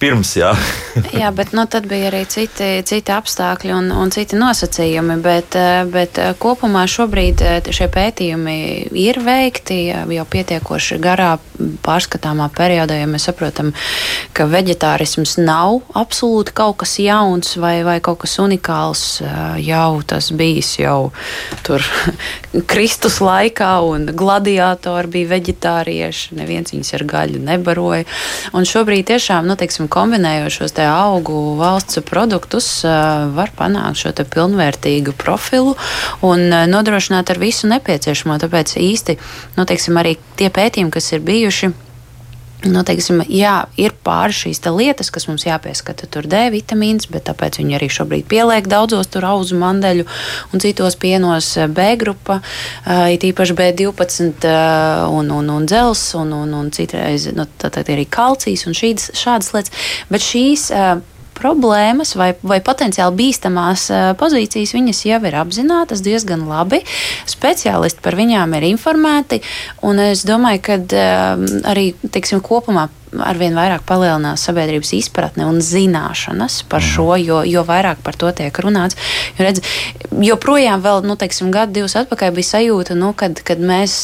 pirms. 0.00 0.34
Jā, 0.38 0.52
jā 1.22 1.30
bet 1.36 1.54
nu, 1.56 1.66
tad 1.70 1.88
bija 1.90 2.10
arī 2.10 2.24
citi, 2.30 2.70
citi 2.86 3.14
apstākļi 3.14 3.74
un, 3.76 3.90
un 3.94 4.14
citi 4.14 4.38
nosacījumi. 4.38 5.18
Bet, 5.24 5.56
bet 5.92 6.20
kopumā 6.42 6.84
šobrīd 6.90 7.42
šie 7.74 7.88
pētījumi 7.92 8.56
ir 9.04 9.20
veikti 9.24 9.80
jau 9.90 10.26
pietiekoši 10.30 11.00
garā 11.02 11.34
pārskatāmā 11.84 12.48
periodā, 12.54 12.98
ja 12.98 13.08
mēs 13.10 13.28
saprotam, 13.28 13.72
ka 14.36 14.46
veģetārisms 14.50 15.36
nav 15.40 15.80
absolūti 15.96 16.54
kaut 16.56 16.80
kas 16.82 16.96
jauns 17.02 17.54
vai, 17.60 17.76
vai 17.86 17.98
kaut 18.04 18.22
kas 18.24 18.38
unikāls. 18.42 19.04
Jau 19.64 20.02
tas 20.06 20.30
bijis 20.34 20.74
jau 20.80 21.12
tur 21.66 21.84
Kristus 22.70 23.20
laikā 23.24 23.72
un 23.86 24.08
gladi 24.16 24.43
gladiatori 24.44 25.08
bija 25.08 25.30
veģetārieši, 25.32 26.34
neviens 26.38 26.72
viņus 26.72 26.92
ar 26.98 27.04
gaļu 27.08 27.40
nebaroja. 27.44 28.04
Un 28.56 28.66
šobrīd 28.68 29.08
tiešām, 29.08 29.46
nu, 29.48 29.56
teiksim, 29.56 29.88
kombinējot 29.88 30.58
šos 30.58 30.76
te 30.76 30.84
augu 30.88 31.56
valsts 31.58 32.02
produktus, 32.06 32.68
var 32.84 33.52
panākt 33.56 34.02
šo 34.02 34.12
pilnvērtīgu 34.14 35.14
profilu 35.20 35.76
un 36.22 36.48
nodrošināt 36.70 37.32
ar 37.32 37.40
visu 37.40 37.70
nepieciešamo. 37.70 38.38
Tāpēc 38.42 38.76
īsti, 38.80 39.18
nu, 39.56 39.66
teiksim, 39.68 39.96
arī 40.00 40.16
tie 40.38 40.50
pētījumi, 40.52 40.92
kas 40.94 41.12
ir 41.14 41.24
bijuši, 41.24 41.72
Nu, 42.64 42.80
teiksim, 42.86 43.20
jā, 43.28 43.54
ir 43.80 43.92
pāris 44.06 44.38
šīs 44.44 44.62
lietas, 44.72 45.10
kas 45.12 45.26
mums 45.28 45.44
jāpieskata. 45.44 46.08
Tur 46.10 46.28
D 46.30 46.46
vitamīns, 46.54 47.08
bet 47.12 47.26
tāpēc 47.28 47.58
viņi 47.60 47.76
arī 47.76 47.88
šobrīd 47.92 48.28
pieliek 48.30 48.68
daudzos 48.70 49.10
tur 49.12 49.26
auzu 49.28 49.58
mandeļu 49.60 50.06
un 50.52 50.64
citos 50.64 50.96
pienos 51.00 51.50
B 51.76 51.88
grupa, 52.00 52.40
it 53.12 53.26
īpaši 53.26 53.56
B12 53.58 54.48
un, 55.12 55.32
un, 55.38 55.50
un 55.56 55.66
dzels 55.68 56.06
un, 56.20 56.32
un, 56.32 56.54
un 56.56 56.70
citreiz 56.74 57.28
nu, 57.36 57.46
arī 57.84 58.06
kalcijs 58.08 58.64
un 58.68 58.76
šīs, 58.76 59.10
šādas 59.18 59.52
lietas. 59.56 59.90
Bet 60.08 60.24
šīs 60.24 60.70
problēmas 61.36 62.14
vai, 62.18 62.32
vai 62.42 62.60
potenciāli 62.64 63.18
bīstamās 63.20 63.86
pozīcijas, 64.20 64.74
viņas 64.76 65.04
jau 65.10 65.20
ir 65.28 65.38
apzinātas 65.40 66.02
diezgan 66.04 66.46
labi. 66.48 66.82
Speciālisti 67.30 68.04
par 68.04 68.18
viņām 68.18 68.56
ir 68.58 68.68
informēti, 68.72 69.42
un 69.86 70.02
es 70.08 70.24
domāju, 70.28 70.64
ka 70.64 70.78
arī 71.70 71.90
teiksim, 72.08 72.42
kopumā 72.44 72.88
arvien 73.24 73.54
vairāk 73.56 73.84
palielinās 73.86 74.44
sabiedrības 74.48 74.94
izpratne 74.96 75.46
un 75.48 75.60
zināšanas 75.64 76.62
par 76.68 76.82
mm. 76.82 76.90
šo, 76.94 77.08
jo, 77.20 77.42
jo 77.48 77.64
vairāk 77.66 78.02
par 78.04 78.18
to 78.18 78.30
tiek 78.36 78.58
runāts. 78.64 78.98
Jo, 79.38 79.46
redz, 79.46 79.62
joprojām 80.24 80.82
vēl, 80.84 81.04
nu, 81.06 81.16
teiksim, 81.20 81.50
gadu, 81.54 81.74
divus 81.78 81.96
atpakaļ 81.98 82.32
bija 82.34 82.50
sajūta, 82.50 82.96
nu, 82.98 83.12
kad, 83.18 83.40
kad 83.46 83.60
mēs 83.62 83.96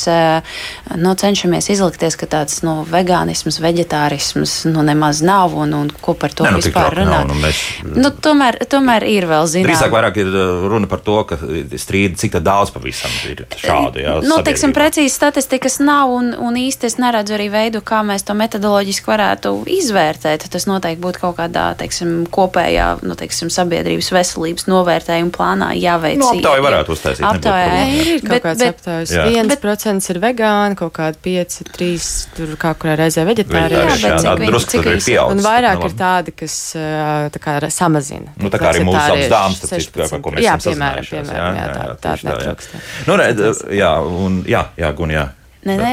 nu, 1.00 1.14
cenšamies 1.18 1.70
izlikties, 1.72 2.16
ka 2.20 2.28
tāds 2.30 2.60
nu, 2.66 2.80
vegānisms, 2.88 3.60
veģetārisms 3.62 4.56
nu, 4.70 4.84
nemaz 4.86 5.22
nav 5.26 5.54
un, 5.58 5.74
un 5.76 5.90
ko 6.02 6.14
par 6.18 6.34
to 6.34 6.46
ne, 6.46 6.54
nu, 6.54 6.62
vispār 6.62 7.00
runāt. 7.00 7.28
Nu, 7.30 7.38
mēs... 7.42 7.62
nu, 7.84 8.12
tomēr, 8.12 8.60
tomēr 8.70 9.06
ir 9.10 9.28
vēl 9.30 9.48
zināms. 9.50 9.70
Drīzāk 9.70 9.94
vairāk 9.94 10.20
ir 10.22 10.32
runa 10.70 10.90
par 10.90 11.02
to, 11.04 11.18
ka 11.28 11.38
strīdi, 11.80 12.18
cik 12.20 12.38
daudz 12.44 12.72
pavisam 12.74 13.12
ir 13.30 13.44
šādu. 13.60 14.02
Jā, 14.02 14.18
nu, 14.26 14.40
teiksim, 14.46 14.74
precīzi 14.76 15.12
statistikas 15.14 15.80
nav 15.82 16.12
un, 16.14 16.32
un 16.36 16.58
īsti 16.58 16.88
es 16.88 16.98
neredzu 17.00 17.36
arī 17.36 17.48
veidu, 17.52 17.82
kā 17.84 18.02
mēs 18.06 18.26
to 18.26 18.36
metodoloģiski 18.38 18.99
varētu 19.08 19.52
izvērtēt. 19.70 20.46
Tas 20.52 20.66
noteikti 20.68 21.02
būtu 21.02 21.22
kaut 21.22 21.36
kādā 21.38 21.70
teiksim, 21.80 22.24
kopējā 22.32 22.88
nu, 23.06 23.16
teiksim, 23.18 23.50
sabiedrības 23.52 24.10
veselības 24.14 24.68
novērtējuma 24.70 25.32
plānā 25.34 25.70
jāveic. 25.78 26.20
Nu, 26.20 26.30
aptāja 26.34 26.64
varētu 26.66 26.94
uztaisīt. 26.96 27.26
Aptāja 27.26 27.82
ir 27.94 28.10
kaut 28.20 28.32
bet, 28.34 28.44
kāds 28.46 28.64
bet, 28.64 28.76
aptājas. 28.76 29.14
Bet, 29.50 29.58
procents 29.62 30.10
ir 30.12 30.20
vegāni, 30.22 30.78
kaut 30.78 30.94
kādi 30.96 31.20
pieci, 31.24 31.66
trīs, 31.70 32.10
tur 32.36 32.54
kā 32.60 32.74
kurā 32.78 32.96
reizē 33.00 33.26
veģetārieši. 33.28 34.06
Jā, 34.06 34.36
bet 34.40 34.58
cik, 34.60 34.68
cik, 34.74 34.88
cik 34.90 35.08
pieaudz. 35.08 35.34
Un 35.34 35.44
vairāk 35.44 35.84
ir 35.88 35.96
tādi, 35.98 36.36
kas 36.42 36.56
tā 36.76 37.42
kā 37.42 37.58
samazina. 37.72 38.34
Nu, 38.40 38.52
tā 38.52 38.60
kā 38.60 38.72
arī 38.74 38.86
mūsu 38.86 39.16
apstāms, 39.16 39.64
par 39.98 40.24
ko 40.24 40.34
mēs 40.36 40.46
jā, 40.46 40.56
piemēram, 40.64 41.10
piemēram, 41.10 41.60
jā, 41.60 41.66
tā, 41.74 41.84
tā, 41.90 42.14
tā 42.22 42.30
netrūkst. 42.30 42.80
Nu, 43.08 43.18
redz, 43.20 43.66
jā, 43.74 43.92
un 44.00 44.40
jā, 44.48 44.64
jā, 44.80 44.94
gun, 44.96 45.14
jā. 45.14 45.28
Nē, 45.60 45.74
nē, 45.76 45.88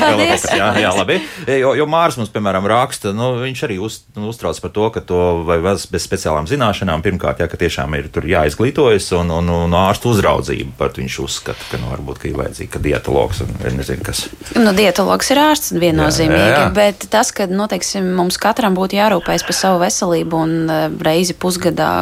paldies. 0.00 0.44
jā, 0.50 0.72
jā, 0.82 0.90
labi. 0.96 1.20
Jo, 1.46 1.76
jo 1.78 1.84
Mārs 1.86 2.16
mums, 2.18 2.30
piemēram, 2.34 2.64
raksta, 2.66 3.12
nu, 3.14 3.36
viņš 3.38 3.60
arī 3.68 3.76
uz, 3.78 4.00
nu, 4.16 4.32
uztrauc 4.32 4.58
par 4.64 4.72
to, 4.74 4.88
ka 4.96 5.02
to 5.06 5.20
vai 5.46 5.60
bez 5.62 5.86
speciālām 6.02 6.48
zināšanām, 6.50 7.04
pirmkārt, 7.04 7.38
jā, 7.38 7.46
ka 7.50 7.60
tiešām 7.60 7.94
ir 8.00 8.08
jāizglītojas 8.10 9.12
un, 9.20 9.30
un, 9.36 9.52
un 9.54 9.76
ārstu 9.78 10.10
uzraudzība. 10.10 10.74
Pat 10.80 10.98
viņš 10.98 11.18
uzskata, 11.22 11.68
ka 11.70 11.78
nu, 11.78 11.92
varbūt 11.92 12.18
ka 12.22 12.28
ir 12.32 12.40
vajadzīga 12.40 12.82
dietologs 12.82 13.44
un 13.44 13.54
nezinu, 13.78 14.02
kas. 14.06 14.24
Nu, 14.58 14.74
dietologs 14.74 15.30
ir 15.30 15.42
ārsts 15.44 15.76
viennozīmīgi, 15.78 16.42
jā, 16.42 16.58
jā, 16.64 16.66
bet 16.74 17.06
tas, 17.12 17.30
ka 17.36 17.46
nu, 17.46 17.68
teiksim, 17.70 18.10
mums 18.18 18.40
katram 18.42 18.74
būtu 18.74 18.98
jārūpējas 18.98 19.46
par 19.46 19.58
savu 19.60 19.80
veselību 19.84 20.42
un 20.42 20.56
uh, 20.66 20.88
reizi 21.06 21.38
pusgadā 21.38 21.92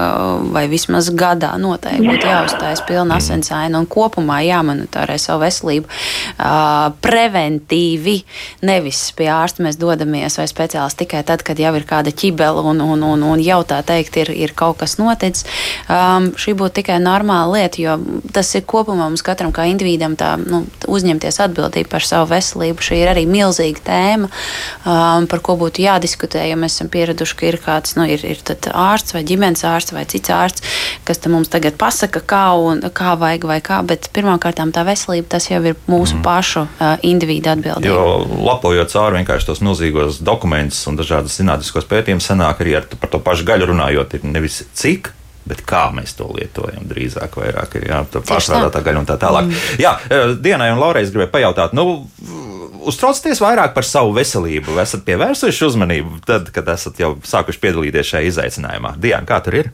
vai 0.57 0.65
vismaz 0.73 1.13
gadā 1.13 1.53
noteikti 1.61 2.09
būtu 2.09 2.33
jāuzstājas 2.33 2.85
pilna 2.89 3.21
asensaina 3.21 3.77
un 3.77 3.91
kopumā 3.91 4.41
jāmonitorē 4.47 5.21
savu 5.21 5.45
veselību. 5.45 5.93
Uh, 6.39 6.94
preventīvi. 7.03 8.17
Nevis 8.67 9.01
pie 9.17 9.29
ārsta 9.33 9.65
mēs 9.65 9.79
dodamies 9.81 10.39
vai 10.41 10.47
speciālisti 10.51 11.05
tikai 11.05 11.25
tad, 11.27 11.45
kad 11.47 11.61
jau 11.61 11.73
ir 11.77 11.87
kāda 11.89 12.13
ķibela 12.15 12.65
un, 12.65 12.83
un, 12.85 13.03
un, 13.03 13.25
un 13.35 13.43
jau 13.43 13.61
tā 13.69 13.81
teikt, 13.87 14.19
ir, 14.23 14.33
ir 14.35 14.55
kaut 14.57 14.79
kas 14.83 14.97
noticis. 15.01 15.47
Um, 15.89 16.31
šī 16.39 16.57
būtu 16.59 16.81
tikai 16.81 16.99
normāla 17.03 17.61
lieta, 17.61 17.83
jo 17.83 17.97
tas 18.35 18.53
ir 18.55 18.65
kopumā 18.69 19.09
mums 19.09 19.25
katram 19.27 19.53
kā 19.55 19.67
individam 19.71 20.17
tā, 20.19 20.35
nu, 20.41 20.65
uzņemties 20.91 21.41
atbildību 21.47 21.91
par 21.93 22.07
savu 22.07 22.31
veselību. 22.33 22.85
Šī 22.85 23.01
ir 23.03 23.13
arī 23.15 23.27
milzīga 23.31 23.85
tēma, 23.89 24.31
um, 24.31 25.29
par 25.31 25.43
ko 25.45 25.59
būtu 25.61 25.85
jādiskutē, 25.85 26.47
jo 26.51 26.59
mēs 26.61 26.79
esam 26.79 26.91
pieraduši, 26.93 27.39
ka 27.39 27.49
ir 27.51 27.61
kāds 27.65 27.97
nu, 27.99 28.07
ir, 28.11 28.25
ir 28.27 28.43
ārsts 28.75 29.15
vai 29.17 29.25
ģimenes 29.27 29.65
ārsts 29.69 29.95
vai 29.95 30.05
cits 30.11 30.33
ārsts, 30.33 30.65
kas 31.07 31.23
mums 31.31 31.51
tagad 31.53 31.79
pasaka, 31.81 32.21
kā, 32.21 32.45
un, 32.61 32.83
kā 32.95 33.15
vajag 33.21 33.47
vai 33.49 33.61
kā, 33.65 33.81
bet 33.87 34.11
pirmkārt 34.15 34.61
tā 34.75 34.85
veselība 34.87 35.35
tas 35.37 35.49
jau 35.51 35.61
ir 35.65 35.77
mūsu 35.91 36.19
mm. 36.19 36.25
pašu 36.25 36.67
individu 37.07 37.53
atbildība. 37.53 37.91
Jo 37.91 38.45
lapojot 38.47 38.93
cauri 38.93 39.21
vienkārši 39.21 39.51
tos 39.51 39.61
milzīgos 39.65 40.23
dokumentus 40.25 40.81
un 40.91 40.99
dažādas 41.01 41.37
zinātniskos 41.41 41.89
pētījumus, 41.91 42.31
sanāk 42.31 42.65
arī 42.65 42.79
ar, 42.81 42.89
par 43.01 43.13
to 43.13 43.21
pašu 43.25 43.47
gaļu 43.49 43.71
runājot, 43.73 44.19
ir 44.19 44.27
nevis 44.31 44.63
cik. 44.77 45.13
Bet 45.45 45.61
kā 45.69 45.91
mēs 45.93 46.15
to 46.17 46.25
lietojam, 46.33 46.87
drīzāk 46.89 47.35
vairāk 47.37 47.75
ir 47.77 47.91
pārstrādātā 48.15 48.81
gaļa 48.81 49.03
un 49.03 49.09
tā 49.11 49.19
tālāk. 49.21 49.51
Mm. 49.51 49.83
Jā, 49.83 49.91
Dienai 50.41 50.71
un 50.73 50.81
Laurai 50.81 51.03
es 51.05 51.13
gribēju 51.13 51.35
pajautāt, 51.35 51.75
nu, 51.77 51.85
uztraucaties 52.89 53.43
vairāk 53.45 53.75
par 53.77 53.85
savu 53.85 54.15
veselību? 54.17 54.79
Esat 54.81 55.05
pievērsuši 55.05 55.67
uzmanību 55.69 56.23
tad, 56.25 56.49
kad 56.55 56.73
esat 56.73 57.01
jau 57.03 57.15
sākuši 57.29 57.61
piedalīties 57.61 58.15
šajā 58.15 58.31
izaicinājumā? 58.31 58.95
Diana, 59.05 59.29
kā 59.29 59.43
tur 59.45 59.61
ir? 59.61 59.73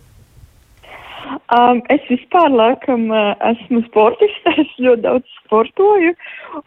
Um, 1.50 1.80
es 1.90 2.02
vispār 2.06 2.52
laikam 2.54 3.08
uh, 3.10 3.32
esmu 3.48 3.82
sportists, 3.88 4.44
es 4.62 4.70
ļoti 4.78 5.02
daudz 5.02 5.38
sportoju, 5.40 6.12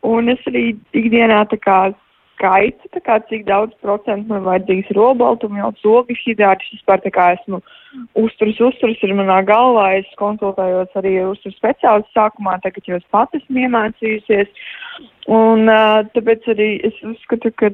un 0.04 0.32
es 0.34 0.42
arī 0.50 0.74
ikdienā 0.92 1.46
tā 1.52 1.60
kā 1.64 1.78
skaitu, 2.44 2.89
tā 2.91 3.00
kā 3.00 3.20
cik 3.30 3.46
daudz 3.48 3.74
procentu 3.82 4.28
man 4.28 4.44
vajadzīgs 4.44 4.91
robaltumu, 4.98 5.62
jau 5.62 5.72
zogas 5.82 6.20
hidrātis, 6.28 6.76
vispār 6.76 7.00
tā 7.04 7.12
kā 7.14 7.32
esmu 7.38 7.62
uzturs, 8.20 8.60
uzturs 8.60 9.00
ir 9.06 9.14
manā 9.16 9.39
galvā, 9.48 10.00
es 10.00 10.10
konsultējos 10.20 10.91
arī 11.00 11.14
uzturs 11.24 11.56
speciālistu 11.56 12.12
sākumā, 12.18 12.58
tagad 12.64 12.89
jau 12.89 12.98
es 13.00 13.06
pati 13.14 13.39
esmu 13.39 13.64
iemācījusies, 13.64 14.50
un 15.32 15.72
tāpēc 16.16 16.48
arī 16.52 16.70
es 16.89 16.98
uzskatu, 17.08 17.54
ka, 17.56 17.72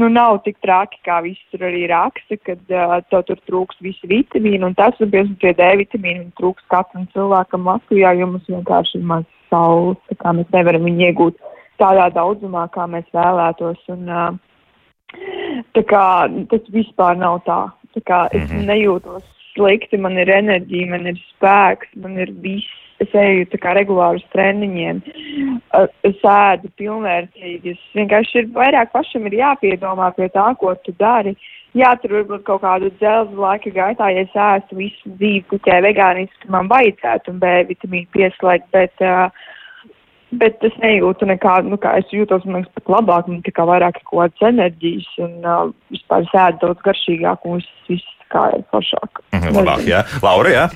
nu, 0.00 0.08
nav 0.10 0.40
tik 0.46 0.58
traki, 0.64 0.98
kā 1.06 1.20
viss 1.26 1.52
tur 1.52 1.68
arī 1.68 1.86
raksta, 1.92 2.40
kad 2.48 2.64
tev 3.12 3.26
tur 3.28 3.42
trūks 3.46 3.78
visi 3.84 4.10
vitamīni, 4.10 4.64
un 4.66 4.74
tas, 4.78 4.98
un 4.98 5.12
piemēram, 5.12 5.36
tie 5.44 5.54
D 5.58 5.70
vitamīni 5.84 6.32
trūks 6.40 6.66
katram 6.72 7.06
cilvēkam 7.14 7.68
Latvijā, 7.68 8.16
jo 8.18 8.32
mums 8.32 8.50
vienkārši 8.50 8.98
ir 8.98 9.06
maz 9.12 9.28
saules, 9.52 10.00
tā 10.10 10.18
kā 10.18 10.34
mēs 10.36 10.50
nevaram 10.52 10.84
viņu 10.88 11.06
iegūt 11.08 11.38
tādā 11.80 12.08
daudzumā, 12.14 12.66
kā 12.74 12.86
mēs 12.90 13.08
vēlētos. 13.14 13.80
Un, 13.94 14.38
tā 15.76 15.84
kā 15.88 16.04
tas 16.50 16.70
vispār 16.74 17.18
nav 17.18 17.42
tā. 17.48 17.60
Tā 17.96 18.04
kā 18.04 18.20
es 18.32 18.50
mm 18.50 18.56
-hmm. 18.56 18.66
nejūtos 18.72 19.24
slikti, 19.54 19.96
man 19.96 20.18
ir 20.18 20.30
enerģija, 20.30 20.90
man 20.90 21.06
ir 21.06 21.18
spēks, 21.32 21.90
man 21.96 22.18
ir 22.18 22.32
viss. 22.44 22.84
Es 22.98 23.12
eju 23.14 23.46
kā 23.62 23.76
regulāri 23.76 24.18
uz 24.18 24.24
treniņiem, 24.32 24.96
es 26.08 26.24
ēdu 26.26 26.70
pilnvērtīgi. 26.80 27.70
Es 27.70 27.78
vienkārši 27.94 28.40
ir 28.40 28.48
vairāk 28.56 28.90
pašam 28.90 29.26
ir 29.26 29.36
jāpiedomā 29.38 30.10
pie 30.16 30.26
tā, 30.34 30.48
ko 30.58 30.74
tu 30.82 30.94
dari. 30.98 31.36
Jā, 31.78 31.92
tur 32.02 32.16
varbūt 32.16 32.42
kaut 32.48 32.64
kādu 32.64 32.90
dzelzu 32.98 33.38
laika 33.38 33.70
gaitā, 33.70 34.08
ja 34.10 34.24
es 34.26 34.34
ēstu 34.34 34.80
visu 34.80 35.12
dzīvi 35.20 35.44
tikai 35.50 35.78
vegāniski, 35.84 36.50
man 36.50 36.66
vajadzētu 36.66 37.30
un 37.30 37.38
B 37.38 37.52
vitamīnu 37.68 38.10
pieslēgt, 38.16 38.66
bet 38.74 39.04
uh, 39.04 39.30
Bet 40.30 40.60
es 40.66 40.74
nejūtu 40.82 41.24
nekādu, 41.24 41.70
nu, 41.72 41.78
kā 41.80 41.94
es 42.02 42.10
jūtos, 42.12 42.44
man 42.44 42.60
liekas, 42.60 42.74
pat 42.76 42.90
labāk, 42.98 43.30
man 43.30 43.40
tikai 43.46 43.64
vairāk 43.70 43.96
ir 43.96 44.04
kaut 44.10 44.18
kādas 44.18 44.50
enerģijas 44.50 45.08
un 45.24 45.38
uh, 45.40 45.70
vispār 45.94 46.26
sēdu 46.28 46.66
daudz 46.66 46.84
garšīgāk 46.84 47.48
un 47.48 47.62
viss, 47.62 47.78
viss 47.88 48.28
kā 48.28 48.50
ir 48.58 48.66
foršāk. 48.74 49.22
Mhm, 49.32 49.56
labāk, 49.56 49.86
jā. 49.88 50.04
Laura, 50.20 50.52
jā. 50.52 50.68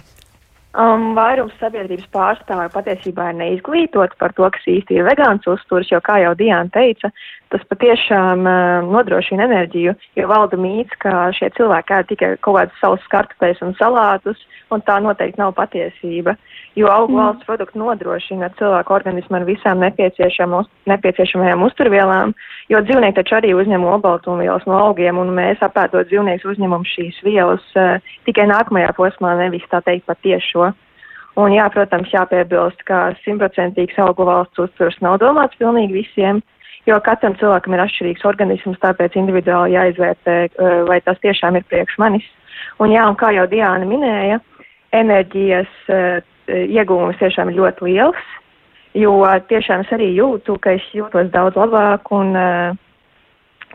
Um, 0.72 1.10
vairums 1.12 1.52
sabiedrības 1.60 2.06
pārstāvju 2.16 2.70
patiesībā 2.72 3.26
ir 3.28 3.36
neizglītoti 3.42 4.16
par 4.16 4.32
to, 4.38 4.46
kas 4.54 4.70
īsti 4.72 4.96
ir 4.96 5.04
vegāns 5.04 5.44
uzturs, 5.44 5.90
jo, 5.92 5.98
kā 6.00 6.16
jau 6.22 6.30
Diana 6.38 6.72
teica, 6.72 7.10
tas 7.52 7.66
patiešām 7.68 8.48
uh, 8.48 8.88
nodrošina 8.88 9.44
enerģiju, 9.50 9.92
jo 10.16 10.30
valda 10.30 10.56
mīts, 10.56 10.96
ka 11.04 11.26
šie 11.36 11.50
cilvēki 11.58 11.98
ēd 11.98 12.08
tikai 12.14 12.30
kaut 12.40 12.56
kādus 12.56 12.80
savus 12.80 13.04
kartupeļus 13.12 13.60
un 13.68 13.76
salātus, 13.76 14.40
un 14.72 14.80
tā 14.88 14.96
noteikti 15.04 15.42
nav 15.42 15.52
patiesība, 15.60 16.38
jo 16.74 16.88
augu 16.88 17.12
mm. 17.12 17.18
valsts 17.20 17.46
produkti 17.46 17.80
nodrošina 17.80 18.48
cilvēku 18.58 18.94
organismu 18.96 19.38
ar 19.38 19.44
visām 19.48 19.82
nepieciešamajām 19.82 21.64
uzturvielām, 21.66 22.32
jo 22.72 22.80
dzīvnieki 22.86 23.18
taču 23.18 23.36
arī 23.38 23.52
uzņem 23.56 23.84
olbaltumvielas 23.94 24.64
no 24.68 24.78
augiem, 24.86 25.18
un 25.20 25.34
mēs 25.36 25.60
apētot 25.64 26.08
dzīvniekus 26.10 26.54
uzņemam 26.54 26.86
šīs 26.88 27.20
vielas 27.26 27.64
uh, 27.76 27.98
tikai 28.28 28.48
nākamajā 28.50 28.94
posmā, 28.96 29.36
nevis 29.40 29.66
tā 29.72 29.82
teikt 29.84 30.08
patiešo. 30.08 30.72
Un 31.40 31.54
jā, 31.54 31.64
protams, 31.72 32.10
jāpiebilst, 32.12 32.82
ka 32.88 33.12
simtprocentīgs 33.24 33.96
augu 34.04 34.26
valsts 34.28 34.60
uzturs 34.60 34.98
nav 35.00 35.16
domāts 35.22 35.56
pilnīgi 35.60 36.02
visiem, 36.02 36.42
jo 36.88 36.98
katram 37.04 37.36
cilvēkam 37.40 37.76
ir 37.76 37.84
atšķirīgs 37.86 38.26
organisms, 38.28 38.80
tāpēc 38.82 39.16
individuāli 39.20 39.76
jāizvērtē, 39.76 40.38
uh, 40.48 40.82
vai 40.88 41.00
tas 41.04 41.20
tiešām 41.24 41.60
ir 41.60 41.68
priekš 41.68 42.00
manis. 42.00 42.28
Un 42.80 42.92
jā, 42.92 43.04
un 43.08 43.16
kā 43.16 43.32
jau 43.32 43.46
Diāna 43.48 43.88
minēja, 43.88 44.40
enerģijas 44.92 45.72
uh, 45.88 46.20
ieguvums 46.48 47.20
tiešām 47.20 47.52
ir 47.52 47.60
ļoti 47.60 47.88
liels, 47.88 48.30
jo 48.98 49.18
tiešām 49.48 49.84
es 49.84 49.92
arī 49.94 50.12
jūtu, 50.16 50.58
ka 50.62 50.76
es 50.78 50.88
jūtos 50.96 51.30
daudz 51.34 51.58
labāk 51.58 52.10
un 52.14 52.34
uh, 52.36 52.80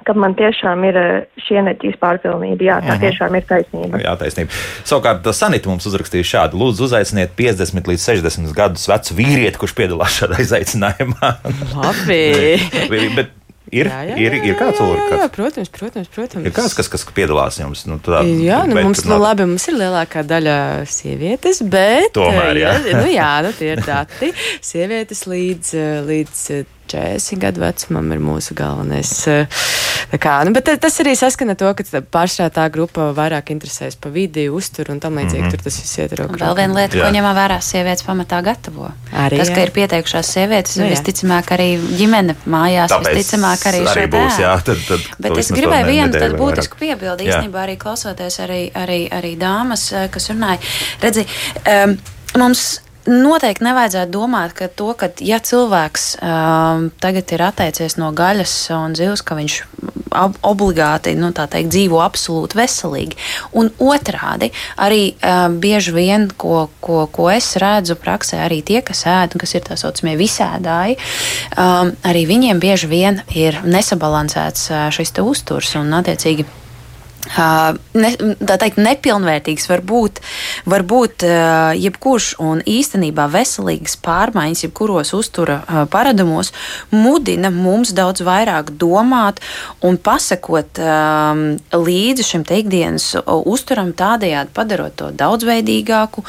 ka 0.05 0.13
man 0.17 0.35
tiešām 0.37 0.83
ir 0.87 0.97
šī 1.45 1.59
enerģijas 1.61 1.97
pārpilnība. 2.01 2.67
Jā, 2.67 2.77
tā 2.83 2.93
mhm. 2.95 3.01
tiešām 3.05 3.37
ir 3.39 3.47
taisnība. 3.49 4.01
Jā, 4.03 4.13
taisnība. 4.19 4.61
Savukārt, 4.87 5.27
Sanita 5.35 5.71
mums 5.71 5.87
uzrakstīja 5.89 6.29
šādu: 6.33 6.59
Lūdzu, 6.61 6.87
uzaiciniet 6.89 7.33
50 7.39 7.91
līdz 7.91 8.05
60 8.11 8.53
gadus 8.57 8.87
vecu 8.91 9.17
vīrieti, 9.17 9.61
kurš 9.61 9.75
piedalās 9.77 10.19
šādā 10.21 10.39
izaicinājumā. 10.43 11.33
Labi. 11.75 12.21
bet, 13.17 13.33
Ir, 13.67 13.89
jā, 13.91 13.99
jā, 14.07 14.15
ir, 14.23 14.35
ir 14.47 14.55
kāds 14.55 14.79
jā, 14.79 15.25
protams, 15.33 15.71
protams, 15.73 16.07
protams. 16.13 16.45
Ir 16.47 16.53
kāds, 16.55 16.75
kas, 16.77 16.87
kas 16.91 17.03
piedalās 17.11 17.59
jums? 17.59 17.83
Nu, 17.89 17.97
tā, 18.03 18.21
jā, 18.23 18.61
nu, 18.69 18.77
mums, 18.79 19.03
nu, 19.03 19.17
labi, 19.19 19.43
mums 19.49 19.67
ir 19.67 19.75
lielākā 19.81 20.23
daļa 20.27 20.57
sievietes, 20.87 21.59
bet. 21.67 22.13
Tomēr, 22.15 22.61
jā. 22.61 22.73
jā, 22.87 23.01
nu, 23.01 23.11
jā 23.11 23.33
nu, 23.43 23.51
tie 23.57 23.73
ir 23.75 23.83
dati. 23.83 24.31
Sievietes 24.63 25.25
līdz, 25.27 25.75
līdz 26.07 26.41
40 26.87 27.43
gadu 27.43 27.63
vecumam 27.65 28.11
ir 28.15 28.23
mūsu 28.23 28.57
galvenais 28.57 29.13
Tā 30.07 30.15
kā, 30.23 30.33
nu, 30.47 30.53
bet 30.55 30.69
tas 30.79 30.95
arī 31.03 31.17
saskana 31.19 31.57
to, 31.59 31.67
ka 31.75 32.01
pārstrā 32.13 32.47
tā 32.53 32.63
grupa 32.71 33.09
vairāk 33.15 33.49
interesēs 33.51 33.97
pa 33.99 34.11
vidi, 34.11 34.45
uzturu 34.47 34.93
un 34.93 35.01
tam 35.03 35.17
līdzīgi. 35.19 35.41
Mm 35.41 35.47
-hmm. 35.47 35.51
Tur 35.57 35.63
tas 35.65 35.79
viss 35.81 35.97
iet 35.99 36.13
rokā. 36.19 36.37
Vēl 36.43 36.55
viena 36.55 36.77
lieta, 36.79 36.97
jā. 36.97 37.03
ko 37.03 37.11
ņemam 37.17 37.35
vērā, 37.35 37.57
sievietes 37.61 38.05
pamatā 38.07 38.39
gatavo. 38.43 38.91
Arī, 39.11 39.37
tas, 39.37 39.49
jā. 39.49 39.55
ka 39.55 39.61
ir 39.61 39.71
pieteikušās 39.75 40.31
sievietes, 40.31 40.77
nu, 40.77 40.87
visticamāk 40.87 41.51
arī 41.57 41.69
ģimene 41.99 42.35
mājās, 42.45 42.91
Tāpēc 42.91 43.15
visticamāk 43.19 43.67
arī, 43.67 43.83
arī 43.83 44.07
būs. 44.15 44.39
Jā, 44.39 44.55
tad, 44.63 44.77
tad, 44.87 44.99
bet 45.19 45.37
es 45.37 45.51
gribēju 45.51 45.85
vienu 45.85 46.11
tādu 46.13 46.39
būtisku 46.39 46.79
piebildi, 46.79 47.27
īstenībā 47.27 47.67
arī 47.67 47.77
klausoties 47.77 48.39
arī, 48.39 48.71
arī, 48.71 49.09
arī 49.11 49.35
dāmas, 49.37 49.91
eh, 49.91 50.07
kas 50.07 50.29
runāja. 50.29 50.59
Redzi, 51.01 51.27
um, 51.67 51.97
mums 52.37 52.79
noteikti 53.07 53.65
nevajadzētu 53.67 54.11
domāt, 54.13 54.53
ka 54.57 54.67
to, 54.67 54.91
ka 54.99 55.09
ja 55.23 55.39
cilvēks 55.43 56.07
um, 56.21 56.89
tagad 57.01 57.31
ir 57.33 57.43
atteicies 57.47 57.97
no 57.99 58.11
gaļas 58.15 58.55
un 58.77 58.97
zivs, 58.97 59.23
ka 59.25 59.37
viņš 59.39 59.61
ob 60.17 60.37
obligāti 60.47 61.13
nu, 61.17 61.29
teikt, 61.35 61.69
dzīvo 61.71 61.99
absolūti 62.01 62.57
veselīgi. 62.57 63.17
Un 63.59 63.69
otrādi, 63.83 64.49
arī 64.81 65.01
um, 65.13 65.57
bieži 65.61 65.93
vien, 65.95 66.27
ko, 66.37 66.67
ko, 66.83 67.05
ko 67.13 67.29
es 67.33 67.53
redzu 67.61 67.97
praksē, 67.99 68.41
arī 68.45 68.61
tie, 68.65 68.81
kas 68.85 69.05
ēd, 69.09 69.37
kas 69.39 69.55
ir 69.57 69.65
tā 69.67 69.77
saucamie 69.79 70.17
visēdāji, 70.19 70.97
um, 71.57 71.93
arī 72.07 72.25
viņiem 72.29 72.61
bieži 72.63 72.91
vien 72.91 73.21
ir 73.35 73.61
nesabalansēts 73.67 74.69
uh, 74.71 74.87
šis 74.93 75.13
uzturs 75.23 75.75
un 75.79 75.93
attiecīgi 75.97 76.47
ne, 77.35 78.11
tā 78.39 78.57
teikt, 78.61 78.79
nepilnvērtīgs 78.81 79.67
var 79.69 79.83
būt, 79.87 80.21
var 80.65 80.85
būt 80.87 81.25
jebkurš 81.77 82.33
un 82.43 82.61
īstenībā 82.67 83.27
veselīgas 83.33 83.97
pārmaiņas, 84.05 84.65
jebkuros 84.67 85.13
uztura 85.17 85.61
paradumos, 85.91 86.53
mudina 86.91 87.51
mums 87.53 87.93
daudz 87.97 88.23
vairāk 88.25 88.73
domāt 88.79 89.41
un 89.85 89.97
pasakot 89.97 90.79
līdzi 91.73 92.27
šim 92.27 92.45
ikdienas 92.47 93.09
uzturam, 93.25 93.91
tādējādi 93.97 94.53
padarot 94.55 94.95
to 94.97 95.09
daudzveidīgāku, 95.17 96.23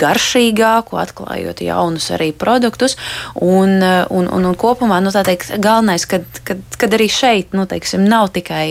garšīgāku, 0.00 0.98
atklājot 1.00 1.62
jaunus 1.64 2.10
arī 2.14 2.30
produktus. 2.36 2.96
Un, 3.34 3.80
un, 3.82 4.28
un, 4.28 4.48
un 4.50 4.58
kopumā, 4.58 5.00
nu, 5.04 5.12
tā 5.14 5.24
teikt, 5.26 5.54
galvenais, 5.62 6.06
kad, 6.08 6.26
kad, 6.46 6.62
kad 6.80 6.96
arī 6.96 7.08
šeit, 7.12 7.54
nu, 7.56 7.66
teiksim, 7.70 8.04
nav 8.08 8.30
tikai, 8.34 8.66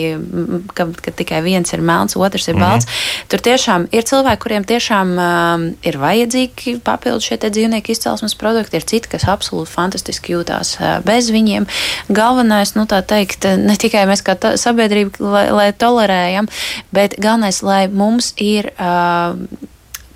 ka, 0.73 0.87
ka 1.03 1.15
tikai 1.23 1.43
viens 1.45 1.72
ir 1.73 1.83
melns, 1.85 2.15
otrs 2.15 2.47
ir 2.47 2.59
balts. 2.59 2.85
Mm 2.85 2.91
-hmm. 2.91 3.27
Tur 3.31 3.43
tiešām 3.47 3.87
ir 3.91 4.03
cilvēki, 4.03 4.41
kuriem 4.43 4.63
tiešām 4.63 5.13
um, 5.17 5.65
ir 5.83 5.97
vajadzīgi 5.97 6.79
papildus 6.83 7.27
šie 7.27 7.37
dzīvnieku 7.37 7.91
izcelsmes 7.91 8.35
produkti, 8.35 8.77
ir 8.77 8.85
citi, 8.85 9.09
kas 9.09 9.23
absolūti 9.23 9.71
fantastiski 9.71 10.33
jūtās 10.33 10.77
uh, 10.79 11.03
bez 11.05 11.31
viņiem. 11.31 11.67
Galvenais, 12.09 12.75
nu 12.75 12.85
tā 12.85 13.01
teikt, 13.01 13.45
ne 13.57 13.75
tikai 13.75 14.05
mēs 14.05 14.23
kā 14.23 14.37
sabiedrība, 14.55 15.11
lai, 15.19 15.51
lai 15.51 15.69
tolerējam, 15.73 16.47
bet 16.91 17.15
galvenais, 17.19 17.61
lai 17.63 17.87
mums 17.87 18.33
ir. 18.37 18.71
Uh, 18.79 19.69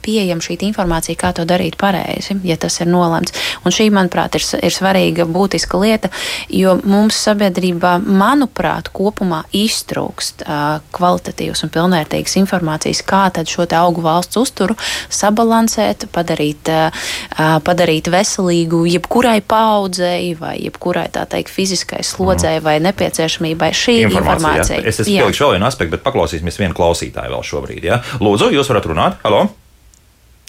pieejama 0.07 0.43
šī 0.43 0.57
informācija, 0.69 1.19
kā 1.19 1.33
to 1.35 1.45
darīt 1.47 1.77
pareizi, 1.79 2.37
ja 2.47 2.57
tas 2.59 2.79
ir 2.81 2.89
nolemts. 2.91 3.35
Un 3.67 3.75
šī, 3.75 3.89
manuprāt, 3.93 4.37
ir, 4.39 4.45
ir 4.63 4.73
svarīga, 4.73 5.27
būtiska 5.27 5.79
lieta, 5.81 6.11
jo 6.53 6.77
mums 6.87 7.19
sabiedrībā, 7.27 7.97
manuprāt, 8.05 8.91
kopumā 8.95 9.43
iztrūkst 9.55 10.45
uh, 10.45 10.79
kvalitatīvas 10.95 11.65
un 11.65 11.73
pilnvērtīgas 11.73 12.37
informācijas, 12.41 13.03
kā 13.07 13.25
tad 13.35 13.51
šo 13.51 13.67
augu 13.77 14.03
valsts 14.05 14.39
uzturu 14.39 14.77
sabalansēt, 15.13 16.07
padarīt, 16.15 16.71
uh, 16.71 17.59
padarīt 17.67 18.07
veselīgu 18.13 18.85
jebkurai 18.93 19.39
paudzei 19.43 20.33
vai 20.39 20.55
jebkurai 20.63 21.07
tā 21.13 21.27
teikt 21.29 21.51
fiziskai 21.53 22.03
slodzei 22.05 22.57
mm. 22.57 22.65
vai 22.65 22.77
nepieciešamībai 22.87 23.71
šī 23.75 23.99
informācija. 24.05 24.23
informācija. 24.23 24.81
Ja? 24.81 24.89
Es 24.89 25.03
esmu 25.03 25.19
pielikšu 25.19 25.45
vēl 25.45 25.55
vienu 25.57 25.69
aspektu, 25.69 25.97
bet 25.97 26.05
paklausīsimies 26.07 26.59
vienu 26.63 26.77
klausītāju 26.77 27.35
vēl 27.35 27.47
šobrīd. 27.51 27.87
Ja? 27.91 28.01
Lūdzu, 28.23 28.53
jūs 28.55 28.71
varat 28.71 28.91
runāt? 28.91 29.23
Halo! 29.25 29.47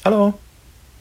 Halo! 0.04 0.32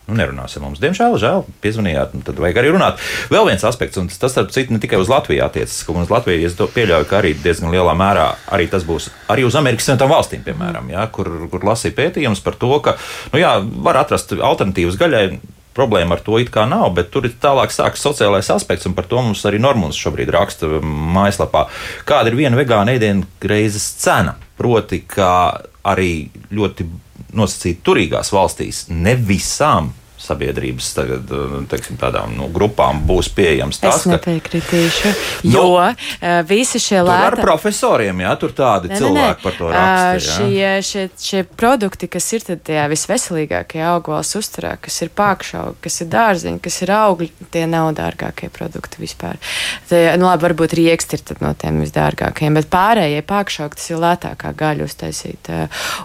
Nu, 0.08 0.16
nerunāsim 0.16 0.64
mums. 0.64 0.80
Diemžēl, 0.80 1.18
žēl, 1.20 1.42
piezvanījāt, 1.64 2.14
tad 2.24 2.38
vajag 2.40 2.62
arī 2.62 2.70
runāt. 2.72 3.02
Vēl 3.28 3.50
viens 3.50 3.64
aspekts, 3.68 4.00
un 4.00 4.08
tas, 4.08 4.32
starp 4.32 4.54
citu, 4.56 4.72
ne 4.72 4.80
tikai 4.80 5.02
uz 5.02 5.12
Latviju 5.12 5.44
attiecas, 5.44 5.82
ka 5.84 5.96
uz 6.00 6.12
Latviju 6.14 6.48
es 6.48 6.56
pieļauju, 6.56 7.08
ka 7.10 7.18
arī 7.20 7.34
diezgan 7.44 7.74
lielā 7.76 7.92
mērā 8.00 8.30
arī 8.56 8.70
tas 8.72 8.88
būs 8.88 9.10
arī 9.34 9.44
uz 9.44 9.58
Amerikas 9.60 9.90
Savienotām 9.90 10.14
valstīm, 10.14 10.46
piemēram, 10.48 10.88
ja, 10.96 11.04
kur, 11.12 11.28
kur 11.52 11.68
lasīja 11.68 11.98
pētījums 11.98 12.40
par 12.46 12.56
to, 12.56 12.72
ka, 12.86 12.96
nu 13.34 13.42
jā, 13.44 13.52
var 13.84 14.00
atrast 14.06 14.32
alternatīvas 14.38 15.00
gaļai. 15.00 15.28
Problēma 15.78 16.16
ar 16.16 16.22
to 16.26 16.40
it 16.42 16.48
kā 16.50 16.64
nav, 16.66 16.88
bet 16.98 17.12
tur 17.14 17.28
ir 17.28 17.36
tālāk 17.38 17.70
sākas 17.70 18.02
sociālais 18.02 18.48
aspekts, 18.50 18.88
un 18.90 18.96
par 18.98 19.06
to 19.06 19.20
mums 19.22 19.44
arī 19.46 19.60
Normons 19.62 20.00
šobrīd 20.00 20.32
raksta 20.34 20.80
mājaslapā. 20.82 21.68
Kāda 22.08 22.32
ir 22.32 22.38
viena 22.40 22.58
vegāna 22.58 22.96
ēdienu 22.98 23.28
reizes 23.46 23.86
cena? 24.02 24.34
Proti, 24.58 25.04
ka 25.06 25.30
arī 25.86 26.32
ļoti 26.50 26.88
nosacīti 27.38 27.84
turīgās 27.86 28.32
valstīs, 28.34 28.86
ne 28.90 29.16
visām 29.16 29.92
sabiedrības 30.28 30.92
tagad, 30.98 31.32
eh, 31.32 31.58
teiksim, 31.72 31.98
tādām 32.02 32.36
nu, 32.38 32.50
grupām 32.54 33.04
būs 33.08 33.32
pieejams 33.36 33.82
tas, 33.84 34.04
es 34.04 34.12
nepiekritīšu, 34.12 35.04
ka, 35.04 35.14
jo 35.48 35.66
nu, 35.74 36.44
visi 36.48 36.82
šie 36.82 37.02
lēti. 37.02 37.32
Ar 37.32 37.40
profesoriem, 37.42 38.24
jā, 38.26 38.34
tur 38.40 38.54
tādi 38.58 38.92
ne, 38.92 39.00
cilvēki 39.00 39.24
ne, 39.24 39.34
ne. 39.34 39.44
par 39.44 39.58
to 39.58 39.72
raksta. 39.72 40.18
Uh, 40.18 40.52
šie, 40.52 40.72
šie, 40.88 41.06
šie 41.22 41.44
produkti, 41.58 42.10
kas 42.12 42.28
ir 42.36 42.46
tajā 42.48 42.86
visveselīgākie 42.92 43.82
augvalsts 43.88 44.40
uzturā, 44.40 44.76
kas 44.82 45.00
ir 45.06 45.12
pākšaugi, 45.18 45.80
kas 45.84 46.02
ir 46.04 46.12
dārziņi, 46.14 46.62
kas 46.64 46.82
ir 46.86 46.94
augļi, 46.98 47.30
tie 47.54 47.66
nav 47.70 47.92
dārgākie 47.98 48.50
produkti 48.54 49.02
vispār. 49.04 49.40
Tie, 49.90 50.04
nu, 50.20 50.28
labi, 50.30 50.46
varbūt 50.48 50.76
rieksti 50.78 51.20
ir 51.20 51.42
no 51.44 51.54
tiem 51.58 51.82
visdārgākajiem, 51.84 52.60
bet 52.60 52.70
pārējie 52.74 53.24
pākšaugi 53.28 53.80
tas 53.80 53.90
ir 53.92 54.02
lētākā 54.04 54.54
gaļa 54.58 54.88
uztaisīt. 54.88 55.52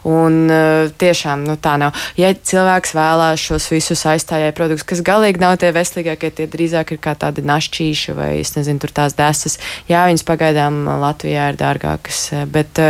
Un 0.08 0.38
uh, 0.48 0.92
tiešām, 0.98 1.46
nu 1.48 1.56
tā 1.62 1.76
nav. 1.80 1.96
Ja 2.18 2.32
cilvēks 2.34 2.94
vēlās 2.96 3.42
šos 3.42 3.68
visus 3.72 4.04
aizstājēja 4.12 4.54
produktus, 4.56 4.86
kas 4.88 5.02
galīgi 5.06 5.42
nav 5.42 5.58
tie 5.62 5.72
veselīgākie, 5.74 6.32
tie 6.36 6.48
drīzāk 6.50 6.94
ir 6.94 7.00
kā 7.02 7.14
tādi 7.18 7.44
našķīši 7.46 8.16
vai, 8.16 8.30
es 8.40 8.54
nezinu, 8.56 8.82
tur 8.82 8.92
tās 8.94 9.16
desas. 9.18 9.58
Jā, 9.90 10.04
viņas 10.10 10.26
pagaidām 10.28 10.82
Latvijā 11.02 11.50
ir 11.52 11.58
dārgākas, 11.60 12.20
bet, 12.52 12.80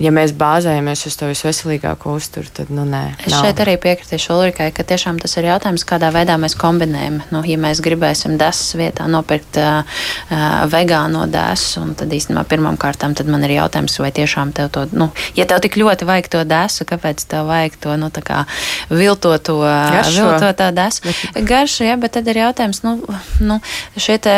ja 0.00 0.14
mēs 0.14 0.34
bāzējamies 0.38 1.06
uz 1.10 1.18
to 1.18 1.30
visveselīgāko 1.30 2.16
uzturu, 2.18 2.50
tad, 2.54 2.72
nu, 2.74 2.86
nē. 2.88 3.04
Es 3.26 3.34
nav. 3.34 3.46
šeit 3.46 3.62
arī 3.64 3.76
piekritīšu 3.82 4.34
Ulrikai, 4.36 4.70
ka 4.74 4.86
tiešām 4.86 5.20
tas 5.22 5.36
ir 5.38 5.48
jautājums, 5.50 5.86
kādā 5.88 6.12
veidā 6.14 6.38
mēs 6.40 6.56
kombinējam. 6.58 7.20
Nu, 7.34 7.42
ja 7.46 7.58
mēs 7.60 7.82
gribēsim 7.84 8.38
desas 8.40 8.74
vietā 8.78 9.06
nopirkt 9.10 9.58
uh, 9.60 10.02
vegāno 10.72 11.26
desu, 11.30 11.82
un 11.82 11.94
tad 11.98 12.12
īstenībā 12.12 12.44
pirmām 12.48 12.78
kārtām 12.80 13.16
tad 13.18 13.30
man 13.30 13.44
ir 13.46 13.56
jautājums, 13.56 13.98
vai 14.02 14.12
tiešām 14.14 14.52
tev 14.56 14.70
to, 14.74 14.86
nu, 14.96 15.10
ja 15.38 15.46
tev 15.48 15.62
tik 15.64 15.78
ļoti 15.80 16.08
vajag 16.08 16.30
to 16.32 16.44
desu, 16.48 16.86
kāpēc 16.88 17.24
tev 17.30 17.48
vajag 17.50 17.78
to, 17.82 17.96
nu, 18.00 18.10
tā 18.14 18.24
kā 18.26 18.42
viltoto, 18.90 19.58
viltoto 19.62 20.51
tāda 20.58 20.88
garša, 21.52 21.86
ja, 21.86 21.96
bet 22.00 22.16
tad 22.16 22.28
ir 22.30 22.40
jautājums, 22.42 22.82
nu, 22.84 22.96
nu 23.40 23.58
šie 23.96 24.18
te 24.22 24.34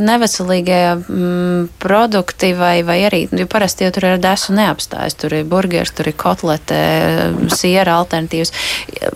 neveselīgie 0.00 0.80
mm, 0.96 1.68
produkti 1.82 2.52
vai, 2.58 2.82
vai 2.86 2.98
arī, 3.06 3.24
jo 3.30 3.46
parasti 3.50 3.86
jau 3.86 3.94
tur 3.94 4.08
ir 4.08 4.22
desu 4.22 4.54
neapstājas, 4.56 5.16
tur 5.20 5.36
ir 5.38 5.46
burgers, 5.48 5.92
tur 5.94 6.10
ir 6.10 6.16
kotlete, 6.18 6.80
siera 7.54 7.98
alternatīvas. 8.00 8.52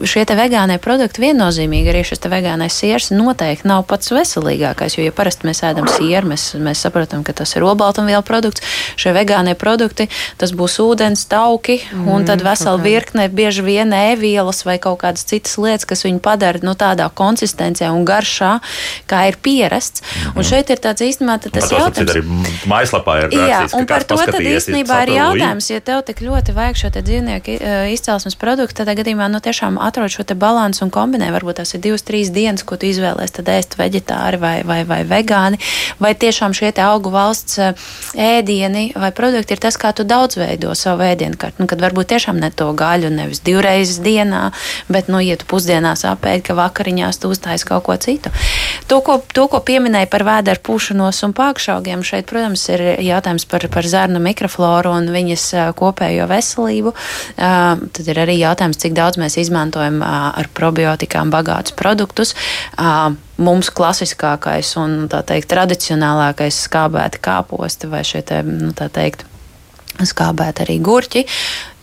Šie 0.08 0.24
te 0.28 0.36
vegānie 0.38 0.78
produkti 0.82 1.24
viennozīmīgi 1.26 1.92
arī 1.92 2.04
šis 2.06 2.22
te 2.24 2.32
vegānais 2.32 2.74
siers 2.78 3.10
noteikti 3.14 3.68
nav 3.68 3.84
pats 3.90 4.12
veselīgākais, 4.14 4.98
jo, 4.98 5.06
ja 5.06 5.14
parasti 5.14 5.48
mēs 5.48 5.62
ēdam 5.66 5.88
sieru, 5.90 6.32
mēs, 6.32 6.50
mēs 6.62 6.84
saprotam, 6.86 7.24
ka 7.26 7.34
tas 7.36 7.54
ir 7.56 7.66
olbaltumvielu 7.66 8.24
produkts, 8.26 8.64
šie 8.98 9.14
vegānie 9.16 9.56
produkti, 9.58 10.08
tas 10.40 10.54
būs 10.56 10.78
ūdens, 10.84 11.26
tauki 11.30 11.80
mm, 11.82 12.08
un 12.12 12.26
tad 12.28 12.44
vesela 12.46 12.78
virkne 12.82 13.28
bieži 13.32 13.64
vien 13.66 13.92
ēvielas 13.94 14.64
vai 14.66 14.78
kaut 14.82 15.02
kādas 15.02 15.26
citas 15.28 15.58
lietas, 15.60 15.86
kas 15.88 16.04
viņu 16.06 16.22
padara 16.24 16.37
padara 16.38 16.62
nu, 16.62 16.74
tādā 16.78 17.08
konsistencē 17.14 17.90
un 17.90 18.06
garšā, 18.06 18.58
kā 19.10 19.26
ir 19.28 19.36
pierasts. 19.42 20.00
Mm 20.00 20.06
-hmm. 20.06 20.28
Un 20.36 20.42
mhm. 20.42 20.48
šeit 20.50 20.70
ir 20.70 20.78
tāds 20.78 21.02
īstenībā 21.02 21.38
tas 21.38 21.52
Bet 21.52 21.70
jautājums. 21.70 22.10
Arī 22.10 22.22
mājaslapā 22.66 23.12
ir 23.18 23.24
rakstīts, 23.24 23.72
Jā, 23.72 23.78
un 23.78 23.86
par 23.86 24.04
to 24.04 24.16
tad 24.16 24.34
īstenībā 24.34 25.02
ir 25.02 25.08
jautājums, 25.08 25.70
ja 25.70 25.80
tev 25.80 26.02
tik 26.02 26.20
ļoti 26.20 26.54
vajag 26.54 26.76
šo 26.76 26.88
dzīvnieku 26.88 27.50
e, 27.50 27.92
izcelsmes 27.92 28.36
produktu, 28.36 28.84
tad 28.84 28.98
gadījumā 28.98 29.28
nu, 29.28 29.40
tiešām 29.40 29.78
atrod 29.78 30.10
šo 30.10 30.24
balansu 30.34 30.84
un 30.84 30.90
kombinē. 30.90 31.32
Varbūt 31.32 31.54
tās 31.60 31.74
ir 31.74 31.80
divas, 31.80 32.02
trīs 32.02 32.30
dienas, 32.30 32.62
ko 32.62 32.76
tu 32.76 32.86
izvēlēsies, 32.86 33.32
tad 33.32 33.48
ēst 33.48 33.78
veģetāri 33.78 34.36
vai, 34.36 34.62
vai, 34.64 34.84
vai 34.84 35.04
vegāni, 35.04 35.58
vai 35.98 36.14
tiešām 36.14 36.52
šie 36.52 36.72
augu 36.78 37.10
valsts 37.10 37.58
e, 37.58 37.74
ēdieni 38.14 38.92
vai 38.94 39.10
produkti 39.12 39.52
ir 39.52 39.58
tas, 39.58 39.76
kā 39.76 39.92
tu 39.92 40.04
daudzveido 40.04 40.74
savu 40.74 41.02
ēdienu 41.02 41.36
kartu. 41.36 41.62
Nu, 41.62 41.66
kad 41.66 41.80
varbūt 41.80 42.06
tiešām 42.12 42.36
ne 42.40 42.50
to 42.50 42.72
gaļu 42.72 43.10
nevis 43.10 43.40
divreizes 43.40 43.98
dienā, 44.04 44.50
bet, 44.88 45.08
nu, 45.08 45.20
ja 45.20 45.36
tu 45.36 45.48
pusdienās 45.48 46.04
apēdi 46.04 46.27
pēc, 46.28 46.44
ka 46.46 46.56
vakariņās 46.58 47.20
tu 47.22 47.32
uztais 47.32 47.64
kaut 47.68 47.86
ko 47.88 47.96
citu. 48.00 48.32
To, 48.90 49.00
ko, 49.04 49.18
to, 49.34 49.46
ko 49.50 49.60
pieminēja 49.64 50.10
par 50.12 50.24
vēderu 50.28 50.62
pušanos 50.64 51.22
un 51.26 51.34
pākšaugiem, 51.36 52.04
šeit, 52.06 52.28
protams, 52.30 52.66
ir 52.72 52.84
jautājums 53.04 53.48
par, 53.48 53.64
par 53.72 53.88
zārnu 53.88 54.20
mikrofloru 54.22 54.92
un 54.96 55.08
viņas 55.14 55.46
kopējo 55.78 56.28
veselību. 56.30 56.94
Tad 57.38 58.12
ir 58.12 58.22
arī 58.24 58.38
jautājums, 58.42 58.80
cik 58.80 58.96
daudz 58.98 59.20
mēs 59.20 59.38
izmantojam 59.40 60.02
ar 60.04 60.52
probiotikām 60.56 61.32
bagātus 61.34 61.76
produktus 61.78 62.34
mums 63.38 63.70
klasiskākais 63.70 64.72
un 64.82 65.04
tā 65.10 65.22
teikt, 65.26 65.46
tradicionālākais 65.52 66.58
skābēta 66.66 67.20
kāposti 67.22 67.90
vai 67.90 68.02
šie 68.06 68.24
te, 68.26 68.40
nu, 68.42 68.72
tā 68.74 68.88
teikt, 68.90 69.22
skābēt 70.06 70.62
arī 70.64 70.78
gurķi. 70.82 71.24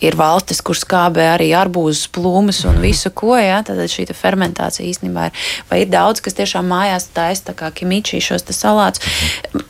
Ir 0.06 0.18
valstis, 0.20 0.62
kur 0.66 0.78
skābē 0.78 1.28
arī 1.34 1.50
arbūzus, 1.58 2.10
plūmus 2.14 2.64
un 2.70 2.80
visu 2.84 3.12
ko. 3.16 3.34
Ja? 3.40 3.62
Tad 3.66 3.82
šī 3.92 4.08
fermentācija 4.16 4.86
īstenībā 4.88 5.30
ir. 5.30 5.46
Vai 5.70 5.82
ir 5.84 5.92
daudz, 5.92 6.22
kas 6.26 6.38
tiešām 6.38 6.68
mājās 6.70 7.10
taisa, 7.16 7.50
tā 7.52 7.58
kā 7.58 7.72
kimičī 7.76 8.22
šos 8.24 8.46
salātus. 8.56 9.04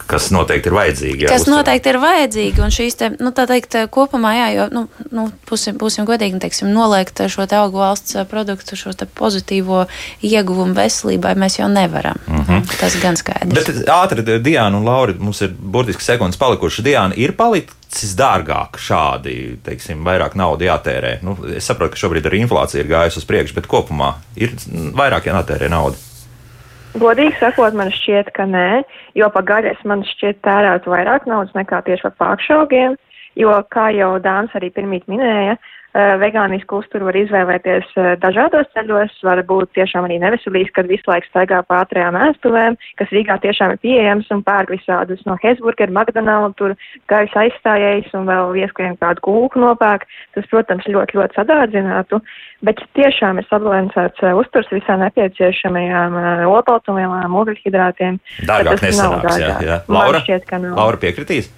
Kas 0.10 0.30
noteikti 0.36 0.70
ir 0.70 0.78
vajadzīgi. 0.78 1.26
Jā, 1.26 1.32
kas 1.32 1.46
uzturā. 1.46 1.62
noteikti 1.62 1.92
ir 1.92 2.00
vajadzīgi. 2.04 2.64
Un 2.66 2.76
šīs 2.76 3.00
te, 3.00 3.12
nu, 3.20 3.32
tā 3.36 3.48
teikt, 3.50 3.78
kopumā, 3.94 4.34
jā, 4.38 4.48
jo, 4.56 4.68
nu, 4.74 4.86
nu, 5.16 5.28
būsim, 5.50 5.78
būsim 5.82 6.08
godīgi, 6.08 6.40
teiksim, 6.44 6.72
noliegt 6.76 7.24
šo 7.32 7.48
te 7.50 7.58
augu 7.60 7.82
valsts 7.82 8.18
produktu, 8.30 8.78
šo 8.80 8.94
te 8.98 9.08
pozitīvo 9.08 9.86
ieguvumu 10.26 10.76
veselībai 10.78 11.36
mēs 11.40 11.60
jau 11.60 11.70
nevaram. 11.72 12.20
Mm 12.28 12.46
-hmm. 12.46 12.78
Tas 12.80 12.98
gan 13.02 13.18
skaidrs. 13.18 13.54
Bet 13.54 13.90
ātri, 13.90 14.40
Diana 14.42 14.78
un 14.78 14.86
Laura, 14.86 15.14
mums 15.20 15.42
ir 15.42 15.54
burtiski 15.60 16.04
sekundes 16.04 16.38
palikušas. 16.38 16.84
Diana 16.86 17.14
ir 17.16 17.36
palicis 17.38 18.16
dārgāk 18.18 18.78
šādi, 18.78 19.58
teiksim, 19.64 20.04
vairāk 20.06 20.24
naudas 20.34 20.65
jātērē. 20.65 21.11
Nu, 21.21 21.38
es 21.53 21.69
saprotu, 21.69 21.93
ka 21.93 22.01
šobrīd 22.01 22.26
arī 22.26 22.41
inflācija 22.41 22.82
ir 22.82 22.89
gājusi 22.89 23.21
uz 23.21 23.30
priekšu, 23.30 23.59
bet 23.59 23.69
kopumā 23.69 24.15
ir 24.34 24.57
vairāk 24.97 25.30
jātērē 25.30 25.69
nauda. 25.69 26.01
Godīgi 26.97 27.36
sakot, 27.38 27.76
man 27.76 27.91
šķiet, 27.91 28.32
ka 28.34 28.47
nē, 28.47 28.82
jo 29.19 29.28
pa 29.30 29.41
gaļas 29.45 29.82
man 29.86 30.01
šķiet 30.07 30.41
tērēt 30.47 30.88
vairāk 30.88 31.28
naudas 31.28 31.53
nekā 31.57 31.82
tieši 31.86 32.07
par 32.07 32.15
pākšaugiem, 32.23 32.95
jo, 33.38 33.51
kā 33.69 33.89
jau 33.93 34.13
Dāns 34.23 34.55
arī 34.57 34.71
pirmīt 34.73 35.05
minēja, 35.11 35.57
vegānisku 36.20 36.82
uzturu 36.82 37.08
var 37.08 37.16
izvēlēties 37.16 37.93
eh, 37.96 38.10
dažādos 38.20 38.68
ceļos, 38.76 39.14
var 39.24 39.39
būt 39.48 39.72
tiešām 39.78 40.08
arī 40.08 40.18
neveselīgs, 40.20 40.74
kad 40.76 40.89
visu 40.91 41.08
laiku 41.08 41.30
staigā 41.30 41.62
pa 41.64 41.84
ātrajām 41.86 42.18
ēstuvēm, 42.20 42.76
kas 43.00 43.14
Rīgā 43.16 43.38
tiešām 43.46 43.76
ir 43.76 43.82
pieejams 43.84 44.28
un 44.36 44.43
pērk 44.43 44.74
visādus 44.76 45.24
no 45.30 45.38
Hesburger, 45.43 45.93
McDonald, 45.96 46.58
tur 46.60 46.76
gaisa 47.12 47.46
aizstājējs 47.46 48.12
un 48.20 48.28
vēl 48.28 48.52
vieskliem 48.58 49.00
kādu 49.00 49.24
kūku 49.24 49.64
nopērk. 49.64 50.04
Tas, 50.36 50.48
protams, 50.52 50.88
ļoti, 50.91 51.16
ļoti 51.16 51.39
sadārdzinātu, 51.39 52.20
bet 52.68 52.84
tiešām 53.00 53.39
ir 53.39 53.48
sabalansēts 53.48 54.24
eh, 54.24 54.36
uzturs 54.36 54.72
visām 54.76 55.04
nepieciešamajām 55.06 56.20
olbaltumvielām, 56.52 57.39
ogļhidrātiem. 57.43 58.20
Dārgāk 58.50 58.84
nesanāks, 58.84 59.38
jā, 59.39 59.60
jā. 59.64 59.84
Laura, 59.88 60.26
šķiet, 60.28 60.52
Laura 60.76 61.00
piekritīs? 61.00 61.54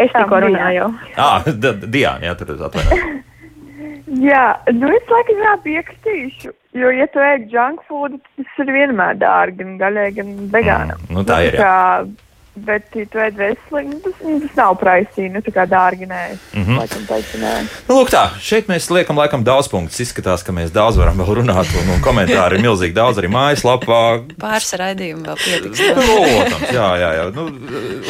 Es 0.00 0.14
tikko 0.14 0.40
runāju. 0.46 0.86
Ah, 1.20 1.44
Diana, 1.94 2.30
jā, 2.30 2.36
tur 2.38 2.54
atvainojiet. 2.56 3.20
jā, 4.30 4.46
nu 4.76 4.90
es 4.96 5.12
laikam 5.12 5.44
jā 5.44 5.54
piekritīšu. 5.66 6.54
Jo, 6.78 6.90
ja 6.94 7.06
tu 7.10 7.22
ēd 7.24 7.48
junk 7.50 7.82
food, 7.88 8.14
tas 8.38 8.58
ir 8.62 8.70
vienmēr 8.70 9.18
dārgi, 9.18 9.58
gan 9.64 9.78
gaļai, 9.80 10.08
gan 10.14 10.34
vegānam. 10.52 11.00
Mm, 11.08 11.16
nu, 11.16 11.24
tā 11.26 11.40
ir. 11.48 11.58
Jā. 11.58 11.66
Kā, 11.66 12.28
Bet, 12.66 12.88
ja 12.96 13.06
tu 13.08 13.20
ēd 13.22 13.38
veselīgi, 13.38 13.90
nu, 13.90 13.98
tas, 14.04 14.16
nu, 14.24 14.36
tas 14.42 14.56
nav 14.58 14.76
praisīgi, 14.80 15.30
nu, 15.34 15.42
tā 15.44 15.52
kā 15.54 15.64
dārgi 15.70 16.08
nē. 16.10 16.22
Mm 16.52 16.64
-hmm. 16.64 16.78
Laikam, 16.80 17.04
teicu, 17.08 17.40
nē. 17.40 17.52
Nu, 17.88 17.96
lūk, 17.98 18.10
tā, 18.12 18.24
šeit 18.40 18.68
mēs 18.68 18.90
liekam, 18.90 19.16
laikam, 19.18 19.44
daudz 19.44 19.68
punktus. 19.68 20.00
Izskatās, 20.00 20.42
ka 20.44 20.52
mēs 20.52 20.72
daudz 20.74 20.98
varam 21.00 21.20
vēl 21.20 21.40
runāt, 21.40 21.70
un, 21.80 21.90
un 21.94 22.02
komentāri 22.04 22.58
ir 22.58 22.64
milzīgi 22.66 22.94
daudz 22.94 23.18
arī 23.18 23.30
mājaslapā. 23.32 24.00
Pāris 24.40 24.72
raidījumu 24.82 25.24
vēl 25.26 25.38
pietiks. 25.44 25.80
Protams, 25.94 26.72
jā, 26.72 26.88
jā, 27.02 27.10
jā. 27.18 27.24
Nu, 27.34 27.46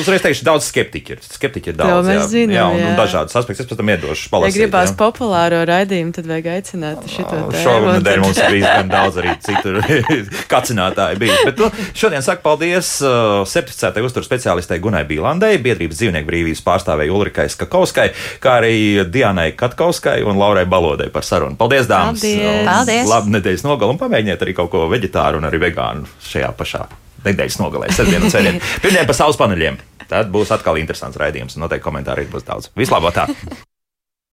uzreiz 0.00 0.22
teikšu, 0.22 0.44
daudz 0.44 0.64
skeptiķi 0.70 1.12
ir. 1.16 1.22
Skeptiķi 1.38 1.72
ir 1.74 1.76
daudz, 1.76 2.08
jā, 2.08 2.26
zinām, 2.26 2.56
jā, 2.56 2.66
un, 2.66 2.80
jā. 2.80 2.90
un 2.90 3.00
dažādas 3.00 3.36
aspektus. 3.36 3.66
Es 3.66 3.70
pēc 3.70 3.80
tam 3.82 3.92
iedošu 3.94 4.30
palasīt. 4.32 4.56
Ja 4.56 4.64
gribās 4.64 4.90
jā. 4.90 4.96
populāro 4.98 5.62
raidījumu, 5.68 6.12
tad 6.16 6.26
vajag 6.30 6.50
aicināt 6.56 7.06
šito 7.10 7.30
tēmu. 7.30 7.62
Šonadēļ 7.64 8.22
mums 8.24 8.40
ir 8.40 8.54
bijis 8.54 8.66
gan 8.68 8.92
daudz 8.92 9.20
arī 9.20 9.34
citur 9.44 9.80
kacinātāji 10.52 11.20
bijis. 11.20 11.44
Bet 11.48 11.60
nu, 11.62 11.70
šodien 11.94 12.24
saku 12.24 12.44
paldies 12.46 12.92
uh, 13.04 13.42
certificētai 13.48 14.04
uzturu 14.06 14.26
speciālistei 14.40 14.82
Gunai 14.82 15.04
Bīlai. 15.06 15.20
Bilandei, 15.20 15.58
biedrības 15.60 16.00
dzīvnieku 16.00 16.26
brīvības 16.26 16.62
pārstāvēji 16.64 17.12
Ulrikai 17.12 17.46
Skakauskai, 17.52 18.08
kā 18.42 18.56
arī 18.62 19.04
Dianai 19.04 19.52
Katkauskai 19.58 20.24
un 20.24 20.40
Laurai 20.40 20.64
Balodai 20.66 21.10
par 21.12 21.26
sarunu. 21.28 21.58
Paldies, 21.60 21.86
dāmas! 21.90 22.24
Paldies! 22.24 22.66
Paldies. 22.66 23.06
Labu 23.10 23.34
nedēļas 23.36 23.66
nogalu 23.68 23.94
un 23.94 24.00
pamēģiniet 24.00 24.42
arī 24.46 24.56
kaut 24.56 24.72
ko 24.72 24.88
veģetāru 24.90 25.42
un 25.42 25.48
arī 25.50 25.60
vegānu 25.68 26.08
šajā 26.32 26.50
pašā 26.56 26.84
nedēļas 27.20 27.58
nogalē, 27.60 27.92
sestdien 27.92 28.24
un 28.24 28.32
svētdien. 28.32 28.60
Pirmdien 28.82 29.08
pa 29.08 29.16
saules 29.16 29.38
paneļiem. 29.40 29.76
Tad 30.10 30.32
būs 30.32 30.50
atkal 30.56 30.80
interesants 30.80 31.20
raidījums, 31.20 31.58
un 31.58 31.68
noteikti 31.68 31.86
komentāri 31.86 32.30
būs 32.32 32.48
daudz. 32.48 32.72
Vislabāk! 32.80 33.26